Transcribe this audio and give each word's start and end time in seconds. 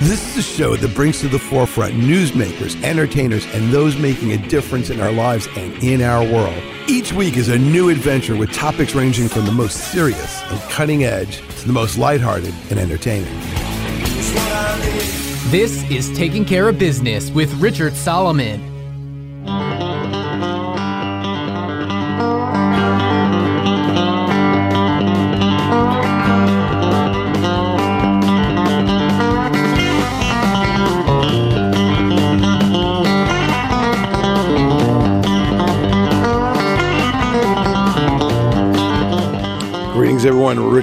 This 0.00 0.30
is 0.30 0.38
a 0.38 0.42
show 0.42 0.76
that 0.76 0.94
brings 0.94 1.20
to 1.20 1.28
the 1.28 1.38
forefront 1.38 1.92
newsmakers, 1.92 2.82
entertainers, 2.82 3.44
and 3.52 3.70
those 3.70 3.98
making 3.98 4.32
a 4.32 4.38
difference 4.48 4.88
in 4.88 4.98
our 4.98 5.12
lives 5.12 5.46
and 5.58 5.74
in 5.84 6.00
our 6.00 6.24
world. 6.24 6.56
Each 6.88 7.12
week 7.12 7.36
is 7.36 7.50
a 7.50 7.58
new 7.58 7.90
adventure 7.90 8.34
with 8.34 8.50
topics 8.50 8.94
ranging 8.94 9.28
from 9.28 9.44
the 9.44 9.52
most 9.52 9.92
serious 9.92 10.40
and 10.44 10.58
cutting 10.70 11.04
edge 11.04 11.42
to 11.58 11.66
the 11.66 11.74
most 11.74 11.98
lighthearted 11.98 12.54
and 12.70 12.78
entertaining. 12.78 13.38
This 15.50 15.84
is 15.90 16.10
Taking 16.16 16.46
Care 16.46 16.70
of 16.70 16.78
Business 16.78 17.30
with 17.30 17.52
Richard 17.60 17.92
Solomon. 17.92 18.69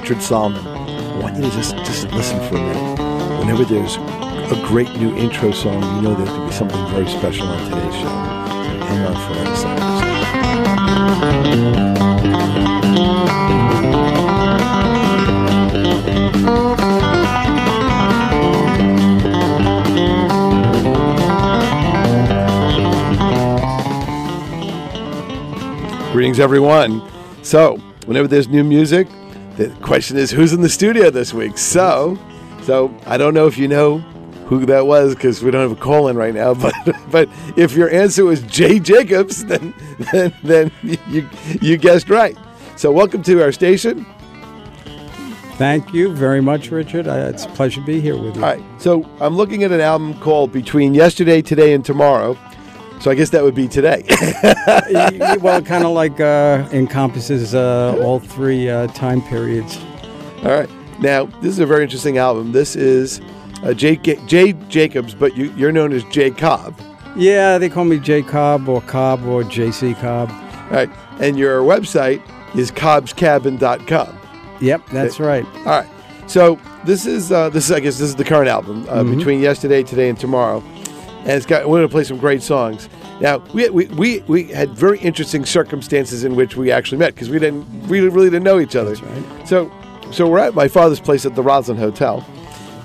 Richard 0.08 0.22
Solomon. 0.22 0.66
I 0.66 1.18
want 1.18 1.36
you 1.36 1.42
to 1.42 1.50
just 1.50 1.76
just 1.76 2.10
listen 2.12 2.38
for 2.48 2.56
a 2.56 2.60
minute. 2.60 2.98
Whenever 3.40 3.66
there's 3.66 3.96
a 3.96 4.58
great 4.66 4.88
new 4.96 5.14
intro 5.18 5.50
song, 5.50 5.82
you 5.96 6.00
know 6.00 6.14
there's 6.14 6.30
going 6.30 6.40
to 6.40 6.46
be 6.46 6.52
something 6.52 6.86
very 6.86 7.06
special 7.08 7.46
on 7.46 7.62
today's 7.68 7.94
show. 7.94 8.08
Hang 8.88 9.04
on 9.04 9.14
for 9.26 9.34
one 9.36 9.54
second. 9.54 9.84
Greetings, 26.12 26.40
everyone. 26.40 27.02
So, 27.42 27.76
whenever 28.06 28.26
there's 28.26 28.48
new 28.48 28.64
music, 28.64 29.06
the 29.58 29.68
question 29.82 30.16
is 30.16 30.30
who's 30.30 30.52
in 30.52 30.60
the 30.60 30.68
studio 30.68 31.10
this 31.10 31.34
week. 31.34 31.58
So, 31.58 32.16
so 32.62 32.94
I 33.06 33.16
don't 33.16 33.34
know 33.34 33.48
if 33.48 33.58
you 33.58 33.66
know 33.66 33.98
who 34.46 34.64
that 34.66 34.86
was 34.86 35.16
because 35.16 35.42
we 35.42 35.50
don't 35.50 35.68
have 35.68 35.76
a 35.76 35.80
call 35.80 36.06
in 36.08 36.16
right 36.16 36.32
now. 36.32 36.54
But 36.62 36.74
but 37.10 37.28
if 37.56 37.72
your 37.72 37.90
answer 37.90 38.24
was 38.24 38.40
Jay 38.42 38.78
Jacobs, 38.78 39.44
then 39.44 39.74
then, 40.12 40.32
then 40.44 40.72
you 40.84 41.28
you 41.60 41.76
guessed 41.76 42.08
right. 42.08 42.38
So, 42.76 42.92
welcome 42.92 43.24
to 43.24 43.42
our 43.42 43.50
station. 43.50 44.06
Thank 45.56 45.92
you 45.92 46.14
very 46.14 46.40
much, 46.40 46.70
Richard. 46.70 47.08
Uh, 47.08 47.32
it's 47.34 47.44
a 47.44 47.48
pleasure 47.48 47.80
to 47.80 47.86
be 47.86 48.00
here 48.00 48.16
with 48.16 48.36
you. 48.36 48.44
All 48.44 48.48
right. 48.48 48.62
So 48.80 49.04
I'm 49.20 49.34
looking 49.34 49.64
at 49.64 49.72
an 49.72 49.80
album 49.80 50.14
called 50.20 50.52
Between 50.52 50.94
Yesterday, 50.94 51.42
Today, 51.42 51.72
and 51.72 51.84
Tomorrow. 51.84 52.38
So 53.00 53.10
I 53.10 53.14
guess 53.14 53.30
that 53.30 53.42
would 53.42 53.54
be 53.54 53.68
today. 53.68 54.04
Well, 55.40 55.62
kind 55.62 55.84
of 55.84 55.92
like 55.92 56.20
uh, 56.20 56.68
encompasses 56.72 57.54
uh, 57.54 57.96
all 58.02 58.18
three 58.18 58.68
uh, 58.68 58.88
time 58.88 59.22
periods. 59.22 59.78
All 60.42 60.50
right. 60.50 60.68
Now, 61.00 61.26
this 61.26 61.52
is 61.52 61.58
a 61.60 61.66
very 61.66 61.84
interesting 61.84 62.18
album. 62.18 62.52
This 62.52 62.74
is 62.74 63.20
uh, 63.62 63.72
Jay, 63.72 63.96
Jay 63.96 64.52
Jacobs, 64.68 65.14
but 65.14 65.36
you, 65.36 65.52
you're 65.52 65.72
known 65.72 65.92
as 65.92 66.02
Jay 66.04 66.30
Cobb. 66.30 66.74
Yeah, 67.16 67.58
they 67.58 67.68
call 67.68 67.84
me 67.84 67.98
J 67.98 68.22
Cobb 68.22 68.68
or 68.68 68.80
Cobb 68.82 69.24
or 69.26 69.42
JC 69.42 69.98
Cobb. 70.00 70.30
All 70.30 70.70
right. 70.70 70.90
And 71.20 71.38
your 71.38 71.62
website 71.62 72.22
is 72.56 72.70
cobbscabin.com. 72.70 74.18
Yep, 74.60 74.86
that's 74.92 75.20
right. 75.20 75.44
All 75.58 75.64
right. 75.64 75.88
So 76.26 76.58
this 76.84 77.06
is 77.06 77.32
uh, 77.32 77.48
this 77.50 77.66
is 77.66 77.72
I 77.72 77.80
guess 77.80 77.98
this 77.98 78.08
is 78.08 78.16
the 78.16 78.24
current 78.24 78.48
album 78.48 78.86
uh, 78.88 79.02
between 79.02 79.40
yesterday, 79.40 79.82
today, 79.82 80.08
and 80.08 80.18
tomorrow, 80.18 80.62
and 81.28 81.36
it's 81.36 81.44
got 81.44 81.68
we're 81.68 81.78
going 81.78 81.88
to 81.88 81.92
play 81.92 82.04
some 82.04 82.18
great 82.18 82.42
songs. 82.42 82.88
Now 83.20 83.38
we, 83.52 83.68
we, 83.68 83.86
we, 83.86 84.20
we 84.20 84.44
had 84.44 84.70
very 84.70 84.98
interesting 85.00 85.44
circumstances 85.44 86.24
in 86.24 86.34
which 86.34 86.56
we 86.56 86.72
actually 86.72 86.98
met 86.98 87.14
because 87.14 87.28
we 87.28 87.38
didn't 87.38 87.66
really 87.86 88.08
really 88.08 88.30
didn't 88.30 88.44
know 88.44 88.58
each 88.58 88.74
other. 88.74 88.94
That's 88.94 89.02
right. 89.02 89.48
So 89.48 89.70
so 90.10 90.26
we're 90.26 90.38
at 90.38 90.54
my 90.54 90.68
father's 90.68 91.00
place 91.00 91.26
at 91.26 91.34
the 91.34 91.42
Roslyn 91.42 91.76
Hotel, 91.76 92.26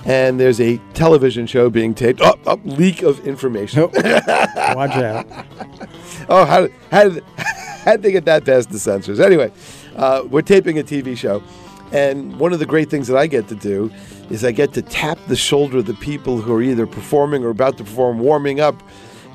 and 0.05 0.37
there's 0.37 0.59
a 0.59 0.77
television 0.93 1.47
show 1.47 1.69
being 1.69 1.95
taped. 1.95 2.19
Oh, 2.21 2.35
oh 2.45 2.59
leak 2.65 3.01
of 3.01 3.25
information. 3.25 3.79
Nope. 3.79 3.93
Watch 3.95 4.91
out. 4.91 5.25
Oh, 6.27 6.43
how, 6.45 6.67
how, 6.91 7.09
did, 7.09 7.23
how 7.37 7.91
did 7.93 8.01
they 8.01 8.11
get 8.11 8.25
that 8.25 8.43
past 8.43 8.71
the 8.71 8.79
censors? 8.79 9.21
Anyway, 9.21 9.53
uh, 9.95 10.23
we're 10.29 10.41
taping 10.41 10.79
a 10.79 10.83
TV 10.83 11.15
show, 11.15 11.41
and 11.93 12.37
one 12.39 12.51
of 12.53 12.59
the 12.59 12.65
great 12.65 12.89
things 12.89 13.07
that 13.07 13.17
I 13.17 13.27
get 13.27 13.47
to 13.49 13.55
do 13.55 13.91
is 14.29 14.43
I 14.43 14.51
get 14.51 14.73
to 14.73 14.81
tap 14.81 15.19
the 15.27 15.35
shoulder 15.35 15.77
of 15.77 15.85
the 15.85 15.93
people 15.93 16.41
who 16.41 16.53
are 16.53 16.61
either 16.61 16.87
performing 16.87 17.43
or 17.43 17.49
about 17.49 17.77
to 17.77 17.83
perform, 17.83 18.19
warming 18.19 18.59
up, 18.59 18.81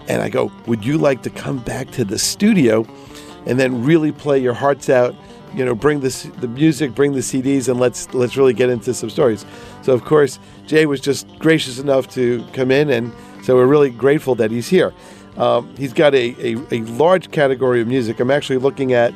and 0.09 0.21
I 0.21 0.29
go, 0.29 0.51
"Would 0.67 0.85
you 0.85 0.99
like 0.99 1.23
to 1.23 1.31
come 1.31 1.59
back 1.59 1.91
to 1.93 2.05
the 2.05 2.19
studio, 2.19 2.85
and 3.47 3.61
then 3.61 3.85
really 3.85 4.11
play 4.11 4.39
your 4.41 4.55
hearts 4.55 4.91
out?" 4.91 5.15
You 5.55 5.65
know, 5.65 5.75
bring 5.75 6.01
the 6.01 6.31
the 6.41 6.49
music, 6.49 6.95
bring 6.95 7.13
the 7.13 7.23
CDs, 7.23 7.69
and 7.69 7.79
let's 7.79 8.13
let's 8.13 8.37
really 8.37 8.55
get 8.55 8.71
into 8.71 8.93
some 8.93 9.09
stories. 9.09 9.47
So, 9.83 9.93
of 9.93 10.05
course, 10.05 10.41
Jay 10.67 10.85
was 10.85 11.01
just 11.01 11.27
gracious 11.39 11.79
enough 11.79 12.09
to 12.15 12.45
come 12.53 12.71
in, 12.73 12.91
and 12.91 13.13
so 13.45 13.55
we're 13.55 13.67
really 13.67 13.91
grateful 13.91 14.35
that 14.35 14.51
he's 14.51 14.69
here. 14.69 14.93
Um, 15.37 15.73
he's 15.77 15.93
got 15.93 16.15
a, 16.15 16.35
a, 16.41 16.57
a 16.73 16.81
large 16.83 17.31
category 17.31 17.81
of 17.81 17.87
music. 17.87 18.19
I'm 18.19 18.31
actually 18.31 18.59
looking 18.59 18.93
at 18.93 19.15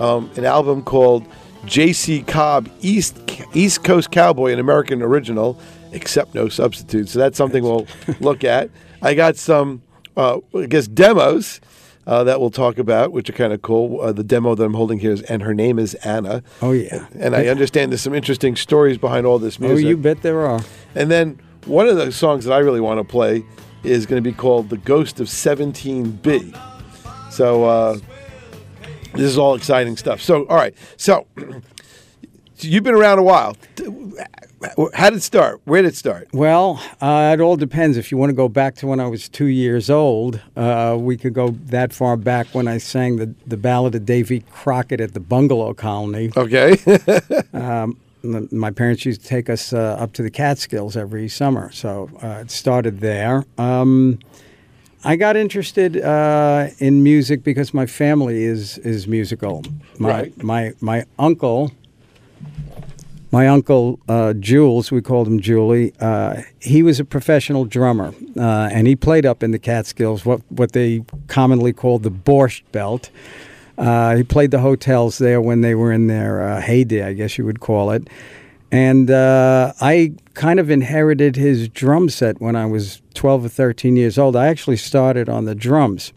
um, 0.00 0.30
an 0.36 0.44
album 0.46 0.82
called 0.82 1.26
J.C. 1.64 2.22
Cobb 2.22 2.68
East 2.80 3.18
East 3.54 3.84
Coast 3.84 4.10
Cowboy, 4.10 4.52
an 4.52 4.58
American 4.58 5.02
original, 5.02 5.58
except 5.92 6.34
no 6.34 6.48
substitute. 6.48 7.08
So 7.08 7.18
that's 7.18 7.36
something 7.36 7.62
we'll 7.62 7.86
look 8.20 8.44
at. 8.44 8.70
I 9.02 9.14
got 9.14 9.36
some, 9.36 9.82
uh, 10.16 10.38
I 10.56 10.66
guess, 10.66 10.88
demos 10.88 11.60
uh, 12.06 12.24
that 12.24 12.40
we'll 12.40 12.50
talk 12.50 12.78
about, 12.78 13.12
which 13.12 13.28
are 13.28 13.34
kind 13.34 13.52
of 13.52 13.62
cool. 13.62 14.00
Uh, 14.00 14.12
the 14.12 14.24
demo 14.24 14.54
that 14.54 14.64
I'm 14.64 14.74
holding 14.74 14.98
here 14.98 15.12
is, 15.12 15.22
and 15.22 15.42
her 15.42 15.54
name 15.54 15.78
is 15.78 15.94
Anna. 15.96 16.42
Oh, 16.62 16.72
yeah. 16.72 17.06
And 17.18 17.36
I 17.36 17.46
understand 17.48 17.92
there's 17.92 18.00
some 18.00 18.14
interesting 18.14 18.56
stories 18.56 18.96
behind 18.98 19.26
all 19.26 19.38
this 19.38 19.60
music. 19.60 19.84
Oh, 19.84 19.88
you 19.88 19.96
bet 19.96 20.22
there 20.22 20.40
are. 20.40 20.60
And 20.94 21.10
then 21.10 21.38
one 21.66 21.86
of 21.86 21.96
the 21.96 22.10
songs 22.10 22.46
that 22.46 22.52
I 22.52 22.58
really 22.58 22.80
want 22.80 22.98
to 22.98 23.04
play 23.04 23.44
is 23.84 24.06
going 24.06 24.22
to 24.22 24.28
be 24.28 24.34
called 24.34 24.70
"The 24.70 24.78
Ghost 24.78 25.20
of 25.20 25.26
17B." 25.26 26.58
So 27.30 27.64
uh, 27.64 27.98
this 29.12 29.22
is 29.22 29.38
all 29.38 29.54
exciting 29.54 29.96
stuff. 29.96 30.20
So 30.20 30.44
all 30.46 30.56
right, 30.56 30.74
so 30.96 31.26
you've 32.58 32.84
been 32.84 32.94
around 32.94 33.18
a 33.18 33.22
while. 33.22 33.56
How 34.92 35.10
did 35.10 35.18
it 35.18 35.22
start? 35.22 35.60
Where 35.64 35.82
did 35.82 35.88
it 35.92 35.96
start? 35.96 36.28
Well, 36.32 36.82
uh, 37.00 37.30
it 37.32 37.40
all 37.40 37.56
depends. 37.56 37.96
If 37.96 38.10
you 38.10 38.18
want 38.18 38.30
to 38.30 38.34
go 38.34 38.48
back 38.48 38.74
to 38.76 38.88
when 38.88 38.98
I 38.98 39.06
was 39.06 39.28
two 39.28 39.46
years 39.46 39.88
old, 39.88 40.40
uh, 40.56 40.96
we 40.98 41.16
could 41.16 41.32
go 41.32 41.50
that 41.66 41.92
far 41.92 42.16
back 42.16 42.48
when 42.48 42.66
I 42.66 42.78
sang 42.78 43.16
the, 43.16 43.32
the 43.46 43.56
ballad 43.56 43.94
of 43.94 44.04
Davy 44.04 44.40
Crockett 44.50 45.00
at 45.00 45.14
the 45.14 45.20
Bungalow 45.20 45.74
Colony. 45.74 46.32
Okay, 46.36 46.76
Um, 47.52 47.98
my 48.22 48.72
parents 48.72 49.04
used 49.04 49.22
to 49.22 49.28
take 49.28 49.48
us 49.48 49.72
uh, 49.72 49.96
up 49.98 50.12
to 50.14 50.22
the 50.22 50.30
Catskills 50.30 50.96
every 50.96 51.28
summer, 51.28 51.70
so 51.70 52.10
uh, 52.20 52.40
it 52.40 52.50
started 52.50 52.98
there. 53.00 53.44
Um, 53.58 54.18
I 55.04 55.16
got 55.16 55.36
interested 55.36 55.96
uh, 56.00 56.68
in 56.78 57.02
music 57.02 57.44
because 57.44 57.72
my 57.72 57.86
family 57.86 58.42
is 58.44 58.78
is 58.78 59.06
musical. 59.06 59.62
My 59.98 60.08
Right. 60.08 60.42
my 60.42 60.72
my 60.80 61.04
uncle, 61.18 61.70
my 63.30 63.46
uncle 63.46 64.00
uh, 64.08 64.32
Jules, 64.34 64.90
we 64.90 65.00
called 65.00 65.28
him 65.28 65.40
Julie. 65.40 65.92
Uh, 66.00 66.42
he 66.60 66.82
was 66.82 66.98
a 66.98 67.04
professional 67.04 67.64
drummer, 67.64 68.12
uh, 68.36 68.70
and 68.72 68.86
he 68.86 68.96
played 68.96 69.24
up 69.24 69.42
in 69.42 69.52
the 69.52 69.58
Catskills, 69.58 70.24
what 70.24 70.40
what 70.48 70.72
they 70.72 71.04
commonly 71.28 71.72
called 71.72 72.02
the 72.02 72.10
Borscht 72.10 72.62
Belt. 72.72 73.10
Uh, 73.76 74.16
he 74.16 74.24
played 74.24 74.50
the 74.50 74.58
hotels 74.58 75.18
there 75.18 75.40
when 75.40 75.60
they 75.60 75.72
were 75.76 75.92
in 75.92 76.08
their 76.08 76.42
uh, 76.42 76.60
heyday, 76.60 77.04
I 77.04 77.12
guess 77.12 77.38
you 77.38 77.44
would 77.44 77.60
call 77.60 77.92
it. 77.92 78.08
And 78.70 79.10
uh, 79.10 79.72
I 79.80 80.12
kind 80.34 80.60
of 80.60 80.70
inherited 80.70 81.36
his 81.36 81.68
drum 81.68 82.08
set 82.10 82.40
when 82.40 82.54
I 82.54 82.66
was 82.66 83.00
12 83.14 83.46
or 83.46 83.48
13 83.48 83.96
years 83.96 84.18
old. 84.18 84.36
I 84.36 84.48
actually 84.48 84.76
started 84.76 85.28
on 85.28 85.46
the 85.46 85.54
drums. 85.54 86.12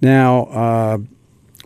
Now, 0.00 0.44
uh, 0.44 0.98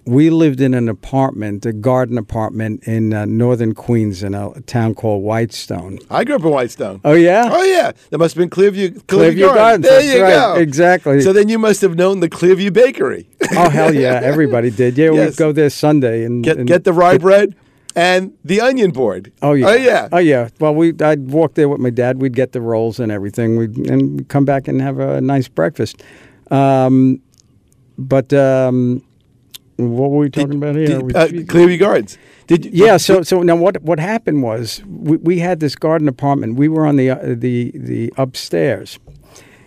we 0.06 0.30
lived 0.30 0.60
in 0.62 0.72
an 0.72 0.88
apartment, 0.88 1.66
a 1.66 1.72
garden 1.74 2.16
apartment 2.16 2.82
in 2.84 3.12
uh, 3.12 3.26
northern 3.26 3.74
Queens 3.74 4.22
in 4.22 4.34
a 4.34 4.58
town 4.62 4.94
called 4.94 5.22
Whitestone. 5.22 5.98
I 6.10 6.24
grew 6.24 6.36
up 6.36 6.42
in 6.44 6.50
Whitestone. 6.50 7.00
Oh, 7.04 7.12
yeah? 7.12 7.48
Oh 7.52 7.62
yeah, 7.62 7.92
that 8.08 8.18
must 8.18 8.34
have 8.34 8.40
been 8.40 8.50
Clearview. 8.50 9.02
Clearview 9.04 9.54
Gardens, 9.54 9.86
There 9.86 10.00
that's 10.00 10.14
you 10.14 10.22
right, 10.22 10.30
go. 10.30 10.54
exactly. 10.54 11.20
So 11.20 11.32
then 11.34 11.48
you 11.50 11.58
must 11.58 11.82
have 11.82 11.96
known 11.96 12.20
the 12.20 12.30
Clearview 12.30 12.72
Bakery. 12.72 13.28
Oh, 13.52 13.68
hell 13.68 13.94
yeah. 13.94 14.20
Everybody 14.22 14.70
did. 14.70 14.96
Yeah, 14.96 15.10
Yes. 15.12 15.30
we'd 15.32 15.36
go 15.36 15.52
there 15.52 15.68
Sunday. 15.70 16.24
and 16.24 16.42
Get 16.42 16.56
and 16.56 16.66
get 16.66 16.84
the 16.84 16.94
rye 16.94 17.18
bread 17.18 17.54
and 17.96 18.32
the 18.44 18.60
onion 18.60 18.90
board. 18.90 19.32
Oh 19.42 19.52
yeah. 19.52 19.66
Oh 19.68 19.74
yeah. 19.74 20.08
Oh 20.12 20.18
yeah. 20.18 20.48
Well, 20.58 20.74
we 20.74 20.92
I'd 21.00 21.30
walk 21.30 21.54
there 21.54 21.68
with 21.68 21.80
my 21.80 21.90
dad. 21.90 22.20
We'd 22.20 22.34
get 22.36 22.52
the 22.52 22.60
rolls 22.60 23.00
and 23.00 23.10
everything. 23.12 23.56
We'd 23.56 23.76
and 23.90 24.16
we'd 24.18 24.28
come 24.28 24.44
back 24.44 24.68
and 24.68 24.80
have 24.80 24.98
a 24.98 25.20
nice 25.20 25.48
breakfast. 25.48 26.02
Um, 26.50 27.20
but 27.98 28.32
um, 28.32 29.02
What 29.76 30.10
were 30.10 30.18
we 30.18 30.30
talking 30.30 30.56
about 30.56 30.74
here? 30.76 30.86
Did, 30.86 31.02
We- 31.02 31.14
uh, 31.14 31.28
Clearview 31.28 31.78
Gardens. 31.78 32.18
Did 32.46 32.64
you? 32.64 32.70
yeah. 32.86 32.96
So 32.96 33.22
so 33.22 33.42
now 33.42 33.56
what 33.56 33.80
what 33.82 33.98
happened 34.00 34.42
was 34.42 34.82
we, 34.86 35.16
we 35.18 35.38
had 35.38 35.60
this 35.60 35.74
garden 35.76 36.08
apartment. 36.08 36.56
We 36.56 36.68
were 36.68 36.86
on 36.86 36.96
the 36.96 37.10
uh, 37.10 37.18
the 37.36 37.70
the 37.74 38.12
upstairs, 38.16 38.98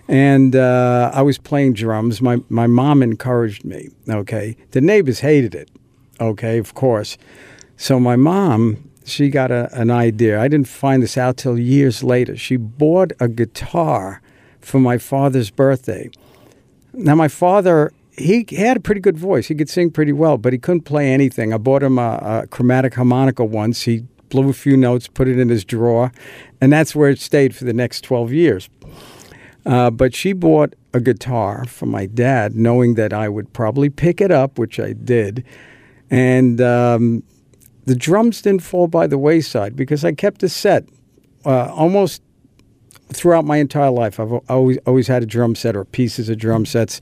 and 0.07 0.55
uh, 0.55 1.11
I 1.13 1.21
was 1.21 1.37
playing 1.37 1.73
drums. 1.73 2.21
My 2.21 2.37
my 2.49 2.67
mom 2.67 3.01
encouraged 3.01 3.63
me. 3.65 3.89
Okay, 4.09 4.55
the 4.71 4.81
neighbors 4.81 5.19
hated 5.21 5.55
it. 5.55 5.69
Okay, 6.19 6.57
of 6.57 6.73
course. 6.73 7.17
So 7.83 7.99
my 7.99 8.15
mom 8.15 8.89
she 9.03 9.29
got 9.29 9.51
a, 9.51 9.67
an 9.77 9.91
idea. 9.91 10.39
I 10.39 10.47
didn't 10.47 10.69
find 10.69 11.03
this 11.03 11.17
out 11.17 11.35
till 11.35 11.59
years 11.59 12.01
later. 12.01 12.37
She 12.37 12.55
bought 12.55 13.11
a 13.19 13.27
guitar 13.27 14.21
for 14.61 14.79
my 14.79 14.97
father's 14.97 15.51
birthday. 15.51 16.09
Now, 16.93 17.15
my 17.15 17.27
father, 17.27 17.91
he 18.17 18.45
had 18.55 18.77
a 18.77 18.79
pretty 18.79 19.01
good 19.01 19.17
voice. 19.17 19.49
He 19.49 19.55
could 19.55 19.67
sing 19.67 19.91
pretty 19.91 20.13
well, 20.13 20.37
but 20.37 20.53
he 20.53 20.59
couldn't 20.59 20.83
play 20.83 21.11
anything. 21.11 21.53
I 21.53 21.57
bought 21.57 21.83
him 21.83 21.99
a, 21.99 22.43
a 22.43 22.47
chromatic 22.47 22.93
harmonica 22.93 23.43
once. 23.43 23.81
He 23.81 24.05
blew 24.29 24.49
a 24.49 24.53
few 24.53 24.77
notes, 24.77 25.09
put 25.09 25.27
it 25.27 25.37
in 25.37 25.49
his 25.49 25.65
drawer, 25.65 26.13
and 26.61 26.71
that's 26.71 26.95
where 26.95 27.09
it 27.09 27.19
stayed 27.19 27.53
for 27.53 27.65
the 27.65 27.73
next 27.73 28.05
12 28.05 28.31
years. 28.31 28.69
Uh, 29.65 29.91
but 29.91 30.15
she 30.15 30.31
bought 30.31 30.73
a 30.93 31.01
guitar 31.01 31.65
for 31.65 31.87
my 31.87 32.05
dad, 32.05 32.55
knowing 32.55 32.93
that 32.93 33.11
I 33.11 33.27
would 33.27 33.51
probably 33.51 33.89
pick 33.89 34.21
it 34.21 34.31
up, 34.31 34.57
which 34.57 34.79
I 34.79 34.93
did. 34.93 35.43
And 36.09 36.61
um, 36.61 37.23
the 37.85 37.95
drums 37.95 38.41
didn't 38.41 38.63
fall 38.63 38.87
by 38.87 39.07
the 39.07 39.17
wayside 39.17 39.75
because 39.75 40.05
I 40.05 40.13
kept 40.13 40.43
a 40.43 40.49
set 40.49 40.85
uh, 41.45 41.71
almost 41.73 42.21
throughout 43.11 43.45
my 43.45 43.57
entire 43.57 43.91
life. 43.91 44.19
I've 44.19 44.33
always 44.49 44.77
always 44.85 45.07
had 45.07 45.23
a 45.23 45.25
drum 45.25 45.55
set 45.55 45.75
or 45.75 45.85
pieces 45.85 46.29
of 46.29 46.37
drum 46.37 46.65
sets. 46.65 47.01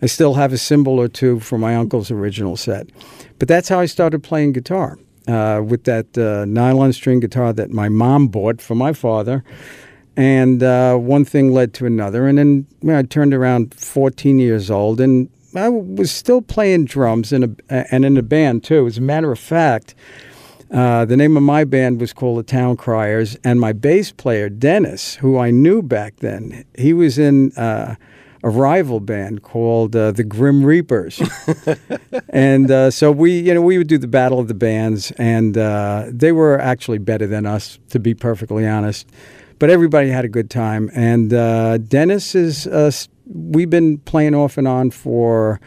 I 0.00 0.06
still 0.06 0.34
have 0.34 0.52
a 0.52 0.58
cymbal 0.58 0.98
or 0.98 1.08
two 1.08 1.40
from 1.40 1.60
my 1.60 1.76
uncle's 1.76 2.10
original 2.10 2.56
set. 2.56 2.88
But 3.38 3.48
that's 3.48 3.68
how 3.68 3.78
I 3.78 3.86
started 3.86 4.22
playing 4.22 4.52
guitar 4.52 4.98
uh, 5.28 5.62
with 5.64 5.84
that 5.84 6.16
uh, 6.18 6.44
nylon 6.46 6.92
string 6.92 7.20
guitar 7.20 7.52
that 7.52 7.70
my 7.70 7.88
mom 7.88 8.28
bought 8.28 8.60
for 8.60 8.74
my 8.74 8.92
father. 8.92 9.44
And 10.16 10.62
uh, 10.62 10.96
one 10.96 11.24
thing 11.24 11.52
led 11.52 11.72
to 11.74 11.86
another. 11.86 12.26
And 12.26 12.36
then 12.36 12.66
when 12.80 12.96
I 12.96 13.02
turned 13.02 13.32
around 13.32 13.74
14 13.74 14.38
years 14.38 14.70
old, 14.70 15.00
and 15.00 15.30
I 15.54 15.68
was 15.68 16.10
still 16.10 16.40
playing 16.40 16.86
drums 16.86 17.32
in 17.32 17.56
a, 17.68 17.94
and 17.94 18.04
in 18.04 18.16
a 18.16 18.22
band 18.22 18.64
too. 18.64 18.86
As 18.86 18.98
a 18.98 19.02
matter 19.02 19.30
of 19.30 19.38
fact, 19.38 19.94
uh, 20.70 21.04
the 21.04 21.16
name 21.16 21.36
of 21.36 21.42
my 21.42 21.64
band 21.64 22.00
was 22.00 22.12
called 22.14 22.38
the 22.38 22.42
Town 22.42 22.76
Criers, 22.76 23.36
and 23.44 23.60
my 23.60 23.72
bass 23.72 24.10
player 24.10 24.48
Dennis, 24.48 25.16
who 25.16 25.38
I 25.38 25.50
knew 25.50 25.82
back 25.82 26.16
then, 26.16 26.64
he 26.78 26.94
was 26.94 27.18
in 27.18 27.52
uh, 27.52 27.96
a 28.42 28.48
rival 28.48 28.98
band 28.98 29.42
called 29.42 29.94
uh, 29.94 30.12
the 30.12 30.24
Grim 30.24 30.64
Reapers, 30.64 31.20
and 32.30 32.70
uh, 32.70 32.90
so 32.90 33.12
we, 33.12 33.38
you 33.38 33.52
know, 33.52 33.60
we 33.60 33.76
would 33.76 33.86
do 33.86 33.98
the 33.98 34.08
battle 34.08 34.40
of 34.40 34.48
the 34.48 34.54
bands, 34.54 35.10
and 35.12 35.58
uh, 35.58 36.06
they 36.08 36.32
were 36.32 36.58
actually 36.58 36.98
better 36.98 37.26
than 37.26 37.44
us, 37.44 37.78
to 37.90 37.98
be 37.98 38.14
perfectly 38.14 38.66
honest. 38.66 39.06
But 39.58 39.68
everybody 39.68 40.08
had 40.08 40.24
a 40.24 40.28
good 40.28 40.48
time, 40.48 40.90
and 40.94 41.34
uh, 41.34 41.76
Dennis 41.78 42.34
is. 42.34 42.66
We've 43.26 43.70
been 43.70 43.98
playing 43.98 44.34
off 44.34 44.58
and 44.58 44.66
on 44.66 44.90
for, 44.90 45.60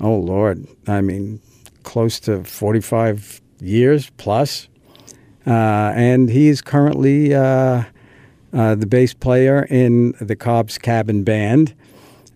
oh 0.00 0.16
Lord, 0.16 0.66
I 0.86 1.00
mean, 1.00 1.40
close 1.82 2.18
to 2.20 2.44
forty-five 2.44 3.40
years 3.60 4.10
plus, 4.16 4.68
uh, 5.46 5.92
and 5.94 6.30
he's 6.30 6.62
currently 6.62 7.34
uh, 7.34 7.84
uh, 8.52 8.74
the 8.74 8.86
bass 8.86 9.14
player 9.14 9.66
in 9.70 10.12
the 10.20 10.36
Cobb's 10.36 10.78
Cabin 10.78 11.24
Band, 11.24 11.74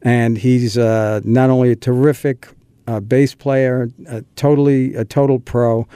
and 0.02 0.38
he's 0.38 0.76
uh, 0.76 1.20
not 1.24 1.48
only 1.48 1.70
a 1.70 1.76
terrific 1.76 2.48
uh, 2.86 3.00
bass 3.00 3.34
player, 3.34 3.88
a 4.08 4.22
totally 4.36 4.94
a 4.94 5.04
total 5.04 5.38
pro, 5.38 5.86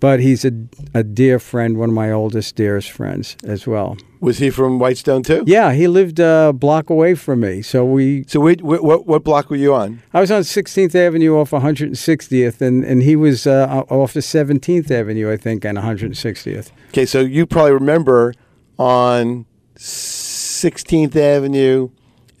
but 0.00 0.20
he's 0.20 0.44
a, 0.44 0.52
a 0.92 1.02
dear 1.02 1.38
friend, 1.38 1.78
one 1.78 1.88
of 1.88 1.94
my 1.94 2.12
oldest, 2.12 2.56
dearest 2.56 2.90
friends 2.90 3.36
as 3.44 3.66
well. 3.66 3.96
Was 4.20 4.38
he 4.38 4.50
from 4.50 4.78
Whitestone 4.78 5.22
too? 5.22 5.44
Yeah, 5.46 5.72
he 5.72 5.88
lived 5.88 6.18
a 6.18 6.52
block 6.54 6.88
away 6.90 7.14
from 7.14 7.40
me, 7.40 7.62
so 7.62 7.84
we 7.84 8.24
So 8.28 8.40
wait, 8.40 8.60
wh- 8.60 8.82
what 8.82 9.06
what 9.06 9.24
block 9.24 9.50
were 9.50 9.56
you 9.56 9.74
on? 9.74 10.02
I 10.14 10.20
was 10.20 10.30
on 10.30 10.42
16th 10.42 10.94
Avenue 10.94 11.36
off 11.36 11.50
160th, 11.50 12.60
and, 12.60 12.84
and 12.84 13.02
he 13.02 13.14
was 13.16 13.46
uh, 13.46 13.84
off 13.90 14.12
the 14.14 14.20
17th 14.20 14.90
Avenue, 14.90 15.30
I 15.30 15.36
think, 15.36 15.64
and 15.64 15.76
160th. 15.78 16.70
Okay, 16.88 17.04
so 17.06 17.20
you 17.20 17.46
probably 17.46 17.72
remember 17.72 18.32
on 18.78 19.46
16th 19.76 21.16
Avenue 21.16 21.90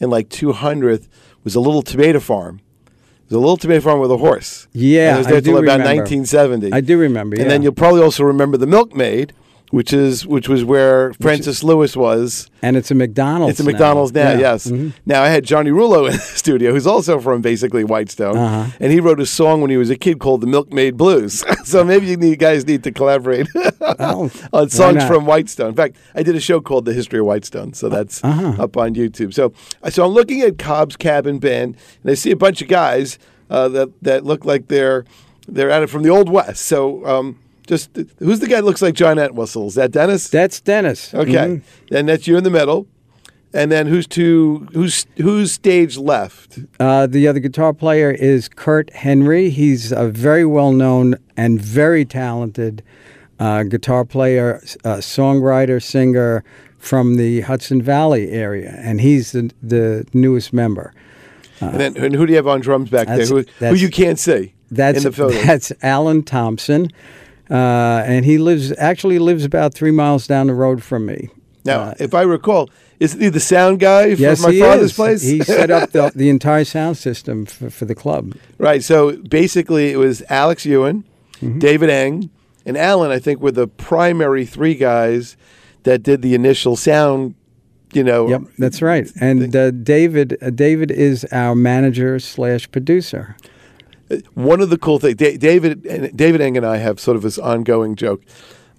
and 0.00 0.10
like 0.10 0.28
200th 0.28 1.08
was 1.44 1.54
a 1.54 1.60
little 1.60 1.82
tomato 1.82 2.20
farm. 2.20 2.60
It 2.86 3.30
was 3.30 3.36
a 3.36 3.38
little 3.40 3.56
tomato 3.56 3.80
farm 3.80 4.00
with 4.00 4.10
a 4.10 4.16
horse. 4.18 4.68
Yeah, 4.72 5.08
and 5.10 5.16
it 5.16 5.18
was 5.18 5.26
I 5.26 5.30
do 5.40 5.40
till 5.52 5.58
about 5.58 5.80
remember. 5.80 6.02
1970. 6.02 6.72
I 6.72 6.80
do 6.80 6.98
remember. 6.98 7.36
And 7.40 7.50
then 7.50 7.62
you'll 7.62 7.72
probably 7.72 8.02
also 8.02 8.24
remember 8.24 8.56
the 8.56 8.66
Milkmaid, 8.66 9.32
which 9.76 9.92
is 9.92 10.26
which 10.26 10.48
was 10.48 10.64
where 10.64 11.12
Francis 11.20 11.62
Lewis 11.62 11.94
was. 11.94 12.48
and 12.62 12.76
it's 12.78 12.90
a 12.90 12.94
McDonald's. 12.94 13.50
It's 13.52 13.60
a 13.60 13.64
McDonald's 13.70 14.12
now, 14.14 14.30
Yeah. 14.32 14.38
yes. 14.38 14.66
Mhm. 14.70 14.92
Now 15.04 15.22
I 15.22 15.28
had 15.28 15.44
Johnny 15.44 15.70
Rullo 15.70 16.06
in 16.06 16.12
the 16.16 16.18
studio, 16.42 16.72
who's 16.72 16.86
also 16.86 17.18
from 17.20 17.42
basically 17.42 17.84
Whitestone, 17.84 18.38
Uh-huh. 18.38 18.70
and 18.80 18.90
he 18.90 19.00
wrote 19.00 19.20
a 19.20 19.26
song 19.26 19.60
when 19.60 19.70
he 19.70 19.76
was 19.76 19.90
a 19.90 19.96
kid 19.96 20.18
called 20.18 20.40
"The 20.40 20.46
Milkmaid 20.46 20.96
Blues." 20.96 21.44
so 21.64 21.84
maybe 21.84 22.06
you 22.06 22.16
need, 22.16 22.38
guys 22.38 22.66
need 22.66 22.82
to 22.84 22.90
collaborate 22.90 23.46
Oh, 23.98 24.30
on 24.52 24.68
songs 24.70 25.04
from 25.04 25.26
Whitestone. 25.26 25.68
In 25.70 25.74
fact, 25.74 25.96
I 26.14 26.22
did 26.22 26.34
a 26.36 26.40
show 26.40 26.60
called 26.62 26.86
"The 26.86 26.94
History 26.94 27.18
of 27.20 27.26
Whitestone," 27.26 27.74
so 27.74 27.88
that's 27.90 28.24
Uh-huh. 28.24 28.54
up 28.64 28.76
on 28.78 28.94
YouTube. 28.94 29.34
So, 29.34 29.52
so 29.90 30.04
I'm 30.06 30.12
looking 30.12 30.40
at 30.40 30.56
Cobb's 30.58 30.96
Cabin 30.96 31.38
Band, 31.38 31.76
and 32.02 32.10
I 32.10 32.14
see 32.14 32.30
a 32.30 32.36
bunch 32.36 32.62
of 32.62 32.68
guys 32.68 33.18
uh, 33.50 33.68
that 33.76 33.88
that 34.02 34.24
look 34.24 34.44
like 34.46 34.68
they're 34.68 35.04
they're 35.46 35.70
at 35.70 35.82
it 35.82 35.90
from 35.90 36.02
the 36.02 36.10
Old 36.10 36.28
West. 36.30 36.64
So. 36.64 37.04
Um, 37.06 37.36
just 37.66 37.90
who's 38.18 38.40
the 38.40 38.46
guy 38.46 38.56
that 38.56 38.64
looks 38.64 38.82
like 38.82 38.94
John 38.94 39.18
Entwistle? 39.18 39.66
Is 39.68 39.74
that 39.74 39.90
Dennis? 39.90 40.28
That's 40.28 40.60
Dennis. 40.60 41.12
Okay, 41.14 41.32
Mhm. 41.32 41.62
and 41.90 42.08
that's 42.08 42.26
you 42.26 42.36
in 42.36 42.44
the 42.44 42.50
middle, 42.50 42.86
and 43.52 43.70
then 43.72 43.86
who's 43.86 44.06
to 44.08 44.66
Who's 44.72 45.06
who's 45.18 45.52
stage 45.52 45.96
left? 45.98 46.58
Uh, 46.80 47.06
the 47.06 47.26
other 47.28 47.40
guitar 47.40 47.72
player 47.72 48.10
is 48.10 48.48
Kurt 48.48 48.90
Henry. 48.92 49.50
He's 49.50 49.92
a 49.92 50.08
very 50.08 50.44
well 50.44 50.72
known 50.72 51.16
and 51.36 51.60
very 51.60 52.04
talented 52.04 52.82
uh, 53.38 53.64
guitar 53.64 54.04
player, 54.04 54.62
uh, 54.84 54.96
songwriter, 54.96 55.82
singer 55.82 56.42
from 56.78 57.16
the 57.16 57.40
Hudson 57.42 57.82
Valley 57.82 58.30
area, 58.30 58.78
and 58.82 59.00
he's 59.00 59.32
the, 59.32 59.50
the 59.62 60.06
newest 60.14 60.52
member. 60.52 60.92
and 61.60 61.74
then 61.80 61.96
and 61.96 62.14
who 62.14 62.24
do 62.26 62.32
you 62.32 62.36
have 62.36 62.46
on 62.46 62.60
drums 62.60 62.88
back 62.90 63.08
there? 63.08 63.26
Who, 63.26 63.44
who 63.58 63.74
you 63.74 63.90
can't 63.90 64.18
see 64.18 64.54
That's 64.70 64.98
in 64.98 65.04
the 65.04 65.12
photo? 65.12 65.36
that's 65.46 65.72
Alan 65.82 66.22
Thompson, 66.22 66.88
uh, 67.50 68.02
and 68.06 68.24
he 68.24 68.38
lives 68.38 68.72
actually 68.78 69.18
lives 69.18 69.44
about 69.44 69.74
three 69.74 69.90
miles 69.90 70.26
down 70.26 70.46
the 70.48 70.54
road 70.54 70.82
from 70.82 71.06
me. 71.06 71.28
now, 71.64 71.80
uh, 71.80 71.94
if 71.98 72.14
I 72.14 72.22
recall, 72.22 72.70
isn't 73.00 73.20
he 73.20 73.28
the 73.28 73.40
sound 73.40 73.78
guy 73.80 74.14
for 74.14 74.20
Yes, 74.20 74.42
my 74.42 74.50
he 74.52 74.60
father's 74.60 74.90
is. 74.90 74.96
place? 74.96 75.22
He 75.22 75.42
set 75.42 75.70
up 75.70 75.90
the, 75.92 76.10
the 76.16 76.28
entire 76.30 76.64
sound 76.64 76.96
system 76.96 77.44
for, 77.46 77.70
for 77.70 77.84
the 77.84 77.94
club. 77.94 78.34
right. 78.58 78.82
So 78.82 79.16
basically, 79.16 79.92
it 79.92 79.98
was 79.98 80.22
Alex 80.28 80.64
Ewan, 80.66 81.04
Mm-hmm. 81.42 81.58
David 81.58 81.90
Eng, 81.90 82.30
and 82.64 82.78
Alan. 82.78 83.10
I 83.10 83.18
think 83.18 83.40
were 83.42 83.52
the 83.52 83.68
primary 83.68 84.46
three 84.46 84.74
guys 84.74 85.36
that 85.82 86.02
did 86.02 86.22
the 86.22 86.34
initial 86.34 86.76
sound. 86.76 87.34
You 87.92 88.02
know, 88.02 88.28
Yep, 88.28 88.42
that's 88.58 88.80
right. 88.82 89.06
And 89.20 89.54
uh, 89.54 89.70
David, 89.70 90.36
uh, 90.42 90.48
David 90.50 90.90
is 90.90 91.26
our 91.32 91.54
manager 91.54 92.18
slash 92.18 92.70
producer. 92.72 93.36
One 94.34 94.60
of 94.60 94.70
the 94.70 94.78
cool 94.78 94.98
things, 94.98 95.16
David 95.16 95.82
David 96.16 96.40
Eng 96.40 96.56
and 96.56 96.64
I 96.66 96.76
have 96.78 97.00
sort 97.00 97.16
of 97.16 97.22
this 97.22 97.38
ongoing 97.38 97.96
joke. 97.96 98.22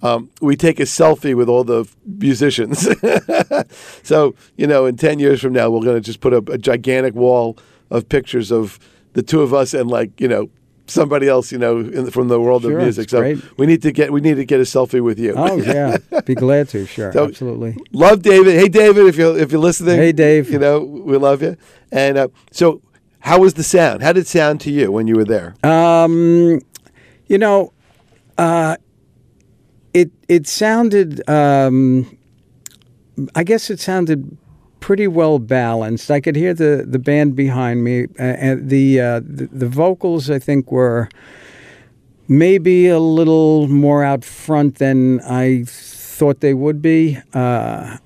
Um, 0.00 0.30
we 0.40 0.54
take 0.56 0.78
a 0.78 0.84
selfie 0.84 1.34
with 1.34 1.48
all 1.48 1.64
the 1.64 1.88
musicians. 2.06 2.86
so 4.02 4.34
you 4.56 4.66
know, 4.66 4.86
in 4.86 4.96
ten 4.96 5.18
years 5.18 5.40
from 5.40 5.52
now, 5.52 5.70
we're 5.70 5.82
going 5.82 5.96
to 5.96 6.00
just 6.00 6.20
put 6.20 6.32
up 6.32 6.48
a 6.48 6.58
gigantic 6.58 7.14
wall 7.14 7.56
of 7.90 8.08
pictures 8.08 8.50
of 8.52 8.78
the 9.14 9.22
two 9.22 9.42
of 9.42 9.52
us 9.54 9.74
and 9.74 9.90
like 9.90 10.20
you 10.20 10.28
know 10.28 10.50
somebody 10.86 11.28
else, 11.28 11.52
you 11.52 11.58
know, 11.58 11.78
in 11.80 12.04
the, 12.06 12.10
from 12.10 12.28
the 12.28 12.40
world 12.40 12.62
Sure, 12.62 12.78
of 12.78 12.82
music. 12.82 13.10
So 13.10 13.18
great. 13.20 13.58
we 13.58 13.66
need 13.66 13.82
to 13.82 13.92
get 13.92 14.12
we 14.12 14.20
need 14.20 14.36
to 14.36 14.44
get 14.44 14.60
a 14.60 14.62
selfie 14.64 15.02
with 15.02 15.18
you. 15.18 15.34
Oh 15.36 15.56
yeah, 15.56 15.96
be 16.26 16.34
glad 16.34 16.68
to. 16.70 16.86
Sure, 16.86 17.12
So- 17.12 17.24
absolutely. 17.24 17.76
love 17.92 18.22
David. 18.22 18.54
Hey, 18.54 18.68
David, 18.68 19.06
if 19.06 19.16
you're 19.16 19.36
if 19.38 19.50
you're 19.52 19.60
listening, 19.60 19.96
Hey, 19.96 20.12
Dave. 20.12 20.48
you 20.50 20.58
know 20.58 20.80
we 20.80 21.16
love 21.16 21.42
you. 21.42 21.56
And 21.90 22.18
uh, 22.18 22.28
so, 22.52 22.82
how 23.20 23.40
was 23.40 23.54
the 23.54 23.62
sound? 23.62 24.02
How 24.02 24.12
did 24.12 24.20
it 24.20 24.26
sound 24.26 24.60
to 24.62 24.70
you 24.70 24.92
when 24.92 25.06
you 25.06 25.14
were 25.16 25.24
there? 25.24 25.54
Um, 25.64 26.60
you 27.26 27.38
know, 27.38 27.72
uh, 28.36 28.76
it 29.92 30.10
it 30.28 30.46
sounded. 30.46 31.28
Um, 31.28 32.16
I 33.34 33.42
guess 33.42 33.70
it 33.70 33.80
sounded 33.80 34.36
pretty 34.80 35.08
well 35.08 35.38
balanced. 35.38 36.10
I 36.10 36.20
could 36.20 36.36
hear 36.36 36.54
the 36.54 36.84
the 36.86 36.98
band 36.98 37.34
behind 37.34 37.84
me, 37.84 38.04
uh, 38.18 38.22
and 38.22 38.70
the, 38.70 39.00
uh, 39.00 39.20
the 39.20 39.48
the 39.52 39.68
vocals. 39.68 40.30
I 40.30 40.38
think 40.38 40.70
were 40.70 41.08
maybe 42.28 42.88
a 42.88 43.00
little 43.00 43.68
more 43.68 44.04
out 44.04 44.24
front 44.24 44.76
than 44.76 45.20
I 45.22 45.64
thought 45.66 46.40
they 46.40 46.54
would 46.54 46.80
be. 46.80 47.18
Uh, 47.32 47.98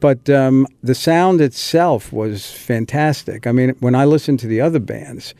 but 0.00 0.28
um, 0.30 0.66
the 0.82 0.94
sound 0.94 1.40
itself 1.40 2.12
was 2.12 2.50
fantastic. 2.50 3.46
I 3.46 3.52
mean, 3.52 3.70
when 3.80 3.94
I 3.94 4.04
listened 4.04 4.40
to 4.40 4.46
the 4.46 4.60
other 4.60 4.80
bands, 4.80 5.34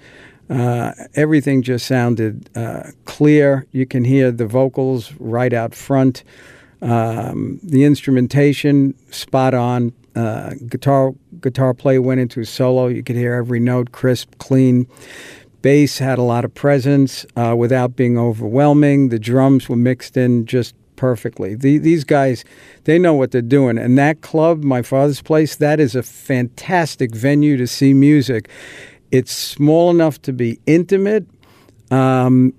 Uh, 0.48 0.92
everything 1.14 1.60
just 1.60 1.86
sounded 1.86 2.48
uh, 2.54 2.92
clear. 3.04 3.66
You 3.72 3.84
can 3.84 4.04
hear 4.04 4.30
the 4.30 4.46
vocals 4.46 5.12
right 5.18 5.52
out 5.52 5.74
front. 5.74 6.22
Um, 6.80 7.58
the 7.64 7.82
instrumentation 7.82 8.94
spot 9.10 9.54
on. 9.54 9.92
Uh, 10.14 10.50
guitar 10.68 11.14
guitar 11.40 11.74
play 11.74 11.98
went 11.98 12.20
into 12.20 12.40
a 12.40 12.44
solo. 12.44 12.86
You 12.86 13.02
could 13.02 13.16
hear 13.16 13.34
every 13.34 13.58
note 13.58 13.90
crisp, 13.90 14.38
clean. 14.38 14.86
Bass 15.62 15.98
had 15.98 16.18
a 16.18 16.22
lot 16.22 16.44
of 16.44 16.54
presence 16.54 17.26
uh, 17.34 17.56
without 17.58 17.96
being 17.96 18.16
overwhelming. 18.16 19.10
The 19.10 19.18
drums 19.18 19.68
were 19.68 19.76
mixed 19.90 20.16
in 20.16 20.46
just 20.46 20.74
perfectly. 20.96 21.54
The, 21.54 21.78
these 21.78 22.04
guys, 22.04 22.44
they 22.84 22.98
know 22.98 23.14
what 23.14 23.30
they're 23.30 23.42
doing. 23.42 23.78
And 23.78 23.96
that 23.98 24.20
club, 24.20 24.62
my 24.62 24.82
father's 24.82 25.22
place, 25.22 25.56
that 25.56 25.80
is 25.80 25.94
a 25.94 26.02
fantastic 26.02 27.14
venue 27.14 27.56
to 27.56 27.66
see 27.66 27.94
music. 27.94 28.48
It's 29.10 29.32
small 29.32 29.90
enough 29.90 30.20
to 30.22 30.32
be 30.32 30.58
intimate. 30.66 31.26
Um, 31.90 32.52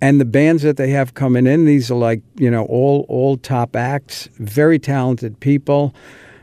and 0.00 0.20
the 0.20 0.24
bands 0.24 0.62
that 0.62 0.76
they 0.76 0.90
have 0.90 1.14
coming 1.14 1.46
in, 1.46 1.64
these 1.64 1.90
are 1.90 1.96
like 1.96 2.20
you 2.36 2.50
know 2.50 2.64
all 2.66 3.06
all 3.08 3.36
top 3.36 3.74
acts, 3.74 4.28
very 4.38 4.78
talented 4.78 5.40
people. 5.40 5.94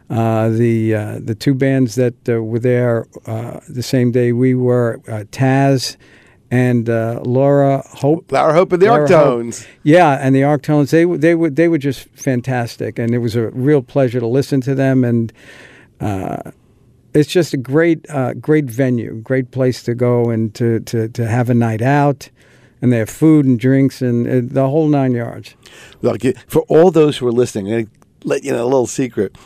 Uh, 0.10 0.50
the 0.50 0.96
uh, 0.96 1.20
the 1.22 1.36
two 1.36 1.54
bands 1.54 1.96
that 1.96 2.14
uh, 2.28 2.42
were 2.44 2.60
there 2.60 3.08
uh, 3.26 3.60
the 3.70 3.84
same 3.84 4.12
day 4.12 4.32
we 4.32 4.54
were, 4.56 5.02
uh, 5.08 5.24
Taz 5.32 5.98
and 6.52 6.90
uh, 6.90 7.22
Lara 7.24 7.84
Hope. 7.88 8.32
Lara 8.32 8.54
Hope 8.54 8.72
and 8.74 8.82
the 8.82 8.88
Lara 8.88 9.02
Ark-Tones. 9.02 9.64
Hope. 9.64 9.76
Yeah, 9.84 10.18
and 10.22 10.36
the 10.36 10.44
Ark-Tones. 10.44 10.92
They 10.92 11.06
they 11.06 11.36
were 11.36 11.50
they 11.50 11.68
were 11.68 11.78
just 11.78 12.08
fantastic, 12.10 13.00
and 13.00 13.14
it 13.14 13.20
was 13.20 13.36
a 13.36 13.50
real 13.50 13.82
pleasure 13.82 14.20
to 14.20 14.28
listen 14.28 14.62
to 14.62 14.76
them. 14.76 15.04
And 15.04 15.34
uh, 16.00 16.52
it's 17.14 17.32
just 17.32 17.54
a 17.54 17.58
great 17.58 18.10
uh, 18.10 18.34
great 18.34 18.66
venue, 18.66 19.16
great 19.22 19.52
place 19.52 19.84
to 19.84 19.96
go 19.96 20.30
and 20.30 20.54
to, 20.56 20.80
to, 20.82 21.08
to 21.10 21.28
have 21.28 21.50
a 21.50 21.54
night 21.54 21.82
out. 21.82 22.30
And 22.82 22.92
they 22.92 22.98
have 22.98 23.10
food 23.10 23.46
and 23.46 23.58
drinks 23.58 24.02
and 24.02 24.28
uh, 24.28 24.54
the 24.54 24.68
whole 24.68 24.90
nine 24.90 25.14
yards. 25.14 25.56
Look, 26.02 26.22
for 26.48 26.64
all 26.64 26.92
those 26.92 27.18
who 27.18 27.28
are 27.28 27.32
listening, 27.32 27.86
to 27.86 27.92
let 28.26 28.44
you 28.44 28.52
know 28.52 28.64
a 28.64 28.66
little 28.66 28.88
secret. 28.88 29.38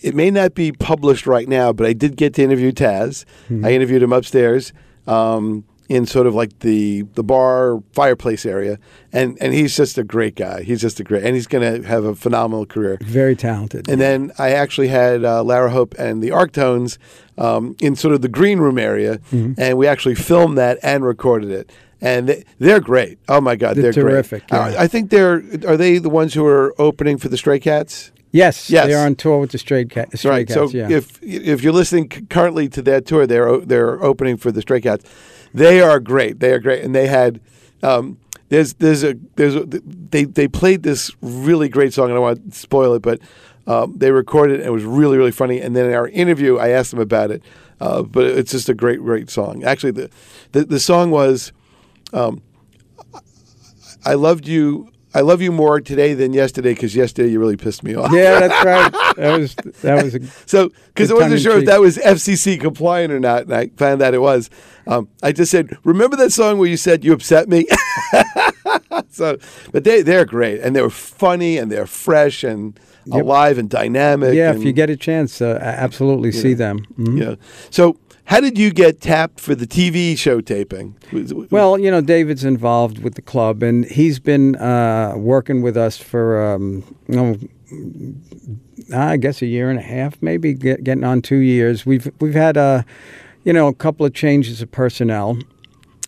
It 0.00 0.14
may 0.14 0.30
not 0.30 0.54
be 0.54 0.70
published 0.70 1.26
right 1.26 1.48
now, 1.48 1.72
but 1.72 1.86
I 1.86 1.94
did 1.94 2.16
get 2.16 2.34
to 2.34 2.42
interview 2.42 2.72
Taz. 2.72 3.24
I 3.64 3.72
interviewed 3.72 4.02
him 4.02 4.12
upstairs 4.12 4.74
um, 5.06 5.64
in 5.88 6.06
sort 6.06 6.26
of 6.26 6.34
like 6.34 6.58
the 6.60 7.02
the 7.14 7.22
bar 7.22 7.82
fireplace 7.92 8.46
area, 8.46 8.78
and 9.12 9.36
and 9.40 9.52
he's 9.52 9.76
just 9.76 9.98
a 9.98 10.04
great 10.04 10.34
guy. 10.34 10.62
He's 10.62 10.80
just 10.80 10.98
a 11.00 11.04
great, 11.04 11.24
and 11.24 11.34
he's 11.34 11.46
going 11.46 11.82
to 11.82 11.86
have 11.86 12.04
a 12.04 12.14
phenomenal 12.14 12.64
career. 12.66 12.98
Very 13.02 13.36
talented. 13.36 13.88
And 13.88 14.00
then 14.00 14.32
I 14.38 14.50
actually 14.52 14.88
had 14.88 15.24
uh, 15.24 15.42
Lara 15.44 15.70
Hope 15.70 15.94
and 15.98 16.22
the 16.22 16.30
Ark-Tones 16.30 16.98
um, 17.36 17.76
in 17.80 17.96
sort 17.96 18.14
of 18.14 18.22
the 18.22 18.28
green 18.28 18.58
room 18.60 18.78
area, 18.78 19.18
Mm-hmm. 19.30 19.60
and 19.60 19.76
we 19.78 19.86
actually 19.86 20.14
filmed 20.14 20.56
that 20.58 20.78
and 20.82 21.04
recorded 21.04 21.50
it. 21.50 21.70
And 22.00 22.28
they, 22.28 22.44
they're 22.58 22.80
great. 22.80 23.18
Oh 23.28 23.40
my 23.40 23.56
God, 23.56 23.76
They're 23.76 23.92
they're, 23.92 24.02
terrific, 24.04 24.46
Great. 24.48 24.58
yeah. 24.58 24.78
Uh, 24.78 24.82
I 24.82 24.86
think 24.88 25.10
they're 25.10 25.42
are 25.66 25.76
they 25.76 25.98
the 25.98 26.10
ones 26.10 26.34
who 26.34 26.44
are 26.46 26.74
opening 26.78 27.18
for 27.18 27.28
the 27.28 27.36
Stray 27.36 27.58
Cats? 27.60 28.10
yes, 28.30 28.68
Yes. 28.68 28.86
they 28.86 28.94
are 28.94 29.06
on 29.06 29.14
tour 29.14 29.38
with 29.38 29.52
the 29.52 29.58
Stray, 29.58 29.84
Cat, 29.84 30.08
Stray 30.18 30.30
right. 30.30 30.46
Cats. 30.48 30.54
so 30.54 30.68
yeah. 30.76 30.88
if 30.90 31.18
if 31.22 31.62
you're 31.62 31.72
listening 31.72 32.08
currently 32.28 32.68
to 32.70 32.82
that 32.82 33.06
tour, 33.06 33.26
they're 33.26 33.58
they're 33.58 34.02
opening 34.02 34.36
for 34.36 34.50
the 34.52 34.60
Stray 34.60 34.80
Cats. 34.80 35.04
They 35.54 35.80
are 35.80 36.00
great. 36.00 36.40
They 36.40 36.52
are 36.52 36.58
great, 36.58 36.84
and 36.84 36.94
they 36.94 37.06
had. 37.06 37.40
Um, 37.82 38.18
there's 38.48 38.74
there's 38.74 39.04
a 39.04 39.14
there's 39.36 39.54
a, 39.54 39.64
they 39.64 40.24
they 40.24 40.48
played 40.48 40.82
this 40.82 41.10
really 41.22 41.68
great 41.68 41.94
song. 41.94 42.06
and 42.06 42.12
I 42.12 42.14
don't 42.16 42.22
want 42.22 42.52
to 42.52 42.58
spoil 42.58 42.94
it, 42.94 43.02
but 43.02 43.20
um, 43.66 43.94
they 43.96 44.10
recorded 44.10 44.54
it. 44.54 44.60
and 44.60 44.68
It 44.68 44.72
was 44.72 44.84
really 44.84 45.16
really 45.16 45.30
funny. 45.30 45.60
And 45.60 45.74
then 45.74 45.86
in 45.86 45.94
our 45.94 46.08
interview, 46.08 46.58
I 46.58 46.68
asked 46.70 46.90
them 46.90 47.00
about 47.00 47.30
it. 47.30 47.42
Uh, 47.80 48.02
but 48.02 48.24
it's 48.24 48.50
just 48.50 48.68
a 48.68 48.74
great 48.74 49.00
great 49.00 49.30
song. 49.30 49.64
Actually, 49.64 49.92
the 49.92 50.10
the, 50.52 50.64
the 50.64 50.80
song 50.80 51.10
was. 51.10 51.52
Um, 52.12 52.42
I 54.04 54.14
loved 54.14 54.46
you. 54.46 54.90
I 55.14 55.20
love 55.20 55.40
you 55.40 55.52
more 55.52 55.80
today 55.80 56.12
than 56.14 56.32
yesterday 56.32 56.74
because 56.74 56.96
yesterday 56.96 57.30
you 57.30 57.38
really 57.38 57.56
pissed 57.56 57.82
me 57.84 57.94
off. 57.94 58.10
yeah, 58.12 58.40
that's 58.40 58.64
right. 58.64 59.14
That 59.16 59.38
was 59.38 59.54
that 59.82 60.02
was 60.04 60.14
a, 60.16 60.26
So, 60.46 60.70
because 60.88 61.10
I 61.10 61.14
wasn't 61.14 61.40
sure 61.40 61.58
if 61.58 61.66
that 61.66 61.80
was 61.80 61.96
FCC 61.98 62.60
compliant 62.60 63.12
or 63.12 63.20
not, 63.20 63.42
and 63.44 63.54
I 63.54 63.68
found 63.76 64.00
that 64.00 64.12
it 64.14 64.20
was. 64.20 64.50
Um, 64.86 65.08
I 65.22 65.32
just 65.32 65.50
said, 65.50 65.78
"Remember 65.84 66.16
that 66.16 66.32
song 66.32 66.58
where 66.58 66.68
you 66.68 66.76
said 66.76 67.04
you 67.04 67.12
upset 67.12 67.48
me?" 67.48 67.66
so, 69.10 69.38
but 69.72 69.84
they 69.84 70.02
they're 70.02 70.24
great, 70.24 70.60
and 70.60 70.74
they're 70.74 70.90
funny, 70.90 71.58
and 71.58 71.70
they're 71.70 71.86
fresh, 71.86 72.44
and 72.44 72.78
Yep. 73.06 73.22
alive, 73.22 73.58
and 73.58 73.68
dynamic. 73.68 74.32
yeah. 74.34 74.48
and, 74.48 74.58
If 74.60 74.64
you 74.64 74.72
get 74.72 74.88
a 74.88 74.96
chance, 74.96 75.42
uh, 75.42 75.58
absolutely 75.60 76.32
see 76.32 76.54
them. 76.54 76.86
Mhm. 76.98 77.20
yeah. 77.20 77.34
So, 77.68 77.98
how 78.26 78.40
did 78.40 78.56
you 78.56 78.70
get 78.70 79.00
tapped 79.00 79.38
for 79.38 79.54
the 79.54 79.66
TV 79.66 80.16
show 80.16 80.40
taping? 80.40 80.96
Well, 81.50 81.78
you 81.78 81.90
know, 81.90 82.00
David's 82.00 82.44
involved 82.44 83.02
with 83.02 83.14
the 83.14 83.22
club, 83.22 83.62
and 83.62 83.84
he's 83.84 84.18
been 84.18 84.56
uh, 84.56 85.14
working 85.16 85.60
with 85.60 85.76
us 85.76 85.98
for, 85.98 86.42
um, 86.54 86.82
you 87.06 87.16
know, 87.16 87.38
I 88.96 89.18
guess 89.18 89.42
a 89.42 89.46
year 89.46 89.68
and 89.68 89.78
a 89.78 89.82
half, 89.82 90.20
maybe 90.22 90.54
get, 90.54 90.84
getting 90.84 91.04
on 91.04 91.20
two 91.20 91.36
years. 91.36 91.84
We've 91.84 92.10
we've 92.18 92.34
had, 92.34 92.56
uh, 92.56 92.82
you 93.44 93.52
know, 93.52 93.68
a 93.68 93.74
couple 93.74 94.06
of 94.06 94.14
changes 94.14 94.62
of 94.62 94.70
personnel, 94.70 95.38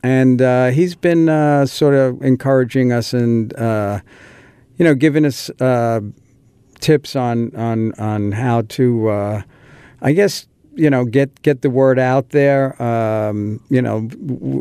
and 0.03 0.41
uh, 0.41 0.69
he's 0.71 0.95
been 0.95 1.29
uh, 1.29 1.67
sort 1.67 1.95
of 1.95 2.23
encouraging 2.23 2.93
us 2.93 3.13
and, 3.13 3.55
uh, 3.59 4.01
you 4.79 4.85
know, 4.85 4.95
giving 4.95 5.27
us 5.27 5.51
uh, 5.61 6.01
tips 6.81 7.15
on 7.15 7.55
on 7.55 7.93
on 7.99 8.33
how 8.33 8.63
to, 8.63 9.43
I 10.01 10.13
guess. 10.13 10.47
You 10.77 10.91
know, 10.91 11.05
get 11.05 11.43
get 11.43 11.63
the 11.63 11.71
word 11.71 11.99
out 11.99 12.31
there. 12.31 12.81
Um, 12.83 13.61
you 13.69 13.83
know, 13.83 14.03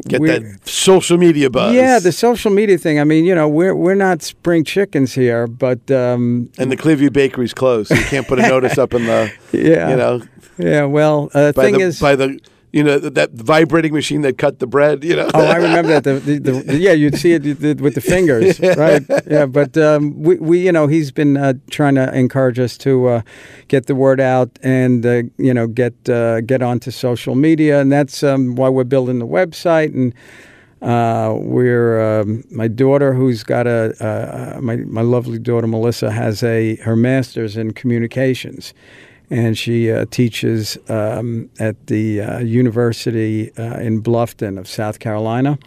get 0.08 0.22
that 0.22 0.60
social 0.64 1.18
media 1.18 1.50
buzz. 1.50 1.74
yeah, 1.74 2.00
the 2.00 2.12
social 2.12 2.52
media 2.52 2.78
thing. 2.78 3.00
I 3.00 3.04
mean, 3.04 3.26
you 3.26 3.36
know, 3.36 3.48
we're 3.48 3.76
we're 3.76 3.96
not 3.96 4.22
spring 4.22 4.64
chickens 4.64 5.14
here, 5.14 5.48
but 5.48 5.92
um, 5.92 6.50
and 6.58 6.72
the 6.72 6.78
Clearview 6.78 7.12
Bakery's 7.12 7.54
closed. 7.54 7.90
So 7.90 7.96
you 7.96 8.06
can't 8.06 8.28
put 8.28 8.40
a 8.40 8.42
notice 8.48 8.78
up 8.78 8.94
in 8.94 9.06
the, 9.06 9.32
yeah, 9.52 9.90
you 9.90 9.96
know, 9.96 10.22
yeah. 10.58 10.86
Well, 10.86 11.30
uh, 11.34 11.52
thing 11.52 11.76
the 11.76 11.82
is, 11.82 12.00
by 12.00 12.16
the 12.16 12.40
you 12.76 12.84
know 12.84 13.00
that, 13.00 13.16
that 13.16 13.32
vibrating 13.32 13.94
machine 13.94 14.22
that 14.24 14.38
cut 14.38 14.60
the 14.60 14.68
bread. 14.68 15.02
You 15.02 15.16
know. 15.16 15.32
oh, 15.34 15.46
I 15.46 15.56
remember 15.56 15.98
that. 15.98 16.04
The, 16.04 16.20
the, 16.20 16.52
the, 16.52 16.78
yeah, 16.78 16.92
you'd 16.92 17.18
see 17.18 17.32
it 17.32 17.44
with 17.80 17.96
the 17.96 18.02
fingers, 18.02 18.60
right? 18.78 19.02
Yeah, 19.26 19.46
but 19.46 19.78
um, 19.78 20.22
we, 20.22 20.36
we, 20.36 20.66
you 20.66 20.74
know, 20.74 20.88
he's 20.88 21.10
been 21.10 21.38
uh, 21.38 21.54
trying 21.72 21.96
to 21.96 22.14
encourage 22.14 22.60
us 22.60 22.78
to 22.80 23.08
uh, 23.08 23.22
get 23.70 23.86
the 23.86 23.96
word 23.96 24.20
out 24.20 24.60
and 24.62 25.06
uh, 25.06 25.24
you 25.38 25.54
know 25.54 25.68
get 25.68 25.94
uh, 26.10 26.42
get 26.42 26.62
onto 26.62 26.92
social 26.92 27.34
media, 27.34 27.80
and 27.80 27.90
that's 27.90 28.24
um, 28.24 28.56
why 28.56 28.68
we're 28.68 28.84
building 28.84 29.20
the 29.20 29.28
website 29.28 29.94
and. 29.96 30.14
Uh, 30.82 31.34
we're 31.40 32.22
um, 32.22 32.44
my 32.52 32.68
daughter, 32.68 33.14
who's 33.14 33.44
got 33.44 33.66
a 33.66 33.96
uh, 34.06 34.60
my 34.62 34.76
my 34.76 35.02
lovely 35.02 35.40
daughter 35.40 35.66
Melissa 35.66 36.12
has 36.12 36.44
a 36.44 36.76
her 36.76 36.96
master's 36.96 37.58
in 37.58 37.72
communications, 37.72 38.74
and 39.30 39.58
she 39.58 39.92
uh, 39.92 40.06
teaches 40.12 40.78
um, 40.90 41.50
at 41.60 41.88
the 41.88 42.22
uh, 42.22 42.40
University 42.40 43.52
uh, 43.58 43.80
in 43.80 44.02
Bluffton 44.02 44.58
of 44.60 44.68
South 44.68 45.00
Carolina. 45.00 45.58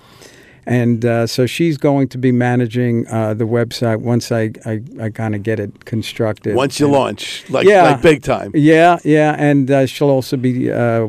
And 0.67 1.03
uh, 1.05 1.27
so 1.27 1.47
she's 1.47 1.79
going 1.79 2.09
to 2.09 2.19
be 2.19 2.31
managing 2.31 3.07
uh, 3.09 3.33
the 3.33 3.47
website 3.47 4.01
once 4.03 4.31
I, 4.31 4.51
I, 4.67 4.83
I 5.01 5.09
kind 5.09 5.35
of 5.35 5.43
get 5.43 5.59
it 5.59 5.87
constructed. 5.87 6.55
Once 6.55 6.79
you 6.79 6.87
And- 6.87 6.93
launch, 6.93 7.49
like 7.49 7.67
Yeah. 7.67 7.85
like 7.85 8.03
big 8.03 8.23
time. 8.23 8.51
yeah, 8.55 8.99
yeah, 9.03 9.35
and 9.39 9.71
uh, 9.71 9.87
she'll 9.87 10.11
also 10.11 10.37
be 10.37 10.71
uh, 10.71 11.07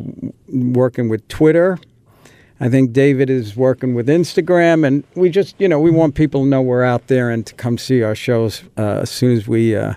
working 0.47 1.09
with 1.09 1.27
Twitter. 1.27 1.77
I 2.61 2.69
think 2.69 2.93
David 2.93 3.29
is 3.29 3.55
working 3.57 3.95
with 3.95 4.07
Instagram, 4.07 4.85
and 4.87 5.03
we 5.15 5.29
just, 5.29 5.55
you 5.59 5.67
know, 5.67 5.79
we 5.79 5.91
want 5.91 6.15
people 6.15 6.43
to 6.43 6.47
know 6.47 6.61
we're 6.61 6.83
out 6.83 7.07
there 7.07 7.29
and 7.29 7.45
to 7.45 7.53
come 7.55 7.77
see 7.77 8.01
our 8.01 8.15
shows 8.15 8.63
uh, 8.77 8.99
as 9.03 9.09
soon 9.09 9.35
as 9.37 9.45
we 9.47 9.75
uh, 9.75 9.93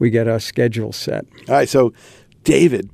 we 0.00 0.10
get 0.10 0.26
our 0.26 0.40
schedule 0.40 0.92
set. 0.92 1.24
All 1.48 1.54
right, 1.54 1.68
so 1.68 1.92
David, 2.42 2.90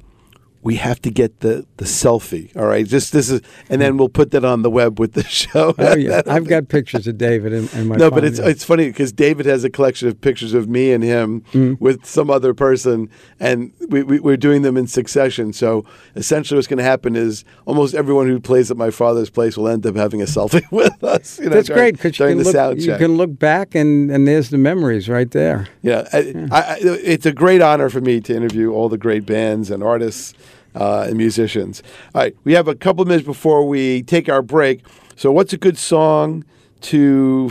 we 0.66 0.75
have 0.75 1.00
to 1.02 1.11
get 1.12 1.40
the 1.40 1.64
the 1.76 1.85
selfie. 1.85 2.54
All 2.56 2.66
right, 2.66 2.85
just 2.85 3.12
this 3.12 3.30
is, 3.30 3.40
and 3.70 3.80
then 3.80 3.96
we'll 3.96 4.08
put 4.08 4.32
that 4.32 4.44
on 4.44 4.62
the 4.62 4.70
web 4.70 4.99
with 4.99 5.12
the 5.12 5.23
show. 5.42 5.73
Oh 5.78 5.94
yeah, 5.96 6.23
I've 6.26 6.49
got 6.49 6.68
pictures 6.68 7.06
of 7.06 7.16
David 7.16 7.52
in, 7.52 7.68
in 7.68 7.87
my 7.87 7.94
no, 7.94 8.11
but 8.11 8.25
it's 8.25 8.40
yeah. 8.40 8.49
it's 8.49 8.64
funny 8.64 8.88
because 8.88 9.12
David 9.12 9.46
has 9.46 9.62
a 9.62 9.70
collection 9.70 10.08
of 10.08 10.20
pictures 10.20 10.54
of 10.54 10.68
me 10.68 10.92
and 10.92 11.04
him 11.04 11.42
Mm-hmm. 11.52 11.82
with 11.82 12.04
some 12.04 12.28
other 12.30 12.52
person, 12.52 13.08
and 13.38 13.73
we, 13.88 14.02
we, 14.02 14.18
we're 14.18 14.37
doing 14.37 14.62
them 14.62 14.76
in 14.76 14.87
succession. 14.88 15.52
So 15.52 15.85
essentially, 16.16 16.56
what's 16.58 16.66
going 16.66 16.78
to 16.78 16.82
happen 16.85 17.14
is 17.14 17.44
almost 17.64 17.94
everyone 17.94 18.26
who 18.26 18.40
plays 18.40 18.70
at 18.70 18.76
my 18.76 18.90
father's 18.90 19.30
place 19.30 19.56
will 19.56 19.68
end 19.68 19.87
up 19.87 19.94
having 19.94 20.20
a 20.20 20.25
selfie 20.37 20.68
with 20.73 21.04
us. 21.04 21.38
You 21.38 21.44
know, 21.44 21.50
That's 21.56 21.68
during- 21.68 21.80
great 21.80 21.94
because 21.94 22.18
you 22.18 22.26
can 22.26 22.38
the 22.38 22.44
look 22.52 22.78
you 22.78 22.96
can 22.96 23.16
look 23.16 23.38
back 23.38 23.76
and, 23.76 24.11
and 24.11 24.26
there's 24.26 24.50
the 24.50 24.58
memories 24.58 25.08
right 25.08 25.30
there. 25.30 25.68
Yeah, 25.82 26.08
I, 26.12 26.18
I, 26.50 26.61
I, 26.61 26.76
it's 26.80 27.26
a 27.26 27.32
great 27.32 27.62
honor 27.62 27.88
for 27.88 28.00
me 28.00 28.20
to 28.23 28.35
interview 28.35 28.73
all 28.73 28.88
the 28.88 28.99
great 28.99 29.25
bands 29.26 29.70
and 29.70 29.82
artists 29.82 30.35
uh, 30.76 31.06
and 31.09 31.16
musicians. 31.16 31.83
All 32.14 32.23
right, 32.23 32.37
we 32.45 32.52
have 32.52 32.68
a 32.68 32.75
couple 32.75 33.02
of 33.02 33.09
minutes 33.09 33.26
before 33.26 33.66
we 33.66 34.02
take 34.02 34.28
our 34.28 34.42
break. 34.42 34.85
So, 35.16 35.33
what's 35.33 35.52
a 35.52 35.59
good 35.59 35.78
song 35.78 36.45
to 36.83 37.50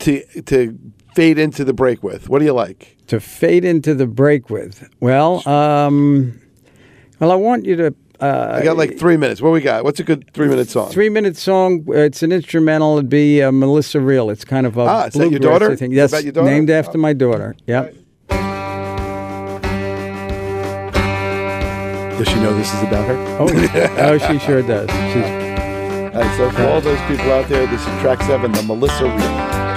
to 0.00 0.22
to 0.42 0.78
fade 1.14 1.38
into 1.38 1.64
the 1.64 1.72
break 1.72 2.02
with? 2.02 2.28
What 2.28 2.38
do 2.38 2.44
you 2.44 2.52
like? 2.52 2.96
to 3.10 3.18
fade 3.18 3.64
into 3.64 3.92
the 3.92 4.06
break 4.06 4.50
with? 4.50 4.88
Well, 5.00 5.46
um, 5.48 6.40
well, 7.18 7.32
I 7.32 7.34
want 7.34 7.64
you 7.64 7.74
to 7.74 7.94
uh, 8.20 8.58
I 8.60 8.62
got 8.62 8.76
like 8.76 8.98
three 8.98 9.16
minutes. 9.16 9.40
What 9.40 9.50
we 9.52 9.60
got? 9.60 9.82
What's 9.82 9.98
a 9.98 10.04
good 10.04 10.30
three 10.32 10.46
minute 10.46 10.68
song? 10.68 10.90
three 10.90 11.08
minute 11.08 11.36
song. 11.36 11.84
It's 11.88 12.22
an 12.22 12.32
instrumental. 12.32 12.98
It'd 12.98 13.08
be 13.08 13.42
uh, 13.42 13.50
Melissa 13.50 13.98
Real. 13.98 14.30
It's 14.30 14.44
kind 14.44 14.66
of 14.66 14.76
a 14.76 14.82
Ah, 14.82 15.06
is 15.06 15.14
that 15.14 15.30
your 15.30 15.40
daughter? 15.40 15.72
I 15.72 15.76
think. 15.76 15.92
Is 15.92 16.12
Yes, 16.12 16.12
daughter? 16.12 16.42
named 16.42 16.70
after 16.70 16.98
my 16.98 17.12
daughter. 17.12 17.56
Yep. 17.66 17.94
Does 22.20 22.28
she 22.28 22.34
know 22.34 22.52
this 22.54 22.74
is 22.74 22.82
about 22.82 23.06
her? 23.08 23.16
Oh, 23.40 23.48
oh, 23.96 24.18
she 24.18 24.38
sure 24.40 24.60
does. 24.60 24.90
She's 24.90 25.24
All 25.24 26.20
right, 26.20 26.36
so 26.36 26.50
for 26.50 26.64
all 26.64 26.82
those 26.82 27.00
people 27.08 27.32
out 27.32 27.48
there, 27.48 27.66
this 27.66 27.80
is 27.80 28.00
track 28.02 28.20
seven, 28.20 28.52
the 28.52 28.62
Melissa 28.62 29.04
Real. 29.04 29.69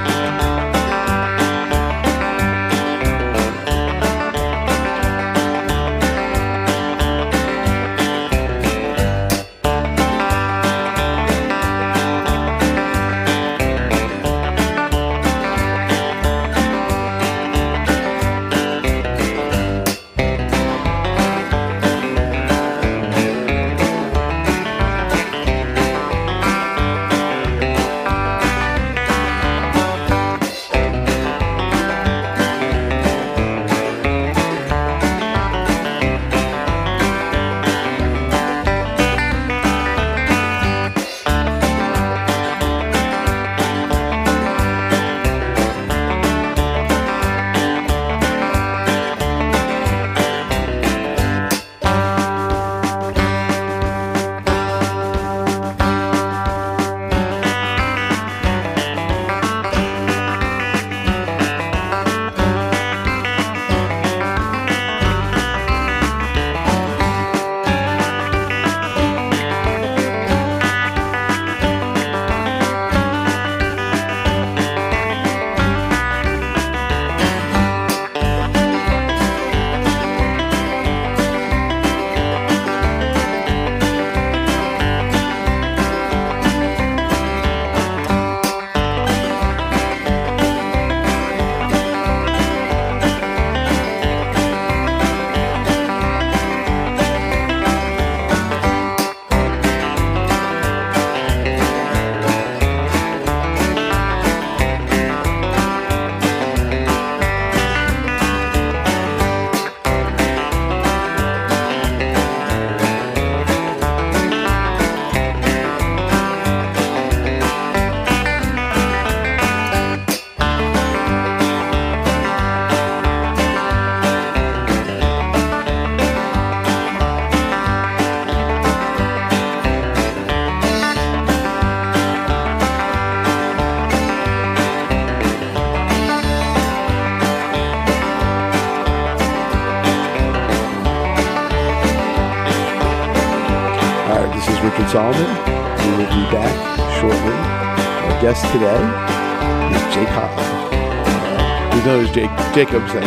Jacobs 152.54 152.94
and 152.94 153.04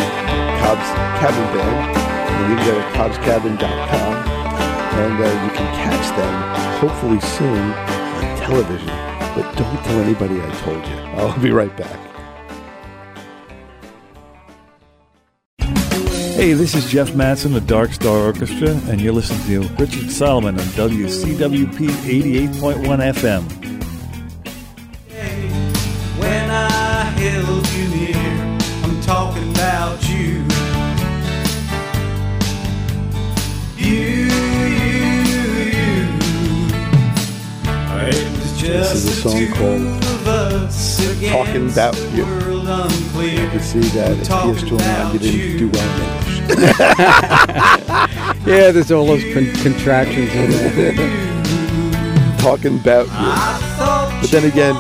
Cobb's 0.61 0.89
Cabin 1.21 1.57
Band. 1.57 1.97
And 1.97 2.51
you 2.51 2.57
can 2.57 2.67
go 2.67 2.75
to 2.75 2.87
cobbscabin.com 2.99 4.15
and 4.99 5.23
uh, 5.23 5.45
you 5.45 5.51
can 5.51 5.75
catch 5.77 6.17
them 6.17 6.81
hopefully 6.81 7.21
soon 7.21 7.73
on 7.73 8.39
television. 8.39 8.89
But 9.37 9.57
don't 9.57 9.85
tell 9.85 10.01
anybody 10.01 10.41
I 10.41 10.51
told 10.63 10.85
you. 10.87 10.95
I'll 11.15 11.39
be 11.41 11.51
right 11.51 11.75
back. 11.77 12.01
Hey, 16.37 16.53
this 16.53 16.75
is 16.75 16.91
Jeff 16.91 17.11
Mattson, 17.13 17.53
the 17.53 17.61
Dark 17.61 17.93
Star 17.93 18.19
Orchestra, 18.19 18.71
and 18.89 19.01
you're 19.01 19.13
listening 19.13 19.47
to 19.47 19.75
Richard 19.77 20.11
Solomon 20.11 20.59
on 20.59 20.67
WCWP 20.67 21.89
88.1 22.51 22.85
FM. 23.15 23.66
Talking 41.77 42.03
against 42.03 42.03
About 42.03 42.17
You. 42.17 42.25
world. 42.25 42.93
You 43.23 43.49
can 43.49 43.61
see 43.61 43.81
that 43.81 44.19
at 44.19 44.25
Talking 44.25 44.55
PS2 44.55 44.73
Online, 44.73 45.13
you 45.13 45.19
didn't 45.19 45.59
do 45.59 45.69
well 45.69 45.89
in 45.95 46.01
English. 46.51 46.67
yeah. 48.47 48.71
There's 48.71 48.91
all 48.93 49.07
those 49.07 49.23
con- 49.35 49.53
contractions 49.63 50.33
in 50.35 50.51
there. 50.77 52.37
talking 52.39 52.79
about 52.79 53.07
you. 53.07 54.21
But 54.21 54.31
then 54.31 54.45
again. 54.45 54.77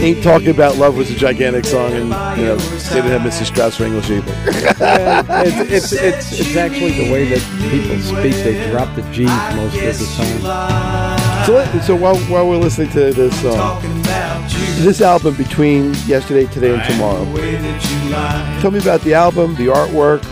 Ain't 0.00 0.22
Talking 0.24 0.50
About 0.50 0.76
Love 0.76 0.96
was 0.98 1.08
a 1.10 1.14
gigantic 1.14 1.64
song, 1.64 1.92
and 1.92 2.08
you 2.38 2.44
know, 2.46 2.56
they 2.56 3.00
didn't 3.00 3.12
have 3.12 3.22
Mrs. 3.22 3.46
Strauss 3.46 3.76
for 3.76 3.84
English 3.84 4.10
either. 4.10 4.32
Yeah, 4.80 5.22
it's, 5.44 5.70
it's 5.70 5.92
it's 5.92 6.40
it's 6.40 6.56
actually 6.56 6.90
the 7.04 7.12
way 7.12 7.24
that 7.28 7.40
people 7.70 7.96
speak. 8.00 8.34
They 8.42 8.70
drop 8.70 8.92
the 8.96 9.02
G 9.12 9.24
most 9.24 9.76
of 9.76 9.98
the 9.98 10.40
time. 10.42 11.46
So, 11.46 11.64
so 11.80 11.94
while, 11.94 12.16
while 12.26 12.46
we're 12.48 12.56
listening 12.58 12.90
to 12.90 13.12
this 13.12 13.40
song, 13.40 13.54
Talking 13.54 14.00
about 14.00 14.52
you. 14.52 14.53
This 14.82 15.00
album 15.00 15.34
between 15.36 15.94
yesterday, 16.06 16.46
today, 16.52 16.74
and 16.74 16.82
tomorrow, 16.84 17.24
The 17.24 17.30
way 17.40 17.54
that 17.56 17.90
you 18.04 18.10
lie. 18.10 18.58
tell 18.60 18.70
me 18.70 18.78
about 18.80 19.00
the 19.02 19.14
album, 19.14 19.54
the 19.54 19.66
artwork, 19.66 20.22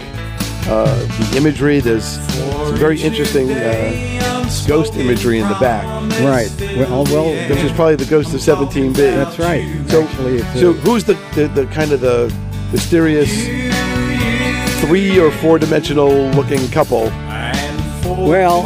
uh, 0.68 1.30
the 1.30 1.36
imagery. 1.36 1.80
There's 1.80 2.04
some 2.04 2.76
very 2.76 3.00
interesting 3.00 3.50
uh, 3.50 4.50
ghost 4.66 4.94
imagery 4.96 5.38
in 5.38 5.48
the 5.48 5.54
back, 5.54 5.84
Right. 6.20 6.50
Well, 6.76 7.04
well, 7.04 7.48
which 7.48 7.60
is 7.60 7.72
probably 7.72 7.96
the 7.96 8.04
ghost 8.06 8.34
of 8.34 8.40
17B. 8.40 8.94
that's 8.96 9.38
right. 9.38 9.64
So, 9.88 10.02
actually, 10.04 10.38
so 10.60 10.72
who's 10.72 11.04
the, 11.04 11.14
the, 11.34 11.48
the 11.48 11.66
kind 11.66 11.92
of 11.92 12.00
the 12.00 12.32
mysterious 12.72 13.30
three 14.80 15.18
or 15.18 15.30
four 15.30 15.58
dimensional 15.58 16.10
looking 16.30 16.66
couple? 16.70 17.04
well, 18.04 18.62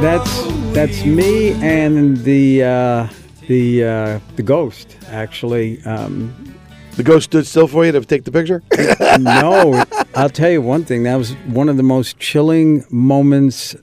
that's 0.00 0.30
that's 0.72 1.04
me 1.04 1.52
and 1.62 2.16
the 2.18 2.62
uh, 2.64 3.08
the 3.46 3.84
uh, 3.84 4.20
the 4.36 4.42
ghost. 4.42 4.96
Actually, 5.08 5.82
um, 5.84 6.34
The 6.96 7.02
ghost 7.02 7.24
stood 7.24 7.46
still 7.46 7.66
for 7.66 7.84
you 7.84 7.92
to 7.92 8.00
take 8.04 8.24
the 8.24 8.30
picture? 8.30 8.62
no, 9.18 9.84
I'll 10.14 10.30
tell 10.30 10.50
you 10.50 10.62
one 10.62 10.84
thing. 10.84 11.02
That 11.02 11.16
was 11.16 11.32
one 11.46 11.68
of 11.68 11.76
the 11.76 11.82
most 11.82 12.18
chilling 12.20 12.84
moments 12.88 13.74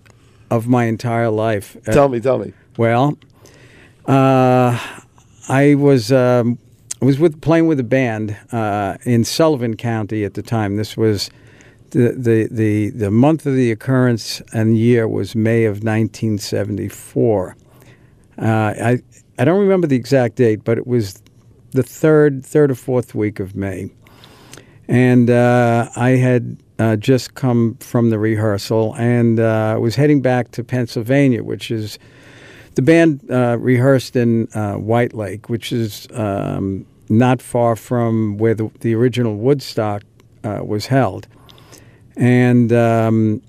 of 0.50 0.67
my 0.67 0.86
entire 0.86 1.30
life. 1.30 1.76
Uh, 1.88 1.91
tell 1.91 2.08
me, 2.10 2.19
tell 2.21 2.38
me. 2.38 2.54
Well, 2.78 3.17
uh, 4.06 4.80
I 5.50 5.76
was 5.76 6.12
um, 6.12 6.58
I 7.02 7.06
was 7.06 7.19
with 7.19 7.41
playing 7.41 7.67
with 7.67 7.80
a 7.80 7.84
band 7.84 8.38
uh, 8.52 8.97
in 9.04 9.24
Sullivan 9.24 9.76
County 9.76 10.24
at 10.24 10.36
the 10.36 10.41
time. 10.43 10.78
This 10.78 10.95
was 10.95 11.30
the, 11.89 12.13
the, 12.13 12.47
the, 12.50 12.89
the 12.91 13.12
month 13.12 13.45
of 13.45 13.56
the 13.56 13.71
occurrence 13.71 14.41
and 14.54 14.78
year 14.78 15.08
was 15.08 15.36
May 15.36 15.65
of 15.65 15.84
1974. 15.84 17.56
Uh, 18.38 18.45
I, 18.45 19.00
I 19.38 19.46
don't 19.46 19.60
remember 19.60 19.88
the 19.88 19.96
exact 19.96 20.36
date, 20.36 20.63
but 20.63 20.78
it 20.78 20.86
was 20.86 21.22
the 21.72 21.84
third, 21.84 22.46
third 22.46 22.72
or 22.72 22.76
fourth 22.76 23.15
week 23.15 23.39
of 23.39 23.56
May. 23.56 23.89
And 24.88 25.30
uh, 25.30 25.89
I 25.96 26.12
had 26.12 26.58
uh, 26.78 26.96
just 26.98 27.36
come 27.36 27.76
from 27.80 28.10
the 28.10 28.20
rehearsal 28.20 28.96
and 28.96 29.39
uh, 29.39 29.78
was 29.80 29.96
heading 29.96 30.22
back 30.22 30.52
to 30.52 30.63
Pennsylvania, 30.63 31.44
which 31.44 31.72
is 31.72 31.98
the 32.76 32.82
band 32.82 33.22
uh, 33.32 33.58
rehearsed 33.60 34.15
in 34.15 34.48
uh, 34.54 34.74
White 34.74 35.13
Lake, 35.13 35.50
which 35.50 35.72
is 35.72 36.08
um, 36.13 36.86
not 37.10 37.41
far 37.41 37.76
from 37.76 38.38
where 38.38 38.54
the, 38.54 38.70
the 38.80 38.96
original 38.96 39.36
Woodstock 39.36 40.04
uh, 40.44 40.62
was 40.63 40.88
held. 40.88 41.28
And 42.17 42.74
um, 42.74 43.41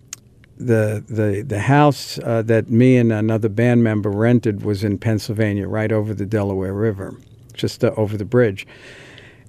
the, 0.66 1.04
the, 1.08 1.42
the 1.42 1.60
house 1.60 2.18
uh, 2.20 2.42
that 2.42 2.70
me 2.70 2.96
and 2.96 3.12
another 3.12 3.48
band 3.48 3.82
member 3.82 4.10
rented 4.10 4.64
was 4.64 4.84
in 4.84 4.98
Pennsylvania, 4.98 5.68
right 5.68 5.92
over 5.92 6.14
the 6.14 6.26
Delaware 6.26 6.72
River, 6.72 7.14
just 7.54 7.84
uh, 7.84 7.92
over 7.96 8.16
the 8.16 8.24
bridge. 8.24 8.66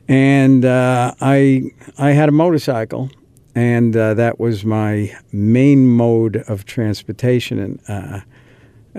And 0.08 0.66
uh, 0.66 1.14
I, 1.22 1.72
I 1.98 2.12
had 2.12 2.30
a 2.30 2.32
motorcycle, 2.32 3.10
and 3.56 3.96
uh, 3.96 4.14
that 4.16 4.40
was 4.40 4.66
my 4.66 5.16
main 5.32 5.88
mode 5.88 6.38
of 6.48 6.66
transportation 6.66 7.80
uh, 7.88 8.22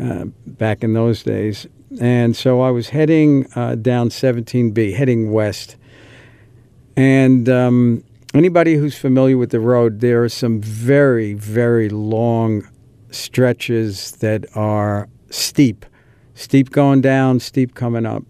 uh, 0.01 0.25
back 0.47 0.83
in 0.83 0.95
those 0.95 1.23
days. 1.23 1.67
And 2.01 2.35
so 2.35 2.61
I 2.61 2.71
was 2.71 2.89
heading 2.89 3.43
down 3.43 4.09
17B, 4.09 4.95
heading 4.95 5.31
west. 5.31 5.77
And 6.97 7.49
um, 7.49 8.05
anybody 8.35 8.75
who's 8.75 8.97
familiar 8.99 9.39
with 9.39 9.51
the 9.51 9.61
road, 9.61 10.01
there 10.01 10.25
are 10.25 10.29
some 10.29 10.61
very, 10.61 11.35
very 11.35 11.89
long 11.89 12.69
stretches 13.11 14.13
that 14.13 14.45
are 14.57 15.09
steep, 15.31 15.87
steep 16.35 16.71
going 16.71 17.01
down, 17.01 17.41
steep 17.41 17.75
coming 17.75 18.05
up. 18.05 18.25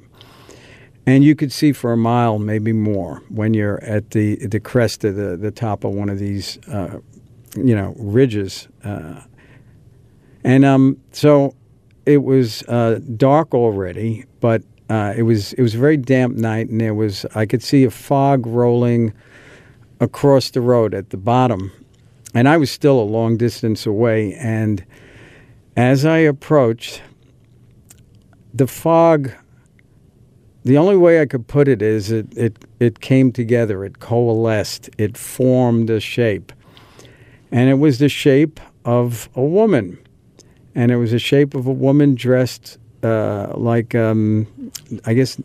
And 1.07 1.25
you 1.25 1.35
could 1.35 1.53
see 1.53 1.73
for 1.73 1.93
a 1.93 1.97
mile, 1.97 2.38
maybe 2.38 2.73
more, 2.73 3.23
when 3.29 3.53
you're 3.53 3.83
at 3.85 4.12
the 4.12 4.37
the 4.47 4.59
crest 4.59 5.05
of 5.05 5.17
the, 5.17 5.37
the 5.37 5.51
top 5.51 5.85
of 5.85 5.93
one 5.93 6.09
of 6.09 6.19
these, 6.19 6.59
uh, 6.69 6.99
you 7.57 7.75
know, 7.75 7.95
ridges. 7.99 8.69
Uh, 8.83 9.21
and 10.45 10.64
um, 10.64 10.97
so 11.12 11.55
it 12.07 12.23
was 12.23 12.62
uh, 12.69 13.01
dark 13.17 13.53
already, 13.53 14.25
but 14.40 14.62
uh, 14.88 15.12
it 15.14 15.25
was 15.25 15.53
it 15.55 15.62
was 15.62 15.75
a 15.75 15.79
very 15.79 15.99
damp 15.99 16.37
night, 16.37 16.71
and 16.71 16.81
there 16.81 16.95
was 16.95 17.27
I 17.35 17.45
could 17.45 17.62
see 17.62 17.85
a 17.85 17.90
fog 17.90 18.47
rolling 18.47 19.12
across 20.00 20.50
the 20.50 20.61
road 20.61 20.94
at 20.94 21.11
the 21.11 21.16
bottom, 21.16 21.72
and 22.35 22.48
I 22.48 22.57
was 22.57 22.70
still 22.70 23.00
a 23.00 23.02
long 23.02 23.37
distance 23.37 23.87
away. 23.87 24.35
And 24.35 24.85
as 25.76 26.04
I 26.04 26.18
approached, 26.18 27.02
the 28.52 28.66
fog. 28.66 29.33
The 30.64 30.78
only 30.78 30.96
way 30.96 31.20
I 31.20 31.26
could 31.26 31.46
put 31.46 31.68
it 31.68 31.83
is 31.83 32.11
it, 32.11 32.26
it, 32.38 32.64
it 32.80 33.00
came 33.00 33.33
together, 33.33 33.85
it 33.85 33.98
coalesced, 33.98 34.88
it 34.96 35.18
formed 35.18 35.90
a 35.90 36.00
shape. 36.00 36.54
And 37.52 37.68
it 37.68 37.74
was 37.74 37.98
the 37.98 38.09
shape 38.09 38.61
of 38.87 39.28
a 39.35 39.42
woman 39.42 39.98
and 40.74 40.90
it 40.90 40.96
was 40.96 41.12
the 41.12 41.18
shape 41.18 41.54
of 41.54 41.66
a 41.66 41.72
woman 41.72 42.14
dressed 42.14 42.78
uh, 43.02 43.52
like 43.57 43.94
um, 43.94 44.46
I 45.04 45.14
guess 45.14 45.40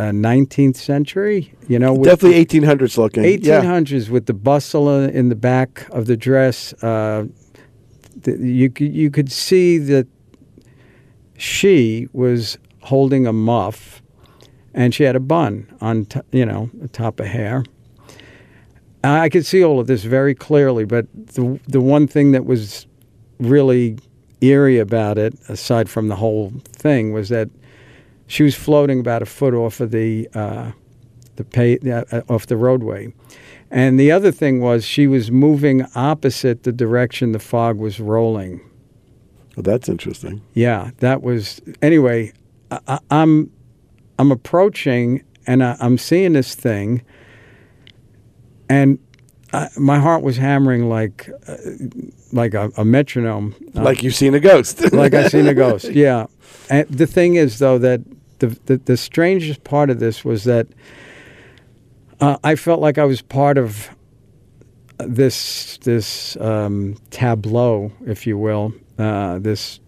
uh, 0.00 0.04
19th 0.12 0.76
century. 0.76 1.52
You 1.68 1.78
know, 1.78 1.92
with 1.94 2.08
Definitely 2.08 2.44
1800s 2.46 2.96
looking. 2.96 3.22
the 3.22 3.38
Yeah. 3.40 3.60
1800s 3.62 4.08
with 4.08 4.26
the 4.26 4.32
bustle 4.34 4.88
in 4.88 5.28
the 5.28 5.34
back 5.36 5.86
of 5.90 6.06
the 6.06 6.16
dress. 6.16 6.72
Uh, 6.82 7.26
the, 8.22 8.32
you 8.38 8.70
could 8.70 8.92
you 8.94 9.10
could 9.10 9.30
see 9.30 9.78
that 9.78 10.06
she 11.36 12.08
was 12.12 12.58
holding 12.82 13.26
a 13.26 13.32
muff, 13.32 14.02
and 14.74 14.94
she 14.94 15.04
had 15.04 15.16
a 15.16 15.20
bun 15.20 15.66
on 15.80 16.04
t- 16.06 16.20
you 16.32 16.44
know 16.46 16.70
the 16.74 16.88
top 16.88 17.20
of 17.20 17.26
hair. 17.26 17.64
I 19.02 19.30
could 19.30 19.46
see 19.46 19.64
all 19.64 19.80
of 19.80 19.86
this 19.86 20.04
very 20.04 20.34
clearly, 20.34 20.84
but 20.84 21.06
the 21.14 21.58
the 21.68 21.80
one 21.80 22.06
thing 22.06 22.32
that 22.32 22.44
was 22.44 22.86
really 23.38 23.96
eerie 24.42 24.78
about 24.78 25.16
it, 25.18 25.34
aside 25.48 25.88
from 25.88 26.08
the 26.08 26.16
whole 26.16 26.52
thing, 26.72 27.12
was 27.12 27.28
that 27.30 27.48
she 28.30 28.44
was 28.44 28.54
floating 28.54 29.00
about 29.00 29.22
a 29.22 29.26
foot 29.26 29.54
off 29.54 29.80
of 29.80 29.90
the 29.90 30.28
uh, 30.34 30.70
the 31.34 31.42
pay, 31.42 31.78
uh, 31.90 32.22
off 32.28 32.46
the 32.46 32.56
roadway. 32.56 33.12
And 33.72 33.98
the 33.98 34.12
other 34.12 34.30
thing 34.30 34.60
was 34.60 34.84
she 34.84 35.08
was 35.08 35.32
moving 35.32 35.84
opposite 35.96 36.62
the 36.62 36.70
direction 36.72 37.32
the 37.32 37.40
fog 37.40 37.78
was 37.78 37.98
rolling. 37.98 38.60
Well, 39.56 39.64
that's 39.64 39.88
interesting. 39.88 40.42
Yeah, 40.54 40.92
that 40.98 41.22
was 41.22 41.60
anyway. 41.82 42.32
I, 42.70 42.78
I, 42.86 42.98
I'm 43.10 43.50
I'm 44.16 44.30
approaching 44.30 45.24
and 45.48 45.64
I, 45.64 45.76
I'm 45.80 45.98
seeing 45.98 46.34
this 46.34 46.54
thing, 46.54 47.02
and 48.68 49.00
I, 49.52 49.68
my 49.76 49.98
heart 49.98 50.22
was 50.22 50.36
hammering 50.36 50.88
like 50.88 51.28
uh, 51.48 51.56
like 52.32 52.54
a, 52.54 52.70
a 52.76 52.84
metronome. 52.84 53.56
Uh, 53.74 53.82
like 53.82 54.04
you've 54.04 54.14
seen 54.14 54.34
a 54.34 54.40
ghost. 54.40 54.92
like 54.92 55.14
I've 55.14 55.32
seen 55.32 55.48
a 55.48 55.54
ghost. 55.64 55.90
Yeah. 55.90 56.26
And 56.68 56.88
the 56.88 57.06
thing 57.08 57.34
is, 57.34 57.58
though, 57.58 57.78
that 57.78 58.02
the 58.40 58.48
the, 58.66 58.76
the 58.78 58.96
strangest 58.96 59.64
part 59.64 59.90
of 59.90 60.00
this 60.00 60.24
was 60.24 60.44
that 60.44 60.66
uh, 62.20 62.36
I 62.44 62.54
felt 62.56 62.80
like 62.80 62.98
I 62.98 63.04
was 63.04 63.22
part 63.22 63.56
of 63.56 63.88
this 64.98 65.78
this 65.78 66.36
um, 66.36 66.96
tableau, 67.10 67.92
if 68.06 68.26
you 68.26 68.36
will, 68.36 68.74
uh, 68.98 69.38
this 69.38 69.80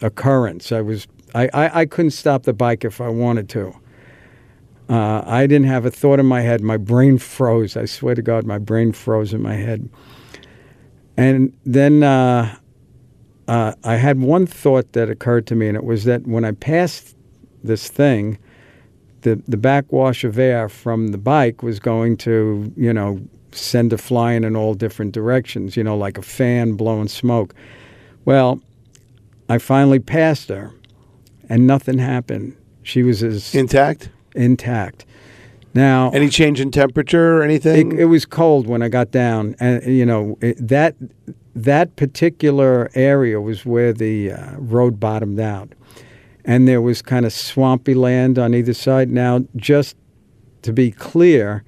occurrence. 0.00 0.72
I 0.72 0.80
was 0.80 1.06
I, 1.34 1.48
I, 1.52 1.80
I 1.80 1.86
couldn't 1.86 2.12
stop 2.12 2.44
the 2.44 2.52
bike 2.52 2.84
if 2.84 3.00
I 3.00 3.08
wanted 3.08 3.48
to. 3.50 3.74
Uh, 4.88 5.22
I 5.26 5.46
didn't 5.46 5.66
have 5.66 5.86
a 5.86 5.90
thought 5.90 6.20
in 6.20 6.26
my 6.26 6.42
head. 6.42 6.60
My 6.60 6.76
brain 6.76 7.18
froze. 7.18 7.76
I 7.76 7.86
swear 7.86 8.14
to 8.14 8.22
God, 8.22 8.44
my 8.44 8.58
brain 8.58 8.92
froze 8.92 9.32
in 9.32 9.42
my 9.42 9.54
head. 9.54 9.88
And 11.16 11.56
then 11.64 12.02
uh, 12.02 12.56
uh, 13.48 13.74
I 13.82 13.96
had 13.96 14.20
one 14.20 14.46
thought 14.46 14.92
that 14.92 15.08
occurred 15.08 15.46
to 15.48 15.54
me, 15.54 15.68
and 15.68 15.76
it 15.76 15.84
was 15.84 16.04
that 16.04 16.26
when 16.26 16.44
I 16.44 16.52
passed 16.52 17.13
this 17.64 17.88
thing, 17.88 18.38
the 19.22 19.40
the 19.48 19.56
backwash 19.56 20.22
of 20.24 20.38
air 20.38 20.68
from 20.68 21.08
the 21.08 21.18
bike 21.18 21.62
was 21.62 21.80
going 21.80 22.16
to, 22.18 22.72
you 22.76 22.92
know, 22.92 23.20
send 23.52 23.92
it 23.92 23.98
flying 23.98 24.44
in 24.44 24.54
all 24.56 24.74
different 24.74 25.12
directions, 25.12 25.76
you 25.76 25.82
know, 25.84 25.96
like 25.96 26.18
a 26.18 26.22
fan 26.22 26.74
blowing 26.74 27.08
smoke. 27.08 27.54
Well, 28.24 28.60
I 29.48 29.58
finally 29.58 29.98
passed 29.98 30.48
her, 30.48 30.72
and 31.48 31.66
nothing 31.66 31.98
happened. 31.98 32.56
She 32.82 33.02
was 33.02 33.22
as 33.22 33.54
Intact? 33.54 34.10
intact. 34.34 35.04
Now, 35.74 36.10
Any 36.10 36.28
change 36.28 36.60
in 36.60 36.70
temperature 36.70 37.38
or 37.38 37.42
anything? 37.42 37.92
it, 37.92 38.00
it 38.02 38.04
was 38.04 38.24
cold 38.26 38.66
when 38.68 38.80
I 38.82 38.88
got 38.88 39.10
down, 39.10 39.56
and 39.58 39.82
you 39.84 40.06
know 40.06 40.38
it, 40.40 40.56
that 40.68 40.94
that 41.56 41.96
particular 41.96 42.90
area 42.94 43.40
was 43.40 43.64
where 43.64 43.92
the 43.92 44.32
uh, 44.32 44.56
road 44.58 44.98
bottomed 45.00 45.40
out, 45.40 45.72
and 46.44 46.68
there 46.68 46.80
was 46.80 47.02
kind 47.02 47.24
of 47.24 47.32
swampy 47.32 47.94
land 47.94 48.38
on 48.38 48.54
either 48.54 48.74
side. 48.74 49.10
Now, 49.10 49.44
just 49.56 49.96
to 50.62 50.72
be 50.72 50.90
clear, 50.90 51.64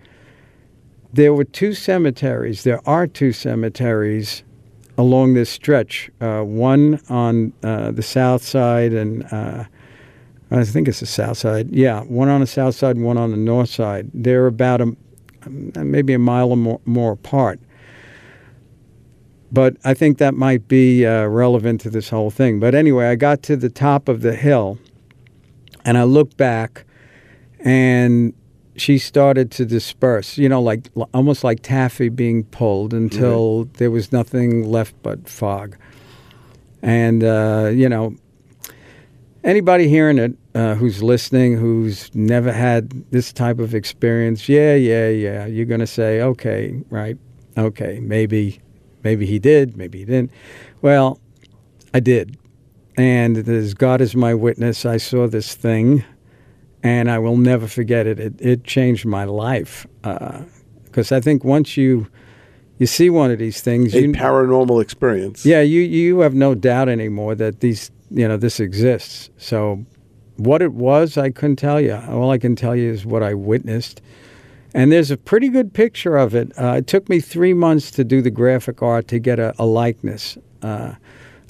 there 1.13 1.33
were 1.33 1.45
two 1.45 1.73
cemeteries. 1.73 2.65
There 2.65 2.87
are 2.89 3.07
two 3.07 3.33
cemeteries 3.33 4.43
along 4.99 5.35
this 5.35 5.51
stretch. 5.51 6.11
Uh, 6.21 6.43
one 6.43 7.01
on 7.09 7.53
uh, 7.63 7.91
the 7.91 8.03
south 8.03 8.43
side, 8.43 8.93
and 8.93 9.25
uh, 9.33 9.65
I 10.51 10.65
think 10.65 10.89
it's 10.89 11.01
the 11.01 11.07
south 11.07 11.39
side. 11.39 11.71
Yeah, 11.71 12.03
one 12.03 12.29
on 12.29 12.41
the 12.41 12.47
south 12.47 12.75
side, 12.75 12.97
and 12.97 13.05
one 13.05 13.19
on 13.19 13.31
the 13.31 13.37
north 13.37 13.71
side. 13.71 14.11
They're 14.13 14.47
about 14.47 14.81
a 14.81 14.97
maybe 15.49 16.13
a 16.13 16.19
mile 16.19 16.51
or 16.51 16.57
more, 16.57 16.81
more 16.85 17.13
apart. 17.13 17.61
But 19.53 19.77
I 19.85 19.95
think 19.95 20.19
that 20.19 20.35
might 20.35 20.67
be 20.69 21.07
uh, 21.07 21.27
relevant 21.27 21.81
to 21.83 21.91
this 21.91 22.09
whole 22.09 22.31
thing. 22.31 22.59
But 22.59 22.75
anyway, 22.75 23.07
I 23.07 23.15
got 23.15 23.43
to 23.45 23.57
the 23.57 23.71
top 23.71 24.09
of 24.09 24.23
the 24.23 24.35
hill, 24.35 24.79
and 25.85 25.97
I 25.97 26.03
looked 26.03 26.37
back, 26.37 26.85
and 27.61 28.35
she 28.77 28.99
started 28.99 29.51
to 29.53 29.65
disperse. 29.65 30.37
You 30.37 30.49
know, 30.49 30.61
like 30.61 30.89
almost 31.15 31.45
like 31.45 31.61
taffy 31.63 32.09
being 32.09 32.45
pulled 32.45 32.93
until 32.93 33.65
there 33.75 33.91
was 33.91 34.13
nothing 34.13 34.69
left 34.69 34.95
but 35.03 35.29
fog. 35.29 35.77
And 36.83 37.23
uh, 37.23 37.71
you 37.73 37.89
know, 37.89 38.17
anybody 39.47 39.89
hearing 39.89 40.19
it 40.19 40.37
uh, 40.57 40.75
who's 40.75 41.03
listening 41.03 41.57
who's 41.57 42.13
never 42.15 42.53
had 42.53 42.91
this 43.13 43.33
type 43.33 43.61
of 43.61 43.75
experience 43.75 44.49
yeah 44.49 44.75
yeah 44.75 45.09
yeah 45.09 45.47
you're 45.47 45.65
going 45.67 45.81
to 45.81 45.87
say 45.87 46.21
okay 46.21 46.83
right 46.91 47.17
okay 47.57 48.01
maybe 48.01 48.61
maybe 49.09 49.25
he 49.35 49.39
did 49.39 49.77
maybe 49.77 49.99
he 50.03 50.05
didn't 50.05 50.31
well 50.83 51.09
i 51.95 52.01
did 52.01 52.37
and 52.97 53.33
as 53.49 53.73
god 53.75 54.01
is 54.01 54.13
my 54.17 54.33
witness 54.47 54.85
i 54.85 54.97
saw 54.97 55.23
this 55.37 55.55
thing 55.55 56.05
and 56.83 57.05
i 57.11 57.19
will 57.25 57.37
never 57.53 57.67
forget 57.79 58.07
it 58.07 58.19
it, 58.27 58.35
it 58.41 58.65
changed 58.65 59.05
my 59.07 59.25
life 59.25 59.87
uh, 60.05 60.41
because 60.85 61.13
i 61.13 61.21
think 61.21 61.45
once 61.45 61.77
you 61.77 62.07
you 62.79 62.87
see 62.87 63.09
one 63.09 63.31
of 63.31 63.39
these 63.39 63.61
things, 63.63 63.95
A 63.95 64.03
you, 64.03 64.13
paranormal 64.13 64.83
experience. 64.83 65.47
yeah, 65.47 65.63
you 65.63 65.81
you 65.81 66.21
have 66.21 66.35
no 66.35 66.55
doubt 66.55 66.89
anymore 66.89 67.35
that 67.35 67.61
these 67.61 67.91
you 68.11 68.29
know 68.29 68.37
this 68.37 68.61
exists. 68.61 69.31
So, 69.39 69.85
what 70.37 70.61
it 70.61 70.73
was, 70.75 71.17
I 71.17 71.31
couldn't 71.31 71.57
tell 71.57 71.81
you. 71.81 71.95
All 71.95 72.31
I 72.31 72.39
can 72.39 72.55
tell 72.55 72.77
you 72.77 72.93
is 72.93 73.07
what 73.07 73.23
I 73.23 73.33
witnessed. 73.33 74.03
And 74.77 74.93
there's 74.93 75.11
a 75.11 75.17
pretty 75.17 75.49
good 75.49 75.73
picture 75.73 76.19
of 76.19 76.35
it. 76.35 76.53
Uh, 76.59 76.75
it 76.75 76.87
took 76.87 77.09
me 77.09 77.19
three 77.19 77.55
months 77.55 77.91
to 77.93 78.05
do 78.05 78.21
the 78.21 78.31
graphic 78.31 78.83
art 78.83 79.09
to 79.09 79.19
get 79.19 79.39
a, 79.39 79.55
a 79.59 79.65
likeness 79.65 80.37
uh, 80.61 80.97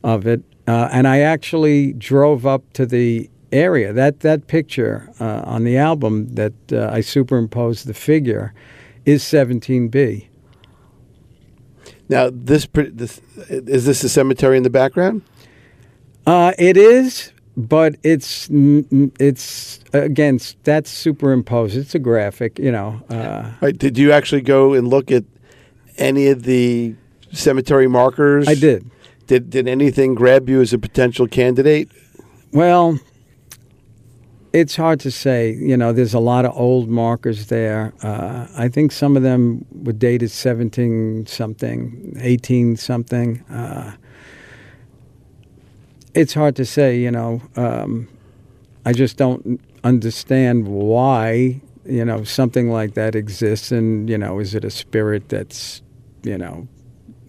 of 0.04 0.28
it, 0.28 0.42
uh, 0.68 0.88
and 0.92 1.08
I 1.08 1.18
actually 1.18 1.92
drove 1.92 2.46
up 2.46 2.72
to 2.74 2.86
the 2.86 3.28
area. 3.50 3.92
That 3.92 4.20
that 4.20 4.46
picture 4.46 5.10
uh, 5.18 5.42
on 5.44 5.64
the 5.64 5.76
album 5.76 6.36
that 6.36 6.52
uh, 6.70 6.88
I 6.92 7.00
superimposed 7.00 7.88
the 7.88 7.94
figure 7.94 8.54
is 9.04 9.24
17B. 9.24 10.28
Now, 12.08 12.30
this, 12.32 12.68
this 12.74 13.20
is 13.48 13.86
this 13.86 14.04
a 14.04 14.08
cemetery 14.08 14.56
in 14.56 14.62
the 14.62 14.70
background? 14.70 15.22
Uh, 16.24 16.52
it 16.60 16.76
is, 16.76 17.32
but 17.56 17.96
it's 18.02 18.48
it's 18.50 19.80
again 19.92 20.38
that's 20.64 20.90
superimposed. 20.90 21.76
It's 21.76 21.94
a 21.94 21.98
graphic, 21.98 22.58
you 22.58 22.70
know. 22.70 23.02
Uh, 23.08 23.52
Right. 23.60 23.76
Did 23.76 23.96
you 23.98 24.12
actually 24.12 24.42
go 24.42 24.74
and 24.74 24.88
look 24.88 25.10
at 25.10 25.24
any 25.96 26.28
of 26.28 26.42
the 26.42 26.94
cemetery 27.32 27.88
markers? 27.88 28.46
I 28.46 28.54
did. 28.54 28.90
Did 29.26 29.50
Did 29.50 29.66
anything 29.68 30.14
grab 30.14 30.48
you 30.48 30.60
as 30.60 30.72
a 30.72 30.78
potential 30.78 31.26
candidate? 31.26 31.90
Well, 32.52 32.98
it's 34.52 34.76
hard 34.76 35.00
to 35.00 35.10
say. 35.10 35.52
You 35.52 35.76
know, 35.76 35.92
there's 35.92 36.14
a 36.14 36.20
lot 36.20 36.44
of 36.44 36.52
old 36.54 36.88
markers 36.88 37.46
there. 37.46 37.92
Uh, 38.02 38.46
I 38.56 38.68
think 38.68 38.92
some 38.92 39.16
of 39.16 39.22
them 39.22 39.64
were 39.70 39.92
dated 39.92 40.30
17 40.30 41.26
something, 41.26 42.16
18 42.20 42.76
something. 42.76 43.40
Uh, 43.50 43.92
it's 46.16 46.34
hard 46.34 46.56
to 46.56 46.64
say. 46.64 46.98
You 46.98 47.10
know, 47.10 47.42
um, 47.56 48.08
I 48.84 48.92
just 48.92 49.16
don't 49.16 49.60
understand 49.84 50.66
why. 50.68 51.60
You 51.84 52.04
know, 52.04 52.24
something 52.24 52.68
like 52.68 52.94
that 52.94 53.14
exists, 53.14 53.70
and 53.70 54.10
you 54.10 54.18
know, 54.18 54.40
is 54.40 54.54
it 54.56 54.64
a 54.64 54.70
spirit 54.70 55.28
that's, 55.28 55.82
you 56.24 56.36
know, 56.36 56.66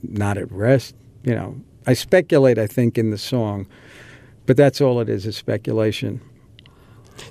not 0.01 0.37
at 0.37 0.51
rest? 0.51 0.95
You 1.23 1.35
know, 1.35 1.61
I 1.85 1.93
speculate. 1.93 2.57
I 2.57 2.65
think 2.65 2.97
in 2.97 3.11
the 3.11 3.17
song. 3.17 3.67
But 4.47 4.55
that's 4.55 4.79
all 4.79 5.01
it 5.01 5.09
is, 5.09 5.25
is 5.25 5.35
speculation. 5.35 6.21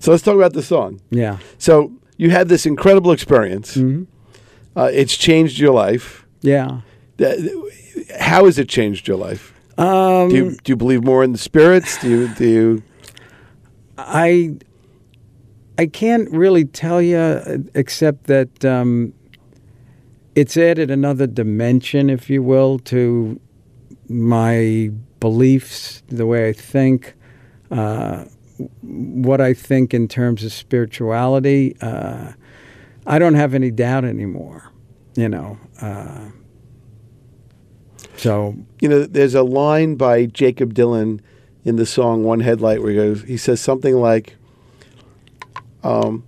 So 0.01 0.11
let's 0.11 0.23
talk 0.23 0.37
about 0.37 0.53
the 0.53 0.62
song. 0.62 1.01
Yeah. 1.11 1.38
So 1.57 1.90
you 2.19 2.31
had 2.31 2.49
this 2.49 2.66
incredible 2.66 3.11
experience. 3.11 3.75
hmm 3.75 4.05
Uh, 4.77 4.90
it's 4.92 5.16
changed 5.16 5.59
your 5.59 5.73
life. 5.73 6.27
Yeah. 6.42 6.83
How 8.21 8.45
has 8.45 8.59
it 8.59 8.69
changed 8.69 9.09
your 9.09 9.16
life? 9.16 9.55
Um, 9.79 10.29
Do 10.31 10.37
you 10.37 10.57
do 10.62 10.73
you 10.73 10.77
believe 10.77 11.05
more 11.05 11.23
in 11.23 11.33
the 11.33 11.39
spirits? 11.39 11.99
Do 12.01 12.09
you 12.09 12.29
do 12.29 12.49
you? 12.49 12.83
I 13.99 14.57
I 15.79 15.87
can't 15.87 16.31
really 16.31 16.65
tell 16.65 17.03
you 17.03 17.69
except 17.75 18.25
that 18.25 18.65
um, 18.65 19.12
it's 20.35 20.57
added 20.57 20.91
another 20.91 21.27
dimension, 21.27 22.09
if 22.09 22.31
you 22.31 22.43
will, 22.43 22.79
to 22.81 23.39
my 24.09 24.91
beliefs, 25.21 26.03
the 26.09 26.27
way 26.27 26.49
I 26.49 26.53
think, 26.53 27.15
uh, 27.71 28.25
what 28.83 29.41
I 29.41 29.53
think 29.53 29.93
in 29.93 30.09
terms 30.09 30.45
of 30.45 30.53
spirituality. 30.53 31.77
Uh, 31.81 32.33
I 33.07 33.19
don't 33.19 33.35
have 33.35 33.55
any 33.55 33.71
doubt 33.71 34.05
anymore, 34.05 34.73
you 35.15 35.29
know. 35.29 35.59
Uh, 35.81 36.31
so 38.16 38.57
You 38.81 38.88
know, 38.88 39.05
there's 39.05 39.35
a 39.35 39.42
line 39.42 39.96
by 39.96 40.26
Jakob 40.26 40.74
Dylan 40.74 41.20
in 41.64 41.76
the 41.76 41.87
song 41.87 42.24
"One 42.24 42.40
Headlight" 42.40 42.81
where 42.81 42.90
he 42.90 42.96
goes, 42.96 43.22
he 43.22 43.37
says 43.37 43.61
something 43.61 43.96
like, 43.96 44.37
um, 45.83 46.24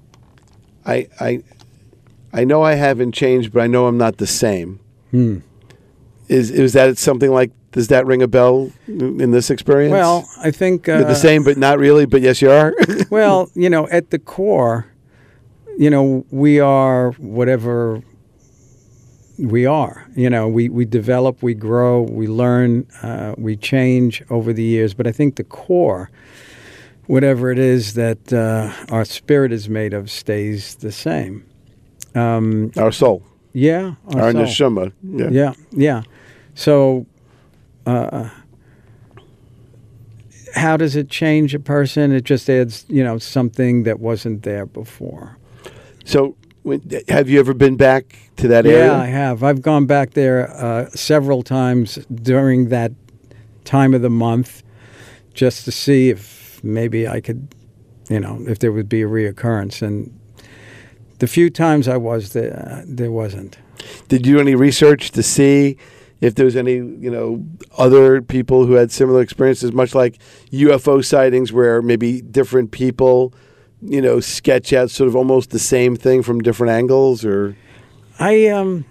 "I 0.84 1.08
I 1.20 1.42
I 2.32 2.44
know 2.44 2.62
I 2.62 2.74
haven't 2.74 3.12
changed, 3.12 3.52
but 3.52 3.60
I 3.60 3.66
know 3.66 3.86
I'm 3.86 3.98
not 3.98 4.18
the 4.18 4.26
same." 4.26 4.80
hmm. 5.10 5.38
Is 6.28 6.50
is 6.50 6.74
that 6.74 6.98
something 6.98 7.30
like? 7.30 7.52
Does 7.72 7.88
that 7.88 8.06
ring 8.06 8.22
a 8.22 8.28
bell 8.28 8.72
in 8.86 9.30
this 9.30 9.50
experience? 9.50 9.92
well, 9.92 10.28
I 10.40 10.50
think 10.50 10.86
You're 10.86 11.04
uh, 11.04 11.08
the 11.08 11.14
same, 11.14 11.44
but 11.44 11.58
not 11.58 11.78
really. 11.78 12.06
But 12.06 12.22
yes, 12.22 12.40
you 12.42 12.50
are. 12.50 12.74
well, 13.10 13.50
you 13.54 13.70
know, 13.70 13.88
at 13.88 14.10
the 14.10 14.18
core, 14.18 14.86
you 15.78 15.90
know, 15.90 16.24
we 16.30 16.60
are 16.60 17.12
whatever 17.12 18.02
we 19.38 19.66
are. 19.66 20.06
You 20.14 20.28
know, 20.28 20.48
we, 20.48 20.68
we 20.68 20.84
develop, 20.84 21.42
we 21.42 21.54
grow, 21.54 22.02
we 22.02 22.26
learn, 22.26 22.86
uh, 23.02 23.34
we 23.38 23.56
change 23.56 24.22
over 24.30 24.52
the 24.52 24.62
years. 24.62 24.94
But 24.94 25.06
I 25.06 25.12
think 25.12 25.36
the 25.36 25.44
core, 25.44 26.10
whatever 27.06 27.50
it 27.50 27.58
is 27.58 27.94
that 27.94 28.32
uh, 28.32 28.72
our 28.92 29.04
spirit 29.04 29.52
is 29.52 29.68
made 29.68 29.94
of, 29.94 30.10
stays 30.10 30.74
the 30.76 30.92
same. 30.92 31.44
Um, 32.14 32.72
Our 32.76 32.90
soul, 32.90 33.22
yeah. 33.52 33.94
our 34.14 34.32
soul. 34.32 34.42
neshama. 34.42 34.92
Yeah. 35.02 35.28
Yeah, 35.30 35.52
yeah. 35.70 36.02
So, 36.54 37.06
uh, 37.86 38.30
how 40.54 40.76
does 40.76 40.96
it 40.96 41.08
change 41.08 41.54
a 41.54 41.60
person? 41.60 42.10
It 42.10 42.24
just 42.24 42.48
adds, 42.50 42.84
you 42.88 43.04
know, 43.04 43.18
something 43.18 43.84
that 43.84 44.00
wasn't 44.00 44.42
there 44.42 44.66
before. 44.66 45.36
So, 46.04 46.34
have 47.08 47.28
you 47.28 47.40
ever 47.40 47.54
been 47.54 47.76
back 47.76 48.16
to 48.36 48.48
that 48.48 48.66
area? 48.66 48.86
Yeah, 48.86 49.00
I 49.00 49.06
have. 49.06 49.42
I've 49.42 49.62
gone 49.62 49.86
back 49.86 50.12
there 50.12 50.50
uh, 50.50 50.88
several 50.90 51.42
times 51.42 51.96
during 52.12 52.68
that 52.68 52.92
time 53.64 53.94
of 53.94 54.02
the 54.02 54.10
month 54.10 54.62
just 55.34 55.64
to 55.64 55.72
see 55.72 56.10
if 56.10 56.62
maybe 56.64 57.06
I 57.06 57.20
could, 57.20 57.54
you 58.08 58.20
know, 58.20 58.42
if 58.46 58.58
there 58.58 58.72
would 58.72 58.88
be 58.88 59.02
a 59.02 59.06
reoccurrence. 59.06 59.82
And 59.82 60.18
the 61.18 61.26
few 61.26 61.50
times 61.50 61.88
I 61.88 61.96
was 61.96 62.32
there, 62.32 62.82
there 62.86 63.12
wasn't. 63.12 63.58
Did 64.08 64.26
you 64.26 64.34
do 64.34 64.40
any 64.40 64.54
research 64.54 65.10
to 65.12 65.22
see 65.22 65.76
if 66.20 66.34
there 66.34 66.44
was 66.44 66.56
any, 66.56 66.74
you 66.74 67.10
know, 67.10 67.44
other 67.76 68.20
people 68.20 68.66
who 68.66 68.72
had 68.72 68.90
similar 68.90 69.20
experiences, 69.20 69.72
much 69.72 69.94
like 69.94 70.18
UFO 70.50 71.04
sightings, 71.04 71.52
where 71.52 71.80
maybe 71.80 72.20
different 72.20 72.72
people, 72.72 73.32
you 73.82 74.00
know, 74.00 74.20
sketch 74.20 74.72
out 74.72 74.90
sort 74.90 75.08
of 75.08 75.16
almost 75.16 75.50
the 75.50 75.58
same 75.58 75.96
thing 75.96 76.22
from 76.22 76.40
different 76.40 76.72
angles, 76.72 77.24
or 77.24 77.56
I 78.18 78.48
um, 78.48 78.84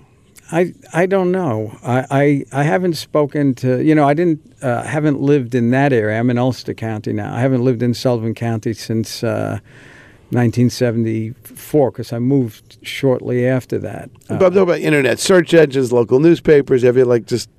I 0.51 0.73
I 0.93 1.05
don't 1.05 1.31
know. 1.31 1.77
I, 1.83 2.05
I 2.51 2.61
I 2.61 2.63
haven't 2.63 2.93
spoken 2.93 3.53
to 3.55 3.83
you 3.83 3.93
know 3.93 4.07
I 4.07 4.13
didn't 4.13 4.41
uh, 4.61 4.83
haven't 4.83 5.19
lived 5.19 5.55
in 5.55 5.71
that 5.71 5.91
area. 5.91 6.19
I'm 6.19 6.29
in 6.29 6.37
Ulster 6.37 6.73
County 6.73 7.13
now. 7.13 7.35
I 7.35 7.39
haven't 7.41 7.63
lived 7.63 7.83
in 7.83 7.93
Sullivan 7.93 8.33
County 8.33 8.73
since 8.73 9.23
uh, 9.23 9.59
1974 10.29 11.91
because 11.91 12.13
I 12.13 12.19
moved 12.19 12.77
shortly 12.81 13.47
after 13.47 13.77
that. 13.79 14.09
Uh, 14.29 14.37
but 14.37 14.47
I'm 14.47 14.53
talking 14.53 14.57
about 14.59 14.79
internet 14.79 15.19
search 15.19 15.53
engines, 15.53 15.91
local 15.91 16.19
newspapers. 16.19 16.83
Have 16.83 16.97
you 16.97 17.05
like 17.05 17.25
just 17.25 17.49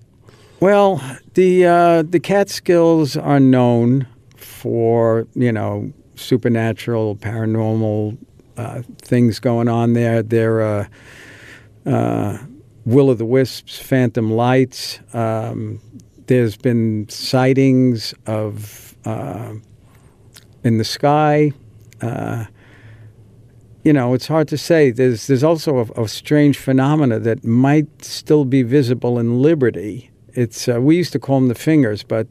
Well, 0.60 1.02
the 1.34 1.66
uh, 1.66 2.02
the 2.02 2.20
Catskills 2.20 3.16
are 3.16 3.40
known 3.40 4.06
for 4.36 5.26
you 5.34 5.52
know 5.52 5.92
supernatural, 6.20 7.16
paranormal 7.16 8.18
uh, 8.56 8.82
things 8.98 9.38
going 9.38 9.68
on 9.68 9.92
there. 9.92 10.22
There 10.22 10.60
are 10.60 10.88
uh, 11.86 11.90
uh, 11.90 12.38
Will 12.84 13.10
o' 13.10 13.14
the 13.14 13.24
Wisps, 13.24 13.78
Phantom 13.78 14.30
Lights. 14.32 15.00
Um, 15.12 15.80
there's 16.26 16.56
been 16.56 17.08
sightings 17.08 18.14
of 18.26 18.96
uh, 19.04 19.54
in 20.64 20.78
the 20.78 20.84
sky. 20.84 21.52
Uh, 22.00 22.46
you 23.84 23.92
know, 23.92 24.12
it's 24.12 24.26
hard 24.26 24.48
to 24.48 24.58
say. 24.58 24.90
There's 24.90 25.26
there's 25.26 25.44
also 25.44 25.78
a, 25.78 26.02
a 26.02 26.08
strange 26.08 26.58
phenomena 26.58 27.18
that 27.20 27.44
might 27.44 28.04
still 28.04 28.44
be 28.44 28.62
visible 28.62 29.18
in 29.18 29.40
Liberty. 29.40 30.10
It's 30.34 30.66
we 30.66 30.96
used 30.96 31.12
to 31.12 31.18
call 31.18 31.40
them 31.40 31.48
the 31.48 31.54
fingers, 31.54 32.02
but 32.02 32.26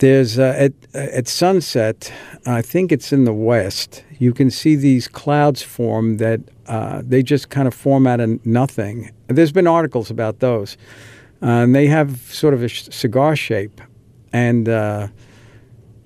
there's 0.00 0.38
uh, 0.38 0.54
at 0.56 0.72
at 0.94 1.28
sunset. 1.28 2.12
I 2.46 2.62
think 2.62 2.90
it's 2.92 3.12
in 3.12 3.24
the 3.24 3.32
west. 3.32 4.04
You 4.18 4.32
can 4.32 4.50
see 4.50 4.76
these 4.76 5.08
clouds 5.08 5.62
form 5.62 6.16
that 6.16 6.40
uh, 6.66 7.02
they 7.04 7.22
just 7.22 7.48
kind 7.50 7.68
of 7.68 7.74
form 7.74 8.06
out 8.06 8.20
of 8.20 8.44
nothing. 8.44 9.10
There's 9.28 9.52
been 9.52 9.66
articles 9.66 10.10
about 10.10 10.40
those, 10.40 10.76
uh, 11.42 11.46
and 11.46 11.74
they 11.74 11.86
have 11.86 12.18
sort 12.32 12.54
of 12.54 12.62
a 12.62 12.68
sh- 12.68 12.88
cigar 12.90 13.36
shape, 13.36 13.80
and 14.32 14.68
uh, 14.68 15.08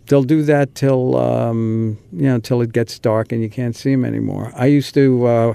they'll 0.07 0.22
do 0.22 0.42
that 0.42 0.74
till 0.74 1.16
um, 1.16 1.98
you 2.12 2.26
know 2.26 2.38
till 2.38 2.61
it 2.62 2.72
gets 2.72 2.98
dark 2.98 3.33
and 3.33 3.42
you 3.42 3.48
can't 3.48 3.76
see 3.76 3.92
them 3.92 4.04
anymore. 4.04 4.52
I 4.57 4.66
used 4.66 4.94
to 4.94 5.26
uh, 5.26 5.54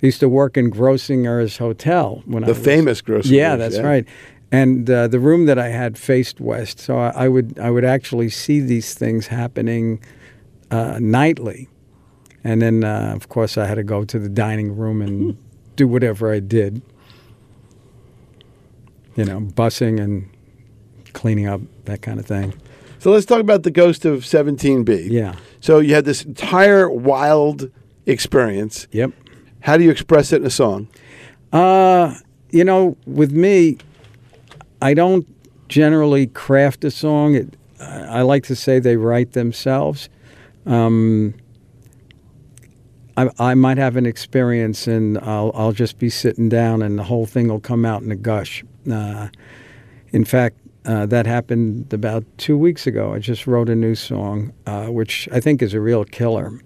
used 0.00 0.20
to 0.20 0.28
work 0.28 0.56
in 0.56 0.70
Grossinger's 0.70 1.58
Hotel 1.58 2.22
when 2.26 2.44
I 2.44 2.46
the 2.46 2.54
was, 2.54 2.64
famous 2.64 3.00
gross? 3.00 3.26
yeah, 3.26 3.56
that's 3.56 3.78
right. 3.78 4.06
And 4.52 4.88
uh, 4.88 5.08
the 5.08 5.18
room 5.18 5.46
that 5.46 5.58
I 5.58 5.68
had 5.70 5.96
faced 5.98 6.38
west, 6.40 6.78
so 6.78 6.98
I, 6.98 7.24
I 7.24 7.28
would 7.28 7.58
I 7.58 7.70
would 7.70 7.84
actually 7.84 8.28
see 8.28 8.60
these 8.60 8.92
things 8.94 9.26
happening 9.28 10.00
uh, 10.70 10.98
nightly, 11.00 11.68
and 12.44 12.60
then 12.62 12.84
uh, 12.84 13.12
of 13.16 13.28
course 13.30 13.56
I 13.56 13.64
had 13.66 13.76
to 13.76 13.82
go 13.82 14.04
to 14.04 14.18
the 14.18 14.28
dining 14.28 14.76
room 14.76 15.00
and 15.00 15.36
do 15.74 15.88
whatever 15.88 16.30
I 16.32 16.40
did. 16.40 16.82
you 19.16 19.24
know, 19.24 19.40
bussing 19.40 20.00
and 20.00 20.28
cleaning 21.12 21.46
up 21.46 21.60
that 21.84 22.00
kind 22.02 22.18
of 22.18 22.26
thing. 22.26 22.54
So 22.98 23.10
let's 23.10 23.26
talk 23.26 23.40
about 23.40 23.62
the 23.62 23.70
ghost 23.70 24.04
of 24.04 24.20
17B. 24.20 25.10
Yeah. 25.10 25.34
So 25.60 25.80
you 25.80 25.94
had 25.94 26.04
this 26.04 26.24
entire 26.24 26.88
wild 26.88 27.70
experience. 28.06 28.86
Yep. 28.92 29.10
How 29.60 29.76
do 29.76 29.84
you 29.84 29.90
express 29.90 30.32
it 30.32 30.36
in 30.36 30.46
a 30.46 30.50
song? 30.50 30.88
Uh, 31.52 32.14
you 32.50 32.64
know, 32.64 32.96
with 33.06 33.32
me, 33.32 33.76
I 34.82 34.94
don't 34.94 35.26
generally 35.68 36.26
craft 36.26 36.84
a 36.84 36.90
song. 36.90 37.36
It, 37.36 37.56
I 37.80 38.22
like 38.22 38.42
to 38.44 38.56
say 38.56 38.80
they 38.80 38.96
write 38.96 39.32
themselves. 39.32 40.08
Um, 40.66 41.34
I, 43.16 43.30
I 43.38 43.54
might 43.54 43.78
have 43.78 43.96
an 43.96 44.06
experience 44.06 44.86
and 44.86 45.18
I'll, 45.18 45.52
I'll 45.54 45.72
just 45.72 45.98
be 45.98 46.10
sitting 46.10 46.48
down 46.48 46.82
and 46.82 46.98
the 46.98 47.04
whole 47.04 47.26
thing 47.26 47.48
will 47.48 47.60
come 47.60 47.84
out 47.84 48.02
in 48.02 48.10
a 48.10 48.16
gush. 48.16 48.64
Uh, 48.90 49.28
in 50.10 50.24
fact, 50.24 50.56
uh, 50.84 51.06
that 51.06 51.26
happened 51.26 51.92
about 51.92 52.24
two 52.38 52.58
weeks 52.58 52.86
ago. 52.86 53.14
I 53.14 53.20
just 53.20 53.46
wrote 53.46 53.68
a 53.68 53.76
new 53.76 53.94
song, 53.94 54.52
uh, 54.66 54.86
which 54.86 55.28
I 55.32 55.38
think 55.38 55.62
is 55.62 55.74
a 55.74 55.80
real 55.80 56.04
killer. 56.04 56.58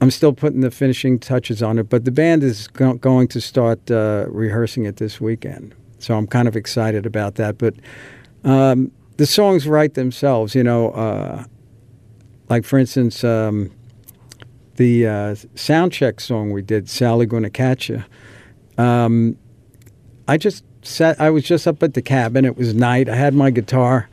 I'm 0.00 0.10
still 0.10 0.32
putting 0.32 0.60
the 0.60 0.70
finishing 0.70 1.18
touches 1.18 1.62
on 1.62 1.78
it, 1.78 1.88
but 1.88 2.04
the 2.04 2.12
band 2.12 2.42
is 2.42 2.68
go- 2.68 2.94
going 2.94 3.28
to 3.28 3.40
start 3.40 3.90
uh, 3.90 4.26
rehearsing 4.28 4.84
it 4.84 4.96
this 4.96 5.20
weekend. 5.20 5.74
So 5.98 6.16
I'm 6.16 6.26
kind 6.26 6.46
of 6.46 6.56
excited 6.56 7.04
about 7.04 7.34
that. 7.34 7.58
But 7.58 7.74
um, 8.44 8.92
the 9.16 9.26
songs 9.26 9.66
write 9.66 9.94
themselves, 9.94 10.54
you 10.54 10.62
know. 10.62 10.90
Uh, 10.90 11.44
like, 12.48 12.64
for 12.64 12.78
instance, 12.78 13.24
um, 13.24 13.70
the 14.76 15.06
uh, 15.06 15.34
sound 15.56 15.92
check 15.92 16.20
song 16.20 16.52
we 16.52 16.62
did, 16.62 16.88
Sally 16.88 17.26
Gonna 17.26 17.50
Catch 17.50 17.88
You. 17.88 18.04
Um, 18.78 19.36
I 20.28 20.36
just 20.36 20.62
sat, 20.82 21.20
I 21.20 21.30
was 21.30 21.42
just 21.42 21.66
up 21.66 21.82
at 21.82 21.94
the 21.94 22.02
cabin. 22.02 22.44
It 22.44 22.56
was 22.56 22.74
night. 22.74 23.08
I 23.08 23.16
had 23.16 23.34
my 23.34 23.50
guitar. 23.50 24.08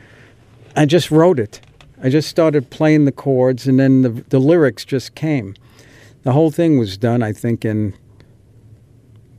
I 0.76 0.86
just 0.86 1.12
wrote 1.12 1.40
it. 1.40 1.62
I 2.02 2.10
just 2.10 2.28
started 2.28 2.72
playing 2.72 3.06
the 3.06 3.12
chords, 3.12 3.68
and 3.68 3.80
then 3.80 4.02
the, 4.02 4.10
the 4.10 4.40
lyrics 4.40 4.84
just 4.84 5.16
came. 5.16 5.56
The 6.26 6.32
whole 6.32 6.50
thing 6.50 6.80
was 6.80 6.98
done, 6.98 7.22
I 7.22 7.32
think, 7.34 7.64
in, 7.64 7.94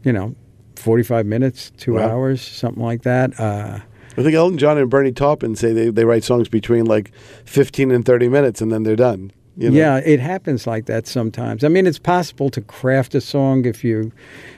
you 0.05 0.12
know, 0.12 0.37
45 0.77 1.27
minutes, 1.27 1.72
two 1.77 1.94
Wow. 1.94 2.11
hours, 2.11 2.40
something 2.40 2.83
like 2.83 3.03
that. 3.03 3.38
Uh, 3.40 3.81
I 4.16 4.22
think 4.22 4.35
Elton 4.35 4.57
John 4.57 4.79
and 4.79 4.88
Bernie 4.88 5.11
Taupin 5.11 5.57
say 5.57 5.72
they, 5.72 5.90
they 5.90 6.05
write 6.05 6.22
songs 6.22 6.49
between 6.49 6.85
like 6.87 7.11
15 7.44 7.90
and 7.90 8.05
30 8.05 8.29
minutes 8.29 8.61
and 8.62 8.70
then 8.70 8.85
they're 8.85 8.94
done. 8.94 9.33
You 9.57 9.70
know? 9.70 9.77
Yeah, 9.77 9.96
it 10.05 10.20
happens 10.20 10.64
like 10.66 10.87
that 10.87 11.09
sometimes. 11.09 11.64
I 11.64 11.68
mean, 11.68 11.88
it's 11.88 11.99
possible 11.99 12.51
to 12.51 12.61
craft 12.61 13.16
a 13.16 13.20
song 13.20 13.64
if 13.64 13.83
you, 13.83 14.12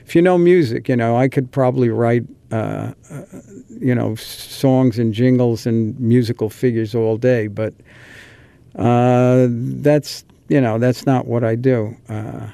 if 0.05 0.13
you 0.13 0.21
know 0.21 0.37
music. 0.37 0.87
You 0.87 0.97
know, 0.97 1.17
I 1.17 1.29
could 1.29 1.51
probably 1.51 1.89
write, 1.89 2.25
uh, 2.51 2.93
uh, 3.09 3.23
you 3.79 3.95
know, 3.95 4.13
songs 4.15 4.99
and 4.99 5.13
jingles 5.15 5.65
and 5.65 5.99
musical 5.99 6.49
figures 6.51 6.93
all 6.93 7.17
day, 7.17 7.47
but 7.47 7.73
uh, 8.75 9.47
that's 9.49 10.25
you 10.49 10.59
know 10.59 10.77
that's 10.77 11.05
not 11.05 11.27
what 11.27 11.43
I 11.43 11.55
do. 11.55 11.95
Uh, 12.07 12.47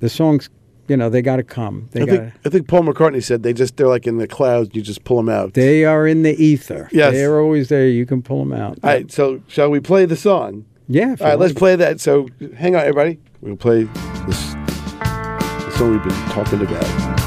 the 0.00 0.08
songs, 0.08 0.50
you 0.88 0.96
know, 0.96 1.08
they 1.08 1.22
got 1.22 1.36
to 1.36 1.42
come. 1.42 1.88
They 1.92 2.02
I 2.02 2.04
got. 2.06 2.12
think, 2.12 2.32
I 2.46 2.48
think 2.48 2.68
Paul 2.68 2.82
McCartney 2.82 3.22
said 3.22 3.42
they 3.42 3.52
just, 3.52 3.76
they're 3.76 3.86
like 3.86 4.06
in 4.06 4.16
the 4.18 4.26
clouds, 4.26 4.70
you 4.72 4.82
just 4.82 5.04
pull 5.04 5.18
them 5.18 5.28
out. 5.28 5.54
They 5.54 5.84
are 5.84 6.06
in 6.06 6.22
the 6.22 6.34
ether. 6.42 6.88
Yes. 6.90 7.12
They're 7.12 7.40
always 7.40 7.68
there. 7.68 7.86
You 7.86 8.06
can 8.06 8.22
pull 8.22 8.40
them 8.40 8.52
out. 8.52 8.78
All 8.82 8.90
right, 8.90 9.10
so 9.12 9.42
shall 9.46 9.70
we 9.70 9.78
play 9.78 10.06
the 10.06 10.16
song? 10.16 10.64
Yeah. 10.88 11.14
All 11.20 11.26
right, 11.26 11.38
let's 11.38 11.54
play 11.54 11.76
that. 11.76 12.00
So 12.00 12.28
hang 12.56 12.74
on, 12.74 12.80
everybody. 12.80 13.20
We'll 13.40 13.56
play 13.56 13.84
this 14.26 14.54
the 14.54 15.70
song 15.76 15.92
we've 15.92 16.02
been 16.02 16.12
talking 16.30 16.62
about. 16.62 17.19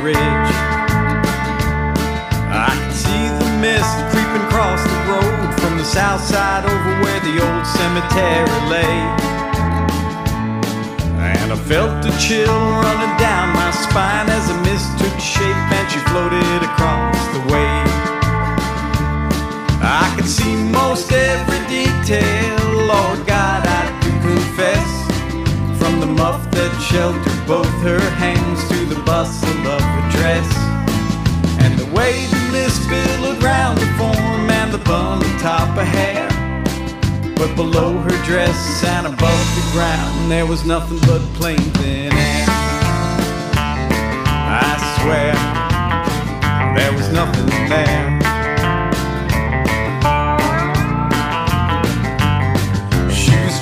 Top 0.00 0.06
of 0.06 0.06
the 0.06 0.06
ridge. 0.06 0.52
I 2.50 2.72
could 2.80 2.96
see 2.96 3.28
the 3.38 3.50
mist 3.60 3.94
creeping 4.10 4.44
across 4.48 4.82
the 4.82 5.00
road 5.10 5.60
from 5.60 5.78
the 5.78 5.84
south 5.84 6.22
side 6.22 6.64
over 6.64 6.92
where 7.02 7.20
the 7.20 7.40
old 7.40 7.66
cemetery 7.66 8.60
lay. 8.68 8.96
And 11.20 11.52
I 11.52 11.56
felt 11.56 12.04
a 12.04 12.12
chill 12.18 12.60
running 12.82 13.16
down 13.18 13.54
my 13.54 13.70
spine 13.70 14.28
as 14.28 14.48
the 14.48 14.58
mist 14.64 14.88
took 14.98 15.18
shape 15.20 15.72
and 15.78 15.90
she 15.90 15.98
floated 16.10 16.62
across 16.62 17.18
the 17.34 17.42
way. 17.52 17.72
I 19.82 20.12
could 20.16 20.28
see 20.28 20.54
most 20.56 21.12
every 21.12 21.60
detail, 21.68 22.86
Lord 22.86 23.26
God, 23.26 23.66
I 23.66 24.00
do 24.02 24.10
confess. 24.20 24.89
From 25.90 25.98
the 25.98 26.06
muff 26.06 26.48
that 26.52 26.70
sheltered 26.80 27.46
both 27.48 27.66
her 27.82 27.98
hands 28.14 28.62
to 28.68 28.84
the 28.84 29.02
bustle 29.02 29.66
of 29.66 29.82
her 29.82 30.10
dress. 30.14 30.46
And 31.58 31.76
the 31.76 31.86
way 31.92 32.26
the 32.30 32.38
mist 32.52 32.88
billowed 32.88 33.42
round 33.42 33.76
the 33.76 33.90
form 33.98 34.48
and 34.48 34.72
the 34.72 34.78
bun 34.78 35.18
on 35.18 35.38
top 35.40 35.76
of 35.76 35.84
hair. 35.84 36.28
But 37.34 37.56
below 37.56 37.98
her 37.98 38.24
dress 38.24 38.84
and 38.84 39.08
above 39.08 39.44
the 39.58 39.68
ground, 39.72 40.30
there 40.30 40.46
was 40.46 40.64
nothing 40.64 41.00
but 41.10 41.22
plain 41.34 41.58
thin 41.58 42.12
air. 42.12 42.46
I 44.62 44.78
swear, 45.02 45.34
there 46.78 46.92
was 46.92 47.08
nothing 47.12 47.48
there. 47.68 48.19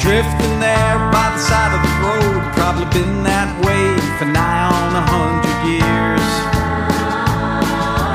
Drifting 0.08 0.58
there 0.58 0.96
by 1.12 1.28
the 1.36 1.38
side 1.38 1.68
of 1.76 1.84
the 1.84 1.94
road, 2.00 2.40
probably 2.56 2.88
been 2.96 3.22
that 3.28 3.52
way 3.60 3.92
for 4.16 4.24
nigh 4.24 4.64
on 4.64 4.96
a 4.96 5.04
hundred 5.04 5.58
years. 5.68 6.28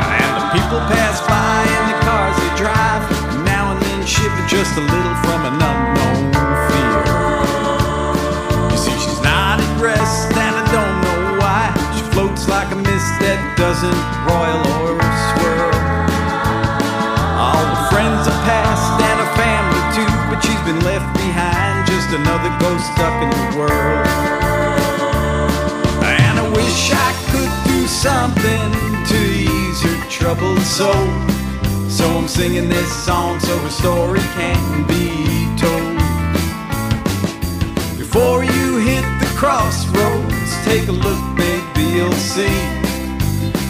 And 0.09 0.29
the 0.33 0.45
people 0.57 0.81
pass 0.89 1.21
by 1.29 1.61
in 1.69 1.83
the 1.93 1.97
cars 2.01 2.33
they 2.41 2.49
drive, 2.57 3.05
and 3.37 3.45
now 3.45 3.77
and 3.77 3.79
then 3.85 4.01
shiver 4.09 4.41
just 4.49 4.73
a 4.73 4.81
little 4.81 5.17
from 5.21 5.45
an 5.45 5.61
unknown 5.61 6.33
fear. 6.73 6.97
You 8.73 8.77
see, 8.81 8.97
she's 8.97 9.21
not 9.21 9.61
at 9.61 9.73
rest, 9.77 10.33
and 10.33 10.49
I 10.49 10.65
don't 10.73 10.97
know 10.97 11.45
why. 11.45 11.77
She 11.93 12.01
floats 12.09 12.49
like 12.49 12.73
a 12.73 12.79
mist 12.89 13.21
that 13.21 13.37
doesn't 13.53 14.01
roil 14.25 14.65
or 14.81 14.97
swirl. 15.37 15.82
Stuck 22.91 23.15
in 23.23 23.29
the 23.29 23.57
world. 23.57 24.07
And 26.03 26.39
I 26.39 26.41
wish 26.55 26.91
I 26.91 27.11
could 27.31 27.53
do 27.71 27.87
something 27.87 28.67
to 29.11 29.19
ease 29.47 29.79
her 29.87 29.99
troubled 30.09 30.61
soul. 30.61 31.07
So 31.89 32.05
I'm 32.17 32.27
singing 32.27 32.69
this 32.69 32.91
song 33.05 33.39
so 33.39 33.57
her 33.57 33.69
story 33.69 34.21
can 34.37 34.85
be 34.87 35.09
told. 35.57 35.97
Before 37.97 38.43
you 38.43 38.77
hit 38.77 39.05
the 39.19 39.31
crossroads, 39.35 40.51
take 40.65 40.87
a 40.87 40.91
look, 40.91 41.21
maybe 41.37 41.83
you'll 41.95 42.11
see 42.13 42.57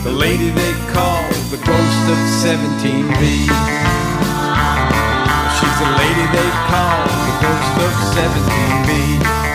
the 0.04 0.12
lady 0.12 0.50
they 0.50 0.74
call 0.92 1.24
the 1.52 1.58
ghost 1.58 2.10
of 2.14 2.18
17B. 2.44 3.48
She's 5.74 5.80
the 5.82 5.92
lady 5.98 6.28
they 6.32 6.50
call 6.70 7.08
the 7.26 7.34
ghost 7.42 7.78
of 7.82 7.94
17B. 8.14 9.53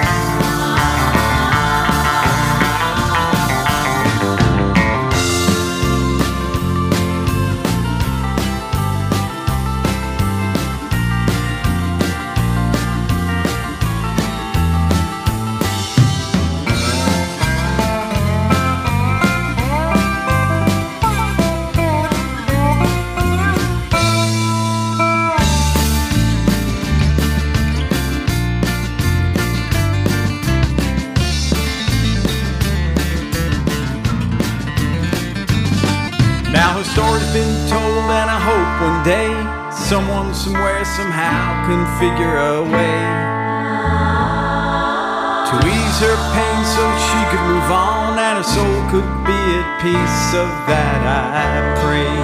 Figure 41.98 42.36
a 42.36 42.62
way 42.62 42.98
to 45.50 45.54
ease 45.66 45.98
her 45.98 46.18
pain 46.30 46.60
so 46.62 46.84
she 46.94 47.20
could 47.30 47.42
move 47.50 47.70
on 47.74 48.16
and 48.16 48.38
her 48.38 48.44
soul 48.46 48.78
could 48.86 49.10
be 49.26 49.40
at 49.58 49.82
peace. 49.82 50.22
Of 50.30 50.46
that 50.70 51.00
I 51.02 51.74
pray. 51.82 52.14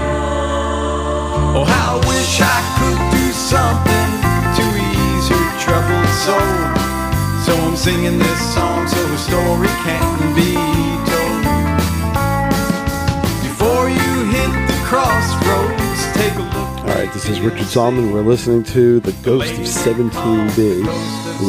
Oh, 1.58 1.64
how 1.66 1.98
I 1.98 2.06
wish 2.06 2.38
I 2.38 2.60
could 2.78 3.00
do 3.18 3.26
something 3.32 4.10
to 4.58 4.64
ease 4.78 5.26
her 5.34 5.46
troubled 5.58 6.12
soul. 6.22 6.54
So 7.42 7.52
I'm 7.66 7.76
singing 7.76 8.18
this 8.18 8.54
song 8.54 8.86
so 8.86 9.02
the 9.02 9.18
story 9.18 9.74
can 9.82 10.34
be 10.36 10.73
this 17.24 17.38
is 17.38 17.40
Richard 17.40 17.66
Solomon. 17.68 18.12
We're 18.12 18.20
listening 18.20 18.64
to 18.64 19.00
The 19.00 19.12
Ghost 19.22 19.54
of 19.54 19.60
17B 19.60 20.84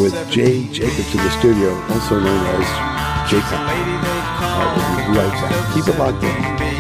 with 0.02 0.32
Jay 0.32 0.64
Jacobs 0.72 1.14
in 1.14 1.18
the 1.18 1.30
studio, 1.32 1.74
also 1.92 2.18
known 2.18 2.46
as 2.48 3.30
Jacob. 3.30 3.60
Right, 3.60 4.78
we'll 4.78 5.14
be 5.14 5.20
right 5.20 5.34
back. 5.34 5.74
Keep 5.74 5.88
it 5.90 6.00
locked 6.00 6.24
in. 6.24 6.32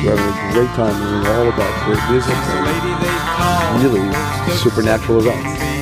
We're 0.05 0.15
having 0.15 0.49
a 0.49 0.53
great 0.53 0.69
time 0.77 0.95
learning 1.01 1.27
all 1.27 1.47
about 1.49 1.85
great 1.85 2.09
music 2.09 2.35
and 3.73 3.83
really 3.83 4.55
supernatural 4.55 5.19
events. 5.19 5.74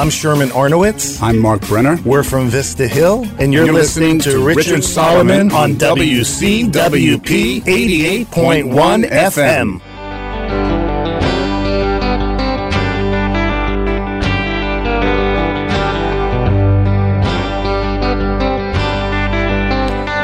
I'm 0.00 0.08
Sherman 0.08 0.50
Arnowitz. 0.52 1.20
I'm 1.20 1.38
Mark 1.38 1.60
Brenner. 1.68 1.98
We're 2.06 2.22
from 2.22 2.48
Vista 2.48 2.88
Hill, 2.88 3.26
and 3.38 3.52
you're, 3.52 3.66
You're 3.66 3.74
listening, 3.74 4.16
listening 4.16 4.32
to 4.32 4.38
to 4.38 4.46
Richard 4.46 4.56
Richard 4.70 4.84
Solomon 4.84 5.50
Solomon 5.50 5.82
on 5.82 5.98
WCWP 5.98 7.60
88.1 7.60 9.04
FM. 9.10 9.80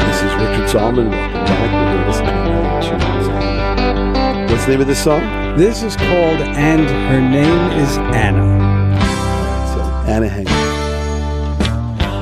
This 0.06 0.22
is 0.22 0.32
Richard 0.40 0.70
Solomon. 0.70 1.10
Welcome 1.10 1.44
back. 1.44 1.70
We're 1.70 1.84
going 1.84 2.00
to 2.00 2.06
listen 2.08 2.24
to 2.24 2.32
another 2.32 2.80
tune. 2.80 4.50
What's 4.50 4.64
the 4.64 4.70
name 4.70 4.80
of 4.80 4.86
this 4.86 5.04
song? 5.04 5.20
This 5.58 5.82
is 5.82 5.96
called 5.96 6.40
And 6.40 6.88
Her 6.88 7.20
Name 7.20 7.78
is 7.78 7.98
Anna. 7.98 8.85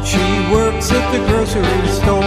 She 0.04 0.24
works 0.52 0.90
at 0.90 1.12
the 1.12 1.20
grocery 1.28 1.88
store. 1.98 2.24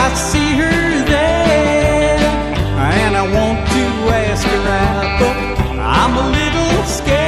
I 0.00 0.12
see 0.14 0.50
her 0.62 1.04
there, 1.04 2.18
and 2.18 3.16
I 3.16 3.22
want 3.22 3.68
to 3.68 3.84
ask 4.10 4.44
her 4.44 4.68
out, 4.82 5.20
but 5.20 5.36
I'm 5.78 6.16
a 6.16 6.26
little 6.38 6.84
scared 6.86 7.23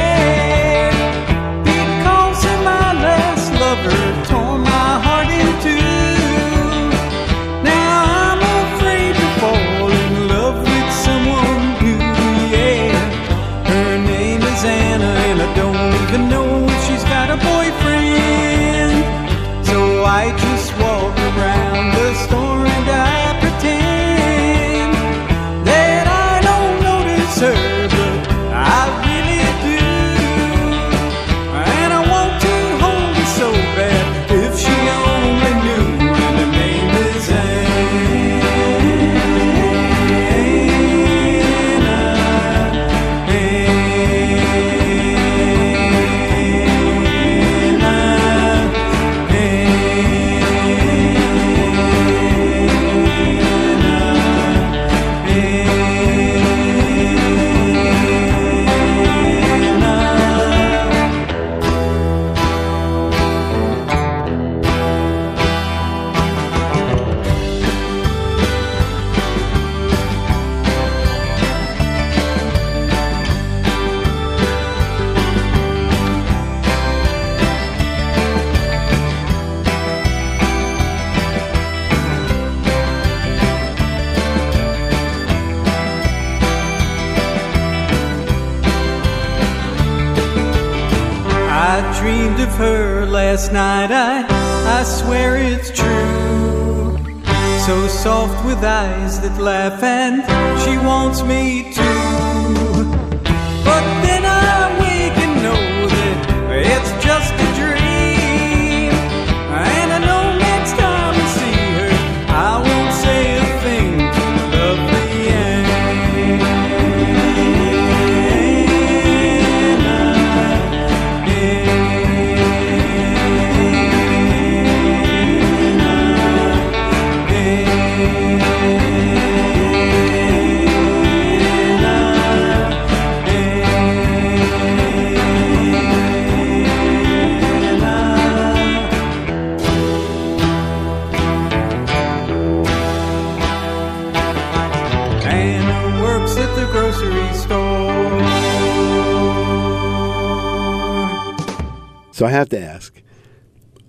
So 152.16 152.24
I 152.24 152.30
have 152.30 152.48
to 152.48 152.58
ask. 152.58 153.02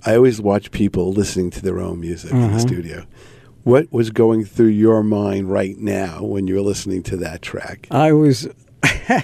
I 0.06 0.18
always 0.18 0.42
watch 0.42 0.72
people 0.72 1.14
listening 1.14 1.50
to 1.52 1.62
their 1.62 1.80
own 1.80 2.02
music 2.02 2.32
in 2.34 2.52
the 2.52 2.60
studio. 2.60 3.06
What 3.64 3.90
was 3.90 4.10
going 4.10 4.44
through 4.44 4.68
your 4.68 5.02
mind 5.02 5.50
right 5.50 5.78
now 5.78 6.26
when 6.26 6.46
you 6.46 6.56
were 6.56 6.62
listening 6.62 7.04
to 7.04 7.16
that 7.18 7.42
track? 7.42 7.88
I 7.90 8.12
was, 8.12 8.50
I 8.84 9.24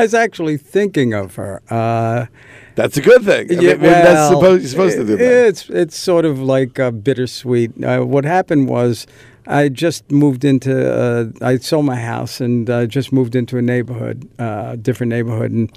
was 0.00 0.14
actually 0.14 0.56
thinking 0.56 1.14
of 1.14 1.36
her. 1.36 1.62
Uh, 1.70 2.26
That's 2.74 2.96
a 2.96 3.02
good 3.02 3.22
thing. 3.22 3.52
I 3.52 3.54
mean, 3.54 3.66
maybe 3.66 3.86
that's 3.86 4.34
supposed 4.34 4.62
you're 4.62 4.70
supposed 4.70 4.96
to 4.96 5.04
do 5.06 5.16
that. 5.16 5.46
It's 5.46 5.70
it's 5.70 5.96
sort 5.96 6.24
of 6.24 6.40
like 6.40 6.80
uh, 6.80 6.90
bittersweet. 6.90 7.84
Uh, 7.84 8.00
what 8.00 8.24
happened 8.24 8.68
was, 8.68 9.06
I 9.46 9.68
just 9.68 10.10
moved 10.10 10.44
into. 10.44 10.74
Uh, 10.92 11.26
I 11.40 11.58
sold 11.58 11.84
my 11.86 12.00
house 12.00 12.40
and 12.40 12.68
uh, 12.68 12.86
just 12.86 13.12
moved 13.12 13.36
into 13.36 13.58
a 13.58 13.62
neighborhood, 13.62 14.28
uh, 14.40 14.74
different 14.74 15.10
neighborhood, 15.10 15.52
and 15.52 15.70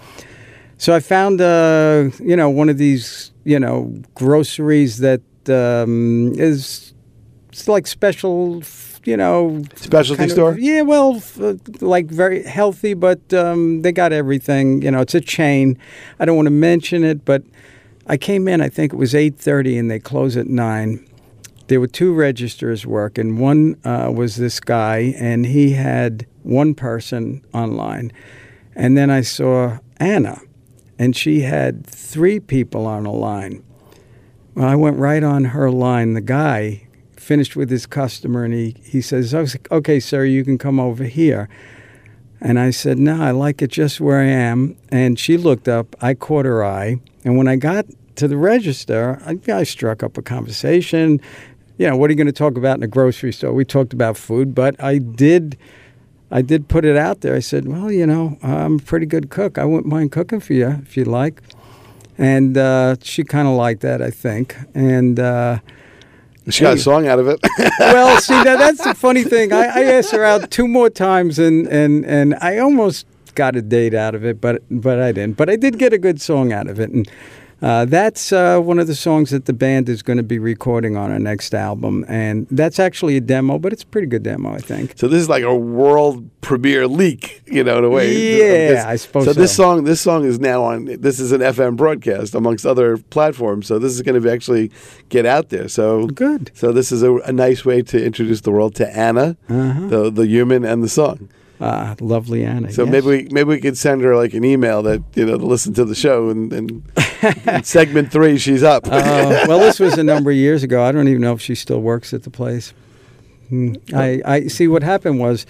so 0.77 0.93
I 0.95 0.99
found, 0.99 1.41
uh, 1.41 2.09
you 2.19 2.35
know, 2.35 2.49
one 2.49 2.69
of 2.69 2.77
these, 2.77 3.31
you 3.43 3.59
know, 3.59 3.93
groceries 4.15 4.97
that 4.99 5.21
um, 5.49 6.33
is 6.37 6.93
it's 7.49 7.67
like 7.67 7.87
special. 7.87 8.61
You 9.05 9.15
know, 9.15 9.63
Specialty 9.75 10.17
kind 10.17 10.31
of- 10.31 10.35
store? 10.35 10.57
yeah, 10.59 10.81
well, 10.81 11.15
f- 11.15 11.39
uh, 11.39 11.53
like 11.79 12.07
very 12.07 12.43
healthy, 12.43 12.93
but 12.93 13.33
um, 13.33 13.81
they 13.81 13.93
got 13.93 14.11
everything. 14.11 14.81
You 14.81 14.91
know, 14.91 14.99
it's 14.99 15.15
a 15.15 15.21
chain. 15.21 15.77
I 16.19 16.25
don't 16.25 16.35
want 16.35 16.47
to 16.47 16.51
mention 16.51 17.05
it, 17.05 17.23
but 17.23 17.41
I 18.07 18.17
came 18.17 18.49
in. 18.49 18.59
I 18.59 18.67
think 18.67 18.91
it 18.91 18.97
was 18.97 19.15
eight 19.15 19.37
thirty, 19.39 19.77
and 19.77 19.89
they 19.89 19.99
close 19.99 20.35
at 20.35 20.47
nine. 20.47 21.07
There 21.67 21.79
were 21.79 21.87
two 21.87 22.13
registers 22.13 22.85
working. 22.85 23.37
One 23.37 23.77
uh, 23.85 24.11
was 24.13 24.35
this 24.35 24.59
guy, 24.59 25.13
and 25.17 25.45
he 25.45 25.71
had 25.71 26.25
one 26.43 26.73
person 26.75 27.41
online, 27.53 28.11
and 28.75 28.97
then 28.97 29.09
I 29.09 29.21
saw 29.21 29.77
Anna, 30.01 30.41
and 30.99 31.15
she 31.15 31.41
had 31.41 31.85
three 31.85 32.39
people 32.39 32.85
on 32.85 33.05
a 33.05 33.11
line. 33.11 33.63
Well, 34.55 34.67
I 34.67 34.75
went 34.75 34.97
right 34.97 35.23
on 35.23 35.45
her 35.45 35.69
line. 35.69 36.13
The 36.13 36.21
guy 36.21 36.87
finished 37.15 37.55
with 37.55 37.69
his 37.69 37.85
customer, 37.85 38.43
and 38.43 38.53
he 38.53 38.75
he 38.83 39.01
says, 39.01 39.33
oh, 39.33 39.45
"Okay, 39.71 39.99
sir, 39.99 40.25
you 40.25 40.43
can 40.43 40.57
come 40.57 40.79
over 40.79 41.03
here." 41.03 41.49
And 42.39 42.59
I 42.59 42.69
said, 42.69 42.99
No, 42.99 43.21
I 43.21 43.31
like 43.31 43.61
it 43.61 43.71
just 43.71 43.99
where 43.99 44.19
I 44.19 44.25
am. 44.25 44.77
And 44.89 45.17
she 45.17 45.37
looked 45.37 45.67
up, 45.67 45.95
I 46.01 46.13
caught 46.13 46.45
her 46.45 46.63
eye. 46.63 46.97
And 47.23 47.37
when 47.37 47.47
I 47.47 47.55
got 47.55 47.85
to 48.15 48.27
the 48.27 48.37
register, 48.37 49.21
I, 49.25 49.39
I 49.51 49.63
struck 49.63 50.03
up 50.03 50.17
a 50.17 50.21
conversation. 50.21 51.19
You 51.77 51.87
know, 51.87 51.97
what 51.97 52.09
are 52.09 52.13
you 52.13 52.17
going 52.17 52.27
to 52.27 52.33
talk 52.33 52.57
about 52.57 52.77
in 52.77 52.83
a 52.83 52.87
grocery 52.87 53.33
store? 53.33 53.53
We 53.53 53.65
talked 53.65 53.93
about 53.93 54.17
food, 54.17 54.53
but 54.53 54.81
I 54.81 54.97
did. 54.97 55.57
I 56.29 56.41
did 56.41 56.67
put 56.67 56.83
it 56.85 56.97
out 56.97 57.21
there. 57.21 57.35
I 57.35 57.39
said, 57.39 57.67
"Well, 57.67 57.91
you 57.91 58.05
know, 58.05 58.37
I'm 58.43 58.75
a 58.75 58.79
pretty 58.79 59.05
good 59.05 59.29
cook. 59.29 59.57
I 59.57 59.65
wouldn't 59.65 59.87
mind 59.87 60.11
cooking 60.11 60.39
for 60.39 60.53
you 60.53 60.67
if 60.81 60.97
you'd 60.97 61.07
like." 61.07 61.41
And 62.17 62.57
uh, 62.57 62.95
she 63.01 63.23
kind 63.23 63.47
of 63.47 63.53
liked 63.55 63.81
that, 63.81 64.01
I 64.01 64.09
think. 64.09 64.55
And 64.73 65.19
uh, 65.19 65.59
She 66.49 66.63
got 66.63 66.75
a 66.75 66.79
song 66.79 67.07
out 67.07 67.19
of 67.19 67.27
it. 67.27 67.39
well, 67.79 68.19
see, 68.19 68.33
that, 68.43 68.57
that's 68.57 68.83
the 68.83 68.95
funny 68.95 69.23
thing. 69.23 69.53
I, 69.53 69.65
I 69.65 69.83
asked 69.83 70.11
her 70.11 70.23
out 70.23 70.49
two 70.49 70.67
more 70.67 70.89
times, 70.89 71.37
and, 71.37 71.67
and, 71.67 72.05
and 72.05 72.35
I 72.41 72.57
almost 72.57 73.05
got 73.35 73.55
a 73.55 73.61
date 73.61 73.93
out 73.93 74.15
of 74.15 74.25
it, 74.25 74.41
but 74.41 74.63
but 74.71 74.99
I 74.99 75.11
didn't. 75.11 75.37
But 75.37 75.49
I 75.49 75.57
did 75.57 75.77
get 75.77 75.93
a 75.93 75.97
good 75.99 76.19
song 76.19 76.51
out 76.51 76.67
of 76.67 76.79
it, 76.79 76.89
and 76.89 77.07
uh, 77.61 77.85
that's 77.85 78.31
uh, 78.31 78.59
one 78.59 78.77
of 78.79 78.87
the 78.87 78.95
songs 78.95 79.31
that 79.31 79.45
the 79.45 79.53
band 79.53 79.89
is 79.89 80.03
going 80.03 80.17
to 80.17 80.23
be 80.23 80.37
recording 80.37 80.95
on 80.95 81.11
our 81.11 81.19
next 81.19 81.53
album, 81.55 82.05
and 82.07 82.47
that's 82.51 82.79
actually 82.79 83.17
a 83.17 83.21
demo, 83.21 83.57
but 83.57 83.73
it's 83.73 83.83
a 83.83 83.87
pretty 83.87 84.07
good 84.07 84.23
demo, 84.23 84.53
I 84.53 84.59
think. 84.59 84.93
So 84.95 85.07
this 85.07 85.21
is 85.21 85.29
like 85.29 85.43
a 85.43 85.55
world 85.55 86.29
premiere 86.41 86.87
leak, 86.87 87.41
you 87.45 87.63
know, 87.63 87.79
in 87.79 87.83
a 87.83 87.89
way. 87.89 88.37
Yeah, 88.37 88.85
I 88.87 88.95
suppose 88.95 89.25
So 89.25 89.33
this 89.33 89.55
song, 89.55 89.83
this 89.85 90.01
song 90.01 90.23
is 90.25 90.39
now 90.39 90.63
on. 90.63 90.85
This 90.85 91.19
is 91.19 91.31
an 91.31 91.41
FM 91.41 91.75
broadcast 91.77 92.35
amongst 92.35 92.65
other 92.65 92.97
platforms. 92.97 93.67
So 93.67 93.79
this 93.79 93.91
is 93.93 94.01
going 94.01 94.21
to 94.21 94.31
actually 94.31 94.71
get 95.09 95.25
out 95.25 95.49
there. 95.49 95.67
So 95.67 96.07
Good. 96.07 96.51
So 96.53 96.71
this 96.71 96.91
is 96.91 97.01
a, 97.03 97.15
a 97.15 97.31
nice 97.31 97.65
way 97.65 97.81
to 97.81 98.03
introduce 98.03 98.41
the 98.41 98.51
world 98.51 98.75
to 98.75 98.97
Anna, 98.97 99.35
Uh-huh. 99.49 99.87
the 99.87 100.09
the 100.11 100.27
human, 100.27 100.63
and 100.63 100.83
the 100.83 100.89
song. 100.89 101.29
Uh, 101.59 101.95
lovely 101.99 102.45
Anna. 102.45 102.71
So 102.71 102.83
yes. 102.83 102.91
maybe 102.91 103.07
we 103.07 103.27
maybe 103.31 103.49
we 103.49 103.59
could 103.59 103.77
send 103.77 104.01
her 104.03 104.15
like 104.15 104.35
an 104.35 104.43
email 104.43 104.83
that 104.83 105.01
you 105.15 105.25
know 105.25 105.37
to 105.39 105.45
listen 105.45 105.73
to 105.73 105.85
the 105.85 105.95
show 105.95 106.29
and, 106.29 106.53
and 106.53 106.83
segment 107.63 108.11
three 108.11 108.37
she's 108.37 108.63
up. 108.63 108.85
Uh, 108.87 109.45
well, 109.47 109.59
this 109.59 109.79
was 109.79 109.97
a 109.97 110.03
number 110.03 110.31
of 110.31 110.37
years 110.37 110.63
ago. 110.63 110.83
I 110.83 110.91
don't 110.91 111.07
even 111.07 111.21
know 111.21 111.33
if 111.33 111.41
she 111.41 111.55
still 111.55 111.81
works 111.81 112.13
at 112.13 112.23
the 112.23 112.29
place. 112.29 112.73
Hmm. 113.49 113.73
I, 113.93 114.21
I 114.25 114.47
see. 114.47 114.67
What 114.67 114.83
happened 114.83 115.19
was 115.19 115.45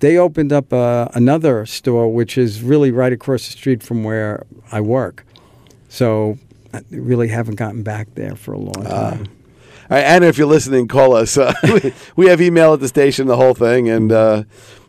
they 0.00 0.16
opened 0.16 0.52
up 0.52 0.72
uh, 0.72 1.08
another 1.14 1.66
store, 1.66 2.12
which 2.12 2.36
is 2.38 2.62
really 2.62 2.90
right 2.90 3.12
across 3.12 3.46
the 3.46 3.52
street 3.52 3.82
from 3.82 4.04
where 4.04 4.46
I 4.72 4.80
work. 4.80 5.24
So 5.88 6.38
I 6.72 6.82
really 6.90 7.28
haven't 7.28 7.54
gotten 7.56 7.82
back 7.82 8.14
there 8.14 8.34
for 8.34 8.52
a 8.52 8.58
long 8.58 8.84
time. 8.84 9.26
All 9.90 9.96
right, 9.98 10.04
Anna, 10.04 10.26
if 10.26 10.38
you're 10.38 10.46
listening, 10.46 10.88
call 10.88 11.14
us. 11.14 11.36
Uh, 11.44 11.52
we- 12.16 12.26
have 12.28 12.40
email 12.40 12.72
at 12.72 12.80
the 12.80 12.88
station, 12.88 13.26
the 13.26 13.36
whole 13.36 13.54
thing, 13.54 13.88
and 13.90 14.10
uh, 14.10 14.44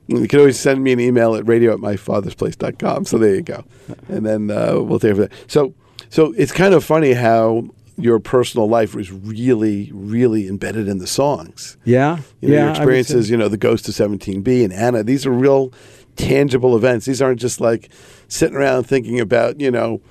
you 0.08 0.28
can 0.28 0.40
always 0.40 0.58
send 0.60 0.84
me 0.84 0.94
an 0.94 1.00
email 1.00 1.36
at 1.36 1.46
radio 1.48 1.74
at 1.74 1.80
myfathersplace.com. 1.80 3.06
So 3.06 3.18
there 3.18 3.36
you 3.36 3.42
go. 3.42 3.66
And 4.08 4.26
then 4.26 4.50
uh, 4.50 4.80
we'll 4.80 5.00
take 5.00 5.12
it 5.12 5.16
from 5.16 5.22
there. 5.28 5.38
So, 5.48 5.74
so 6.10 6.34
it's 6.38 6.52
kind 6.52 6.74
of 6.74 6.84
funny 6.84 7.14
how 7.14 7.70
your 7.98 8.20
personal 8.20 8.68
life 8.68 8.94
was 8.94 9.12
really, 9.12 9.90
really 9.94 10.48
embedded 10.48 10.88
in 10.88 10.98
the 10.98 11.08
songs. 11.08 11.78
yeah, 11.86 12.20
You 12.42 12.50
know, 12.50 12.56
yeah. 12.56 12.62
your 12.64 12.70
experiences, 12.72 13.30
you 13.30 13.38
know, 13.38 13.48
the 13.48 13.58
Ghost 13.58 13.88
of 13.88 13.96
17B 13.96 14.64
and 14.64 14.74
Anna, 14.74 15.04
these 15.04 15.26
are 15.26 15.32
real 15.32 15.72
tangible 16.16 16.76
events. 16.76 17.06
These 17.06 17.22
aren't 17.22 17.40
just 17.40 17.62
like 17.62 17.90
sitting 18.28 18.58
around 18.58 18.84
thinking 18.84 19.20
about, 19.20 19.60
you 19.62 19.72
know, 19.72 20.02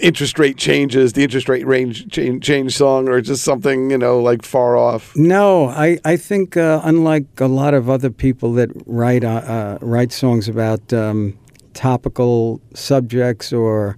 interest 0.00 0.38
rate 0.38 0.56
changes, 0.56 1.12
the 1.12 1.22
interest 1.22 1.48
rate 1.48 1.66
range 1.66 2.10
change, 2.10 2.44
change 2.44 2.76
song, 2.76 3.08
or 3.08 3.20
just 3.20 3.44
something, 3.44 3.90
you 3.90 3.98
know, 3.98 4.20
like 4.20 4.42
far 4.42 4.76
off. 4.76 5.14
No, 5.16 5.68
I, 5.68 5.98
I 6.04 6.16
think 6.16 6.56
uh, 6.56 6.80
unlike 6.84 7.26
a 7.38 7.46
lot 7.46 7.74
of 7.74 7.88
other 7.88 8.10
people 8.10 8.52
that 8.54 8.70
write 8.86 9.24
uh, 9.24 9.28
uh, 9.28 9.78
write 9.80 10.12
songs 10.12 10.48
about 10.48 10.92
um, 10.92 11.38
topical 11.74 12.60
subjects 12.74 13.52
or 13.52 13.96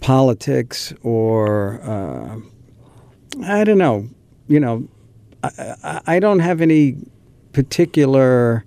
politics 0.00 0.92
or 1.02 1.80
uh, 1.82 2.38
I 3.44 3.64
don't 3.64 3.78
know, 3.78 4.08
you 4.48 4.60
know, 4.60 4.88
I, 5.42 6.00
I, 6.06 6.20
don't 6.20 6.40
have 6.40 6.60
any 6.60 6.96
particular 7.52 8.64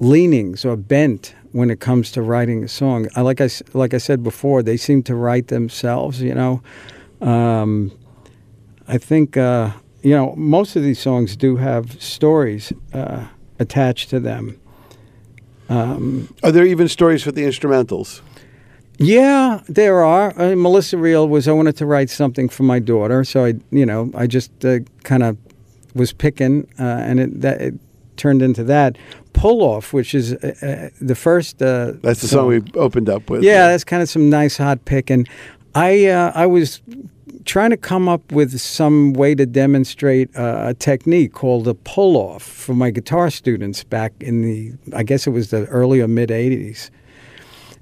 leanings 0.00 0.64
or 0.64 0.76
bent 0.76 1.34
when 1.52 1.70
it 1.70 1.80
comes 1.80 2.10
to 2.12 2.22
writing 2.22 2.64
a 2.64 2.68
song. 2.68 3.08
I, 3.16 3.22
like 3.22 3.40
I 3.40 3.48
like 3.72 3.94
I 3.94 3.98
said 3.98 4.22
before, 4.22 4.62
they 4.62 4.76
seem 4.76 5.02
to 5.04 5.14
write 5.14 5.48
themselves. 5.48 6.20
You 6.20 6.34
know. 6.34 6.62
Um, 7.20 7.92
I 8.86 8.98
think 8.98 9.36
uh, 9.36 9.72
you 10.02 10.10
know 10.10 10.34
most 10.36 10.76
of 10.76 10.82
these 10.82 10.98
songs 10.98 11.36
do 11.36 11.56
have 11.56 12.00
stories 12.02 12.72
uh, 12.92 13.26
attached 13.58 14.10
to 14.10 14.20
them. 14.20 14.60
Are 16.42 16.52
there 16.52 16.66
even 16.66 16.88
stories 16.88 17.22
for 17.22 17.32
the 17.32 17.42
instrumentals? 17.42 18.20
Yeah, 18.98 19.60
there 19.68 20.02
are. 20.02 20.32
Uh, 20.40 20.56
Melissa 20.56 20.96
Reel 20.96 21.28
was 21.28 21.48
I 21.48 21.52
wanted 21.52 21.76
to 21.76 21.86
write 21.86 22.10
something 22.10 22.48
for 22.48 22.62
my 22.62 22.78
daughter, 22.78 23.24
so 23.24 23.44
I 23.44 23.54
you 23.70 23.86
know 23.86 24.10
I 24.14 24.26
just 24.26 24.64
uh, 24.64 24.80
kind 25.04 25.22
of 25.22 25.36
was 25.94 26.12
picking, 26.12 26.66
uh, 26.78 26.82
and 26.82 27.20
it 27.20 27.40
that 27.40 27.60
it 27.60 27.74
turned 28.16 28.42
into 28.42 28.64
that 28.64 28.96
pull 29.36 29.62
off, 29.62 29.92
which 29.92 30.14
is 30.14 30.32
uh, 30.32 30.54
uh, 30.62 30.88
the 31.00 31.14
first. 31.14 31.62
Uh, 31.62 31.92
That's 32.02 32.22
the 32.22 32.28
song 32.28 32.48
we 32.48 32.62
opened 32.74 33.08
up 33.08 33.30
with. 33.30 33.42
Yeah, 33.44 33.68
that's 33.68 33.84
kind 33.84 34.02
of 34.02 34.08
some 34.08 34.28
nice 34.30 34.56
hot 34.56 34.84
picking. 34.84 35.26
I 35.74 36.06
uh, 36.06 36.32
I 36.34 36.46
was 36.46 36.80
trying 37.44 37.70
to 37.70 37.76
come 37.76 38.08
up 38.08 38.32
with 38.32 38.58
some 38.58 39.12
way 39.12 39.34
to 39.34 39.46
demonstrate 39.46 40.34
uh, 40.36 40.64
a 40.68 40.74
technique 40.74 41.32
called 41.32 41.68
a 41.68 41.74
pull 41.74 42.16
off 42.16 42.42
for 42.42 42.74
my 42.74 42.90
guitar 42.90 43.30
students 43.30 43.84
back 43.84 44.12
in 44.20 44.42
the 44.42 44.72
I 44.94 45.02
guess 45.02 45.26
it 45.26 45.30
was 45.30 45.50
the 45.50 45.66
early 45.66 46.00
or 46.00 46.08
mid 46.08 46.30
'80s, 46.30 46.90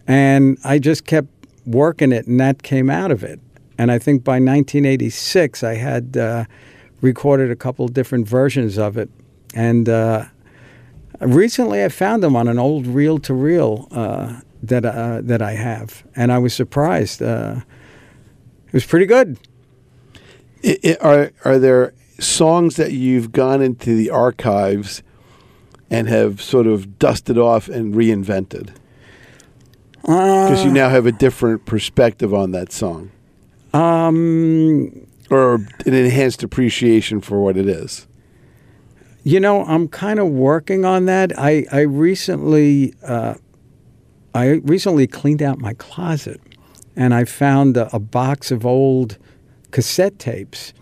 and 0.06 0.58
I 0.64 0.78
just 0.78 1.04
kept 1.06 1.28
working 1.66 2.12
it, 2.12 2.26
and 2.26 2.38
that 2.40 2.62
came 2.62 2.90
out 2.90 3.10
of 3.10 3.22
it. 3.24 3.40
And 3.78 3.90
I 3.90 3.98
think 3.98 4.22
by 4.24 4.34
1986, 4.34 5.62
I 5.64 5.74
had 5.74 6.16
uh, 6.16 6.44
recorded 7.00 7.50
a 7.50 7.56
couple 7.56 7.88
different 7.88 8.28
versions 8.28 8.78
of 8.78 8.96
it, 8.96 9.10
and. 9.54 9.88
Uh, 9.88 10.26
Recently, 11.20 11.82
I 11.84 11.88
found 11.90 12.24
them 12.24 12.34
on 12.34 12.48
an 12.48 12.58
old 12.58 12.88
reel 12.88 13.18
to 13.20 13.32
reel 13.32 13.86
that 14.64 14.84
uh, 14.84 15.20
that 15.22 15.40
I 15.40 15.52
have, 15.52 16.02
and 16.16 16.32
I 16.32 16.38
was 16.38 16.52
surprised. 16.52 17.22
Uh, 17.22 17.60
it 18.66 18.72
was 18.72 18.84
pretty 18.84 19.06
good. 19.06 19.38
I- 20.64 20.78
I- 20.84 20.96
are 21.00 21.30
are 21.44 21.58
there 21.60 21.94
songs 22.18 22.74
that 22.76 22.92
you've 22.92 23.30
gone 23.30 23.62
into 23.62 23.94
the 23.94 24.10
archives 24.10 25.04
and 25.88 26.08
have 26.08 26.42
sort 26.42 26.66
of 26.66 26.98
dusted 26.98 27.38
off 27.38 27.68
and 27.68 27.94
reinvented? 27.94 28.70
Because 30.04 30.60
Uh, 30.62 30.66
you 30.66 30.70
now 30.70 30.90
have 30.90 31.06
a 31.06 31.12
different 31.12 31.64
perspective 31.64 32.34
on 32.34 32.50
that 32.50 32.70
song, 32.72 33.10
Um, 33.72 35.06
or 35.30 35.54
an 35.86 35.94
enhanced 35.94 36.42
appreciation 36.42 37.20
for 37.22 37.40
what 37.40 37.56
it 37.56 37.66
is. 37.68 38.06
you 39.26 39.40
know, 39.40 39.64
I'm 39.64 39.88
kind 39.88 40.18
of 40.20 40.28
working 40.28 40.84
on 40.84 41.06
that. 41.06 41.32
I 41.38 41.64
I 41.72 41.80
recently 41.80 42.92
uh, 43.02 43.34
I 44.34 44.60
recently 44.64 45.06
cleaned 45.06 45.40
out 45.42 45.58
my 45.58 45.72
closet, 45.72 46.38
and 46.94 47.14
I 47.14 47.24
found 47.24 47.78
a, 47.78 47.88
a 47.96 47.98
box 47.98 48.50
of 48.50 48.66
old 48.66 49.16
cassette 49.70 50.18
tapes. 50.18 50.74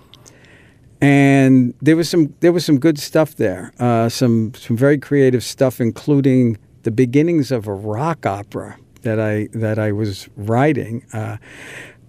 and 1.01 1.75
there 1.81 1.95
was 1.97 2.09
some 2.09 2.35
there 2.41 2.51
was 2.53 2.65
some 2.65 2.79
good 2.81 2.99
stuff 2.99 3.37
there. 3.37 3.73
Uh, 3.79 4.09
some 4.09 4.53
some 4.55 4.77
very 4.77 4.99
creative 4.99 5.45
stuff, 5.45 5.81
including 5.81 6.59
the 6.83 6.91
beginnings 6.91 7.53
of 7.53 7.69
a 7.69 7.73
rock 7.75 8.27
opera 8.27 8.77
that 9.03 9.21
I 9.21 9.49
that 9.53 9.79
I 9.79 9.93
was 9.93 10.29
writing. 10.37 11.05
Uh, 11.13 11.37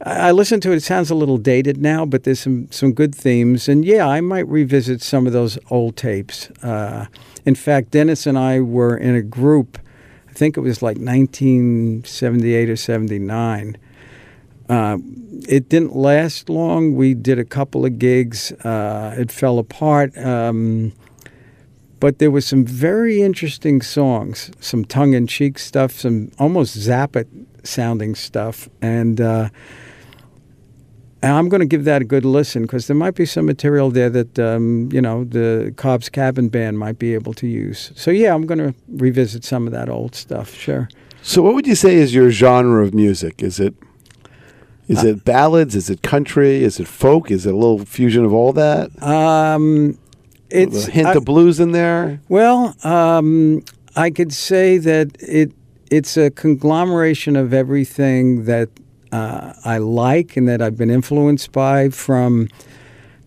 I 0.05 0.31
listened 0.31 0.61
to 0.63 0.73
it. 0.73 0.77
It 0.77 0.83
sounds 0.83 1.09
a 1.09 1.15
little 1.15 1.37
dated 1.37 1.77
now, 1.77 2.05
but 2.05 2.23
there's 2.23 2.41
some 2.41 2.69
some 2.71 2.93
good 2.93 3.15
themes, 3.15 3.69
and 3.69 3.85
yeah, 3.85 4.07
I 4.07 4.21
might 4.21 4.47
revisit 4.47 5.01
some 5.01 5.27
of 5.27 5.33
those 5.33 5.57
old 5.69 5.95
tapes. 5.95 6.49
Uh, 6.61 7.05
in 7.45 7.55
fact, 7.55 7.91
Dennis 7.91 8.27
and 8.27 8.37
I 8.37 8.59
were 8.59 8.97
in 8.97 9.15
a 9.15 9.21
group. 9.21 9.79
I 10.29 10.33
think 10.33 10.57
it 10.57 10.61
was 10.61 10.81
like 10.81 10.97
1978 10.97 12.69
or 12.69 12.75
79. 12.75 13.77
Uh, 14.67 14.97
it 15.47 15.69
didn't 15.69 15.95
last 15.95 16.49
long. 16.49 16.95
We 16.95 17.13
did 17.13 17.37
a 17.37 17.45
couple 17.45 17.85
of 17.85 17.99
gigs. 17.99 18.51
Uh, 18.51 19.15
it 19.17 19.31
fell 19.31 19.59
apart. 19.59 20.17
Um, 20.17 20.93
but 22.03 22.19
there 22.19 22.29
was 22.29 22.45
some 22.45 22.65
very 22.65 23.21
interesting 23.21 23.81
songs, 23.81 24.51
some 24.59 24.83
tongue-in-cheek 24.83 25.57
stuff, 25.57 25.93
some 25.93 26.29
almost 26.37 26.77
Zappa 26.77 27.25
sounding 27.63 28.13
stuff, 28.13 28.67
and 28.81 29.21
uh, 29.21 29.47
I'm 31.23 31.47
going 31.47 31.61
to 31.61 31.65
give 31.65 31.85
that 31.85 32.01
a 32.01 32.03
good 32.03 32.25
listen 32.25 32.63
because 32.63 32.87
there 32.87 32.95
might 32.97 33.15
be 33.15 33.25
some 33.25 33.45
material 33.45 33.89
there 33.89 34.09
that 34.09 34.37
um, 34.37 34.89
you 34.91 34.99
know 34.99 35.23
the 35.23 35.73
Cobb's 35.77 36.09
Cabin 36.09 36.49
Band 36.49 36.77
might 36.77 36.99
be 36.99 37.13
able 37.13 37.33
to 37.35 37.47
use. 37.47 37.93
So 37.95 38.11
yeah, 38.11 38.35
I'm 38.35 38.45
going 38.47 38.59
to 38.59 38.75
revisit 38.89 39.45
some 39.45 39.65
of 39.65 39.71
that 39.71 39.87
old 39.87 40.13
stuff. 40.13 40.53
Sure. 40.53 40.89
So, 41.21 41.41
what 41.41 41.53
would 41.53 41.67
you 41.67 41.75
say 41.75 41.95
is 41.95 42.13
your 42.13 42.31
genre 42.31 42.83
of 42.83 42.93
music? 42.93 43.41
Is 43.41 43.61
it 43.61 43.75
is 44.89 45.05
it 45.05 45.23
ballads? 45.23 45.73
Is 45.73 45.89
it 45.89 46.01
country? 46.01 46.65
Is 46.65 46.81
it 46.81 46.87
folk? 46.89 47.31
Is 47.31 47.45
it 47.45 47.53
a 47.53 47.57
little 47.57 47.85
fusion 47.85 48.25
of 48.25 48.33
all 48.33 48.51
that? 48.51 49.01
Um, 49.01 49.97
it's 50.53 50.87
a 50.87 50.91
hint 50.91 51.07
I- 51.07 51.13
of 51.15 51.25
blues 51.25 51.59
in 51.59 51.71
there. 51.71 52.21
Well, 52.29 52.75
um, 52.83 53.63
I 53.95 54.09
could 54.09 54.33
say 54.33 54.77
that 54.77 55.17
it 55.21 55.51
it's 55.91 56.17
a 56.17 56.31
conglomeration 56.31 57.35
of 57.35 57.53
everything 57.53 58.45
that 58.45 58.69
uh, 59.11 59.53
I 59.63 59.77
like 59.77 60.35
and 60.35 60.47
that 60.47 60.61
I've 60.61 60.75
been 60.75 60.89
influenced 60.89 61.51
by, 61.51 61.89
from 61.89 62.47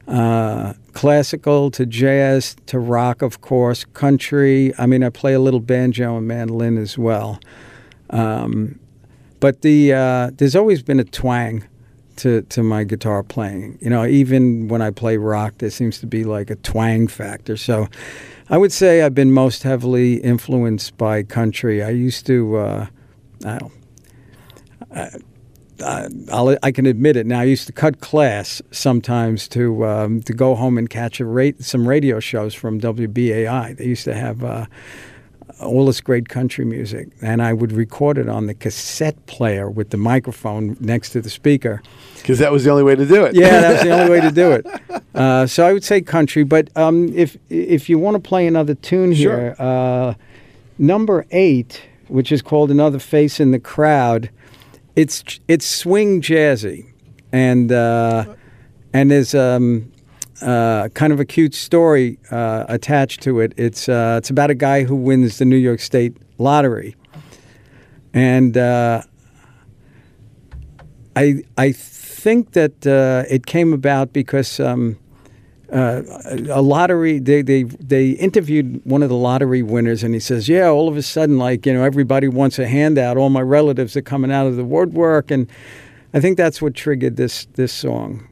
uh, 0.08 0.72
classical 0.92 1.70
to 1.70 1.86
jazz 1.86 2.56
to 2.66 2.80
rock, 2.80 3.22
of 3.22 3.40
course, 3.40 3.84
country. 3.84 4.72
I 4.78 4.86
mean, 4.86 5.04
I 5.04 5.10
play 5.10 5.34
a 5.34 5.40
little 5.40 5.60
banjo 5.60 6.16
and 6.16 6.26
mandolin 6.26 6.76
as 6.76 6.98
well. 6.98 7.38
Um, 8.10 8.80
but 9.38 9.62
the 9.62 9.92
uh, 9.92 10.30
there's 10.36 10.56
always 10.56 10.82
been 10.82 10.98
a 10.98 11.04
twang 11.04 11.64
to, 12.18 12.42
to 12.42 12.62
my 12.62 12.84
guitar 12.84 13.22
playing. 13.22 13.78
You 13.80 13.90
know, 13.90 14.04
even 14.06 14.68
when 14.68 14.82
I 14.82 14.90
play 14.90 15.16
rock, 15.16 15.54
there 15.58 15.70
seems 15.70 15.98
to 16.00 16.06
be 16.06 16.24
like 16.24 16.50
a 16.50 16.56
twang 16.56 17.08
factor. 17.08 17.56
So 17.56 17.88
I 18.48 18.58
would 18.58 18.72
say 18.72 19.02
I've 19.02 19.14
been 19.14 19.32
most 19.32 19.62
heavily 19.62 20.14
influenced 20.14 20.96
by 20.96 21.22
country. 21.22 21.82
I 21.82 21.90
used 21.90 22.26
to, 22.26 22.56
uh, 22.56 22.86
I 23.44 23.58
don't. 23.58 23.72
I, 24.94 25.10
I, 25.84 26.08
I'll, 26.32 26.56
I 26.62 26.72
can 26.72 26.86
admit 26.86 27.16
it 27.16 27.26
now. 27.26 27.40
I 27.40 27.44
used 27.44 27.66
to 27.66 27.72
cut 27.72 28.00
class 28.00 28.62
sometimes 28.70 29.46
to 29.48 29.84
um, 29.84 30.22
to 30.22 30.32
go 30.32 30.54
home 30.54 30.78
and 30.78 30.88
catch 30.88 31.20
some 31.60 31.88
radio 31.88 32.18
shows 32.18 32.54
from 32.54 32.80
WBAI. 32.80 33.76
They 33.76 33.84
used 33.84 34.04
to 34.04 34.14
have 34.14 34.42
uh, 34.42 34.66
all 35.61 35.86
this 35.86 36.00
great 36.00 36.28
country 36.28 36.64
music, 36.64 37.09
and 37.22 37.42
I 37.42 37.52
would 37.52 37.72
record 37.72 38.18
it 38.18 38.28
on 38.28 38.46
the 38.46 38.54
cassette 38.54 39.24
player 39.26 39.70
with 39.70 39.90
the 39.90 39.96
microphone 39.96 40.76
next 40.80 41.11
to 41.11 41.20
the 41.20 41.30
speaker. 41.30 41.82
Because 42.16 42.38
that 42.40 42.52
was 42.52 42.64
the 42.64 42.70
only 42.70 42.82
way 42.82 42.94
to 42.96 43.07
do 43.07 43.24
it. 43.24 43.34
Yeah, 43.34 43.61
that's 43.61 43.82
the 43.82 43.90
only 43.90 44.11
way 44.11 44.20
to 44.20 44.30
do 44.30 44.52
it. 44.52 44.66
Uh, 45.16 45.46
so 45.46 45.66
I 45.66 45.72
would 45.72 45.82
say 45.82 46.02
country, 46.02 46.44
but 46.44 46.68
um, 46.76 47.09
if 47.14 47.38
if 47.48 47.88
you 47.88 47.98
want 47.98 48.16
to 48.16 48.28
play 48.28 48.46
another 48.46 48.74
tune 48.74 49.14
Sure. 49.14 49.34
here, 49.38 49.57
uh, 49.59 50.12
number 50.76 51.24
eight, 51.30 51.80
which 52.09 52.30
is 52.30 52.42
called 52.42 52.70
"Another 52.70 52.98
Face 52.98 53.40
in 53.40 53.50
the 53.50 53.59
Crowd," 53.59 54.28
it's 54.94 55.24
it's 55.48 55.64
swing 55.66 56.20
jazzy, 56.20 56.92
and 57.32 57.72
uh, 57.72 58.26
and 58.92 59.11
there's 59.11 59.34
um, 59.34 59.90
uh, 60.43 60.89
kind 60.91 61.12
of 61.12 61.20
a 61.20 61.24
cute 61.24 61.55
story 61.55 62.18
uh, 62.30 62.64
attached 62.68 63.22
to 63.22 63.41
it. 63.41 63.53
It's 63.57 63.89
uh, 63.89 64.16
it's 64.18 64.30
about 64.30 64.51
a 64.51 64.55
guy 64.55 64.84
who 64.84 64.97
wins 64.97 65.39
the 65.39 65.45
New 65.45 65.57
York 65.57 65.80
State 65.80 66.16
lottery, 66.39 66.97
and 68.12 68.57
uh, 68.57 69.03
I 71.14 71.45
I 71.57 71.72
think 71.72 72.53
that 72.53 72.87
uh, 72.87 73.24
it 73.32 73.47
came 73.47 73.72
about 73.72 74.12
because 74.12 74.61
um, 74.61 74.99
a 75.70 76.62
lottery 76.62 77.18
they, 77.18 77.43
they 77.43 77.64
they 77.64 78.11
interviewed 78.11 78.80
one 78.84 79.03
of 79.03 79.09
the 79.09 79.16
lottery 79.16 79.62
winners 79.62 80.03
and 80.03 80.14
he 80.14 80.20
says, 80.20 80.49
yeah, 80.49 80.68
all 80.68 80.89
of 80.89 80.97
a 80.97 81.03
sudden 81.03 81.39
like 81.39 81.66
you 81.66 81.72
know 81.72 81.82
everybody 81.82 82.28
wants 82.28 82.59
a 82.59 82.66
handout. 82.66 83.16
All 83.16 83.30
my 83.30 83.43
relatives 83.43 83.97
are 83.97 84.03
coming 84.03 84.30
out 84.30 84.47
of 84.47 84.57
the 84.57 84.64
woodwork, 84.64 85.30
and 85.30 85.49
I 86.12 86.20
think 86.20 86.37
that's 86.37 86.61
what 86.61 86.74
triggered 86.74 87.16
this 87.16 87.47
this 87.55 87.72
song. 87.72 88.28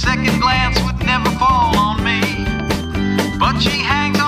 Second 0.00 0.40
glance 0.40 0.82
would 0.82 0.98
never 1.04 1.28
fall 1.38 1.76
on 1.76 2.02
me. 2.02 2.20
But 3.38 3.58
she 3.60 3.82
hangs 3.82 4.19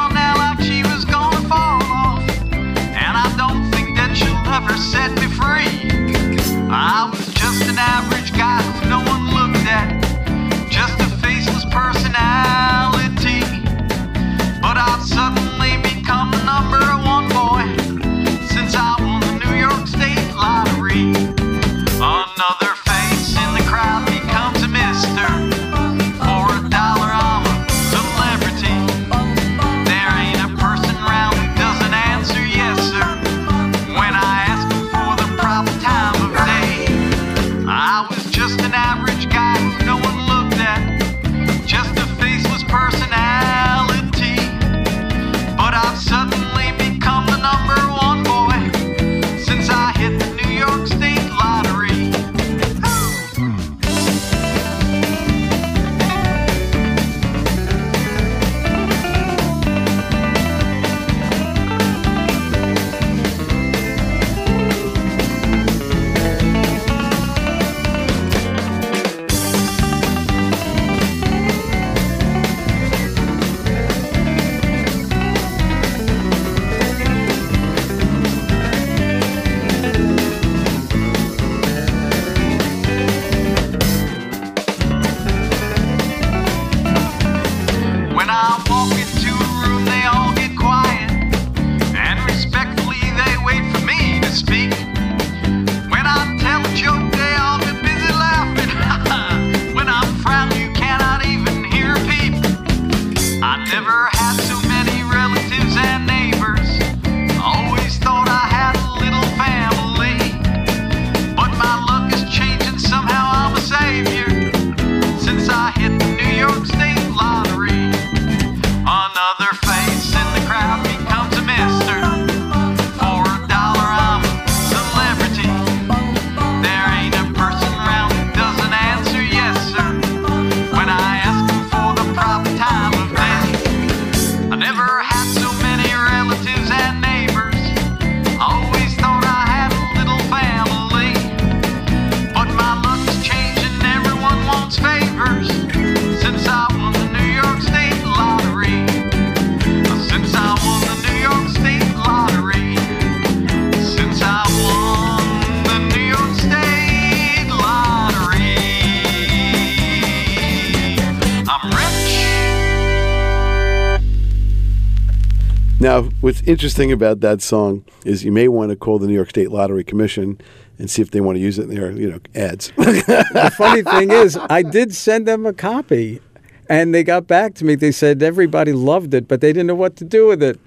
interesting 166.53 166.93
about 166.93 167.21
that 167.21 167.43
song 167.43 167.85
is 168.05 168.25
you 168.25 168.33
may 168.33 168.47
want 168.49 168.71
to 168.71 168.77
call 168.77 168.99
the 168.99 169.07
New 169.07 169.15
York 169.15 169.31
State 169.31 169.51
Lottery 169.51 169.83
Commission 169.85 170.39
and 170.79 170.91
see 170.91 171.03
if 171.03 171.11
they 171.11 171.21
want 171.21 171.37
to 171.37 171.41
use 171.41 171.59
it 171.59 171.65
in 171.69 171.75
their, 171.75 171.91
you 171.93 172.11
know, 172.11 172.21
ads. 172.35 172.71
the 172.77 173.53
funny 173.57 173.83
thing 173.83 174.11
is, 174.11 174.39
I 174.51 174.63
did 174.63 174.95
send 174.95 175.27
them 175.27 175.47
a 175.47 175.53
copy, 175.53 176.21
and 176.69 176.95
they 176.95 177.03
got 177.05 177.27
back 177.27 177.55
to 177.55 177.65
me. 177.65 177.75
They 177.75 177.93
said 177.93 178.23
everybody 178.23 178.73
loved 178.73 179.15
it, 179.15 179.29
but 179.29 179.41
they 179.41 179.53
didn't 179.53 179.67
know 179.67 179.75
what 179.75 179.97
to 179.97 180.05
do 180.05 180.27
with 180.29 180.43
it. 180.43 180.59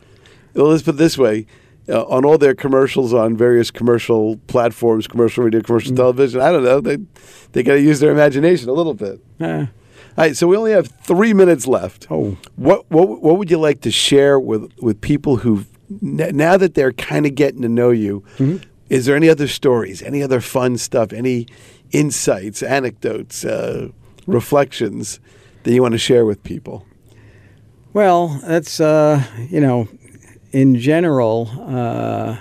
well, 0.53 0.67
let's 0.67 0.83
put 0.83 0.95
it 0.95 0.97
this 0.97 1.17
way. 1.17 1.45
Uh, 1.87 2.03
on 2.05 2.25
all 2.25 2.39
their 2.39 2.55
commercials 2.55 3.13
on 3.13 3.37
various 3.37 3.69
commercial 3.69 4.37
platforms, 4.47 5.05
commercial 5.07 5.43
radio, 5.43 5.61
commercial 5.61 5.91
Mm. 5.91 5.97
television, 5.97 6.41
I 6.41 6.51
don't 6.51 6.63
know. 6.63 6.81
They 6.81 6.97
they 7.51 7.61
got 7.61 7.73
to 7.75 7.81
use 7.81 7.99
their 7.99 8.11
imagination 8.11 8.69
a 8.69 8.73
little 8.73 8.95
bit. 8.95 9.19
Eh, 9.39 9.59
All 9.59 9.67
right, 10.17 10.35
so 10.35 10.47
we 10.47 10.57
only 10.57 10.71
have 10.71 10.87
three 11.03 11.31
minutes 11.33 11.67
left. 11.67 12.07
Oh. 12.09 12.37
what 12.55 12.89
what 12.89 13.21
what 13.21 13.37
would 13.37 13.51
you 13.51 13.59
like 13.59 13.81
to 13.81 13.91
share 13.91 14.39
with 14.39 14.71
with 14.81 14.99
people 14.99 15.35
who 15.87 15.97
now 16.01 16.57
that 16.57 16.73
they're 16.73 16.93
kind 16.93 17.25
of 17.25 17.35
getting 17.35 17.61
to 17.61 17.69
know 17.69 17.91
you? 17.91 18.23
Mm-hmm. 18.37 18.57
Is 18.89 19.05
there 19.05 19.15
any 19.15 19.29
other 19.29 19.47
stories, 19.47 20.03
any 20.03 20.21
other 20.21 20.41
fun 20.41 20.77
stuff, 20.77 21.11
any 21.11 21.47
insights, 21.91 22.61
anecdotes, 22.61 23.43
uh, 23.43 23.89
reflections 24.27 25.19
that 25.63 25.73
you 25.73 25.81
want 25.81 25.93
to 25.93 25.97
share 25.97 26.25
with 26.25 26.43
people? 26.43 26.85
well, 27.95 28.27
that's 28.43 28.81
uh, 28.81 29.23
you 29.49 29.61
know, 29.61 29.87
in 30.51 30.75
general, 30.77 31.49
uh, 31.65 32.35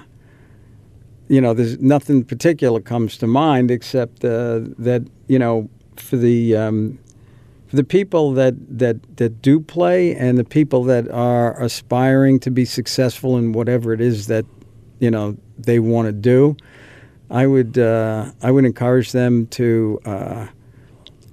you 1.28 1.40
know, 1.40 1.54
there's 1.54 1.78
nothing 1.78 2.24
particular 2.24 2.80
comes 2.80 3.16
to 3.18 3.28
mind 3.28 3.70
except 3.70 4.24
uh, 4.24 4.62
that 4.78 5.06
you 5.28 5.38
know, 5.38 5.70
for 5.94 6.16
the 6.16 6.56
um, 6.56 6.98
the 7.74 7.84
people 7.84 8.32
that, 8.32 8.54
that 8.78 9.16
that 9.16 9.42
do 9.42 9.58
play 9.58 10.14
and 10.14 10.38
the 10.38 10.44
people 10.44 10.84
that 10.84 11.10
are 11.10 11.60
aspiring 11.60 12.38
to 12.40 12.50
be 12.50 12.64
successful 12.64 13.36
in 13.36 13.52
whatever 13.52 13.92
it 13.92 14.00
is 14.00 14.28
that 14.28 14.46
you 15.00 15.10
know 15.10 15.36
they 15.58 15.80
want 15.80 16.06
to 16.06 16.12
do, 16.12 16.56
I 17.30 17.46
would 17.46 17.76
uh, 17.76 18.30
I 18.42 18.52
would 18.52 18.64
encourage 18.64 19.10
them 19.10 19.48
to 19.48 20.00
uh, 20.04 20.46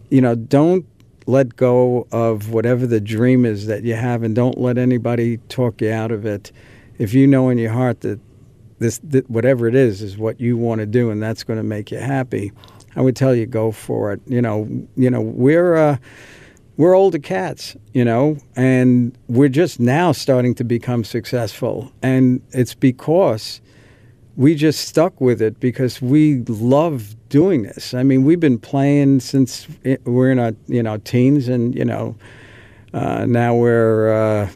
you 0.10 0.22
know 0.22 0.34
don't 0.34 0.86
let 1.28 1.56
go 1.56 2.08
of 2.12 2.50
whatever 2.50 2.88
the 2.88 3.00
dream 3.00 3.46
is 3.46 3.68
that 3.68 3.84
you 3.84 3.94
have 3.94 4.24
and 4.24 4.36
don't 4.36 4.58
let 4.58 4.80
anybody 4.80 5.38
talk 5.48 5.80
you 5.80 5.92
out 5.92 6.12
of 6.12 6.26
it. 6.26 6.52
If 6.98 7.14
you 7.14 7.28
know 7.28 7.50
in 7.50 7.60
your 7.60 7.72
heart 7.72 8.02
that 8.02 8.20
this 8.80 9.00
that 9.04 9.30
whatever 9.30 9.68
it 9.68 9.76
is 9.76 10.02
is 10.02 10.18
what 10.18 10.42
you 10.42 10.58
want 10.58 10.80
to 10.80 10.88
do 10.88 11.12
and 11.12 11.22
that's 11.22 11.44
going 11.44 11.58
to 11.58 11.64
make 11.64 11.92
you 11.92 12.00
happy, 12.00 12.52
I 12.96 13.02
would 13.02 13.16
tell 13.16 13.34
you 13.34 13.46
go 13.46 13.72
for 13.72 14.14
it. 14.14 14.22
You 14.28 14.42
know, 14.42 14.68
you 14.96 15.10
know 15.10 15.22
we're. 15.22 15.76
Uh, 15.76 15.98
we're 16.78 16.96
older 16.96 17.20
cats, 17.20 17.76
you 17.94 18.04
know, 18.04 18.38
and 18.56 19.16
we're 19.28 19.50
just 19.50 19.80
now 19.80 20.12
starting 20.12 20.56
to 20.56 20.64
become 20.64 21.04
successful. 21.04 21.92
And 22.02 22.42
it's 22.54 22.74
because 22.74 23.62
we 24.36 24.56
just 24.56 24.88
stuck 24.88 25.20
with 25.22 25.42
it 25.42 25.60
because 25.60 26.02
we 26.02 26.40
love 26.48 27.16
doing 27.30 27.64
this. 27.64 27.94
I 27.94 28.02
mean, 28.02 28.24
we've 28.24 28.40
been 28.40 28.58
playing 28.58 29.20
since 29.20 29.68
we're 30.06 30.32
in 30.32 30.40
our, 30.40 30.54
you 30.68 30.82
know, 30.82 30.98
teens 30.98 31.48
and, 31.48 31.76
you 31.76 31.86
know, 31.86 32.16
uh, 32.94 33.26
now 33.26 33.56
we're 33.56 34.12
uh, 34.14 34.50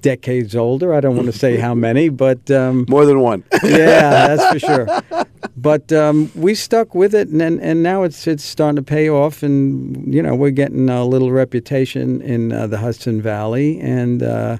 decades 0.00 0.54
older. 0.54 0.94
I 0.94 1.00
don't 1.00 1.16
want 1.16 1.26
to 1.26 1.36
say 1.36 1.56
how 1.56 1.74
many, 1.74 2.08
but 2.08 2.50
um, 2.50 2.86
More 2.88 3.04
than 3.04 3.20
one. 3.20 3.42
yeah, 3.64 4.36
that's 4.36 4.52
for 4.52 4.58
sure. 4.60 5.26
But 5.56 5.92
um, 5.92 6.30
we 6.34 6.54
stuck 6.54 6.94
with 6.94 7.14
it, 7.14 7.28
and, 7.28 7.42
and 7.42 7.60
and 7.60 7.82
now 7.82 8.04
it's 8.04 8.26
it's 8.26 8.44
starting 8.44 8.76
to 8.76 8.82
pay 8.82 9.10
off, 9.10 9.42
and 9.42 10.14
you 10.14 10.22
know 10.22 10.34
we're 10.34 10.50
getting 10.50 10.88
a 10.88 11.04
little 11.04 11.32
reputation 11.32 12.22
in 12.22 12.52
uh, 12.52 12.66
the 12.68 12.78
Hudson 12.78 13.20
Valley, 13.20 13.80
and 13.80 14.22
uh, 14.22 14.58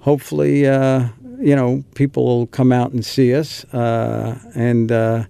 hopefully, 0.00 0.66
uh, 0.66 1.08
you 1.38 1.54
know, 1.54 1.84
people 1.94 2.24
will 2.24 2.46
come 2.46 2.72
out 2.72 2.92
and 2.92 3.04
see 3.04 3.34
us, 3.34 3.64
uh, 3.74 4.38
and 4.54 4.90
uh, 4.90 5.24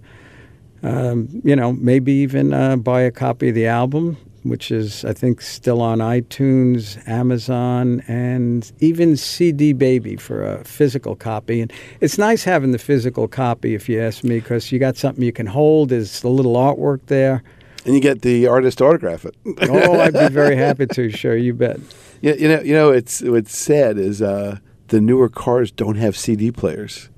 um, 0.83 1.27
you 1.43 1.55
know, 1.55 1.73
maybe 1.73 2.11
even 2.13 2.53
uh, 2.53 2.75
buy 2.77 3.01
a 3.01 3.11
copy 3.11 3.49
of 3.49 3.55
the 3.55 3.67
album. 3.67 4.17
Which 4.47 4.71
is, 4.71 5.03
I 5.05 5.13
think, 5.13 5.41
still 5.41 5.81
on 5.81 5.99
iTunes, 5.99 7.05
Amazon, 7.07 8.01
and 8.07 8.71
even 8.79 9.17
CD 9.17 9.73
Baby 9.73 10.15
for 10.15 10.43
a 10.45 10.63
physical 10.63 11.15
copy. 11.15 11.61
And 11.61 11.71
it's 12.01 12.17
nice 12.17 12.43
having 12.43 12.71
the 12.71 12.77
physical 12.77 13.27
copy, 13.27 13.75
if 13.75 13.89
you 13.89 14.01
ask 14.01 14.23
me, 14.23 14.39
because 14.39 14.71
you 14.71 14.79
got 14.79 14.95
something 14.97 15.23
you 15.23 15.33
can 15.33 15.47
hold. 15.47 15.89
There's 15.89 16.23
a 16.23 16.29
little 16.29 16.55
artwork 16.55 17.01
there. 17.07 17.43
and 17.85 17.93
you 17.95 18.01
get 18.01 18.21
the 18.21 18.47
artist 18.47 18.77
to 18.79 18.85
autograph 18.85 19.25
it. 19.25 19.35
Oh, 19.69 19.99
I'd 19.99 20.13
be 20.13 20.27
very 20.29 20.55
happy 20.65 20.87
to. 20.87 21.09
Sure, 21.09 21.35
you 21.35 21.53
bet. 21.53 21.79
you, 22.21 22.33
you 22.33 22.47
know, 22.47 22.61
you 22.61 22.73
know, 22.73 22.91
it's 22.91 23.21
what's 23.21 23.57
sad 23.57 23.97
is 23.97 24.21
uh, 24.21 24.59
the 24.89 25.01
newer 25.01 25.29
cars 25.29 25.71
don't 25.71 25.95
have 25.97 26.15
CD 26.17 26.51
players. 26.51 27.09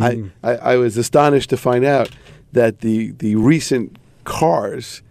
I, 0.00 0.24
I 0.42 0.56
I 0.56 0.76
was 0.76 0.96
astonished 0.96 1.50
to 1.50 1.56
find 1.56 1.84
out 1.84 2.10
that 2.52 2.80
the 2.80 3.12
the 3.12 3.36
recent 3.36 3.96
cars 4.24 5.02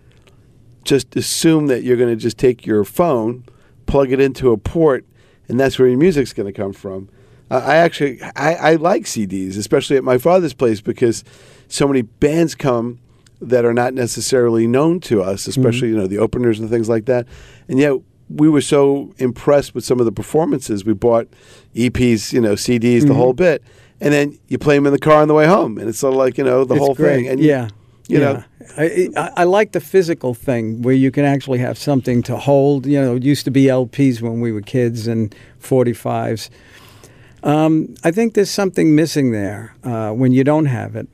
just 0.83 1.15
assume 1.15 1.67
that 1.67 1.83
you're 1.83 1.97
going 1.97 2.09
to 2.09 2.15
just 2.15 2.37
take 2.37 2.65
your 2.65 2.83
phone, 2.83 3.45
plug 3.85 4.11
it 4.11 4.19
into 4.19 4.51
a 4.51 4.57
port, 4.57 5.05
and 5.47 5.59
that's 5.59 5.77
where 5.79 5.87
your 5.87 5.97
music's 5.97 6.33
going 6.33 6.51
to 6.51 6.53
come 6.53 6.73
from. 6.73 7.09
Uh, 7.51 7.61
I 7.65 7.75
actually 7.75 8.21
I, 8.35 8.53
I 8.55 8.75
like 8.75 9.03
CDs, 9.03 9.57
especially 9.57 9.97
at 9.97 10.03
my 10.03 10.17
father's 10.17 10.53
place, 10.53 10.81
because 10.81 11.23
so 11.67 11.87
many 11.87 12.01
bands 12.01 12.55
come 12.55 12.99
that 13.41 13.65
are 13.65 13.73
not 13.73 13.93
necessarily 13.93 14.65
known 14.67 14.99
to 15.01 15.21
us, 15.21 15.47
especially 15.47 15.89
you 15.89 15.97
know 15.97 16.07
the 16.07 16.17
openers 16.17 16.59
and 16.59 16.69
things 16.69 16.87
like 16.89 17.05
that, 17.05 17.27
and 17.67 17.77
yet 17.79 17.93
we 18.29 18.47
were 18.49 18.61
so 18.61 19.13
impressed 19.17 19.75
with 19.75 19.83
some 19.83 19.99
of 19.99 20.05
the 20.05 20.11
performances. 20.11 20.85
We 20.85 20.93
bought 20.93 21.27
EPs, 21.75 22.31
you 22.33 22.39
know, 22.41 22.53
CDs, 22.53 23.05
the 23.05 23.13
whole 23.13 23.33
bit, 23.33 23.61
and 23.99 24.13
then 24.13 24.39
you 24.47 24.57
play 24.57 24.75
them 24.75 24.87
in 24.87 24.93
the 24.93 24.97
car 24.99 25.21
on 25.21 25.27
the 25.27 25.33
way 25.33 25.45
home, 25.45 25.77
and 25.77 25.89
it's 25.89 25.99
sort 25.99 26.13
of 26.13 26.17
like 26.17 26.37
you 26.37 26.43
know 26.45 26.63
the 26.63 26.75
It's 26.75 26.83
whole 26.83 26.95
great. 26.95 27.15
thing. 27.17 27.27
And 27.27 27.39
yeah, 27.41 27.65
you 27.65 27.69
yeah. 28.19 28.31
know, 28.33 28.43
I, 28.77 29.09
I, 29.17 29.29
I 29.37 29.43
like 29.43 29.71
the 29.71 29.79
physical 29.79 30.33
thing 30.33 30.81
where 30.81 30.95
you 30.95 31.11
can 31.11 31.25
actually 31.25 31.59
have 31.59 31.77
something 31.77 32.23
to 32.23 32.37
hold. 32.37 32.85
You 32.85 33.01
know, 33.01 33.15
it 33.15 33.23
used 33.23 33.45
to 33.45 33.51
be 33.51 33.63
LPs 33.65 34.21
when 34.21 34.41
we 34.41 34.51
were 34.51 34.61
kids 34.61 35.07
and 35.07 35.35
45s. 35.61 36.49
Um, 37.43 37.93
I 38.03 38.11
think 38.11 38.33
there's 38.35 38.49
something 38.51 38.95
missing 38.95 39.31
there 39.31 39.75
uh, 39.83 40.11
when 40.11 40.31
you 40.31 40.43
don't 40.43 40.65
have 40.67 40.95
it. 40.95 41.07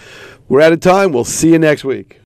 We're 0.49 0.61
out 0.61 0.73
of 0.73 0.79
time. 0.79 1.13
We'll 1.13 1.25
see 1.25 1.51
you 1.51 1.59
next 1.59 1.83
week. 1.83 2.21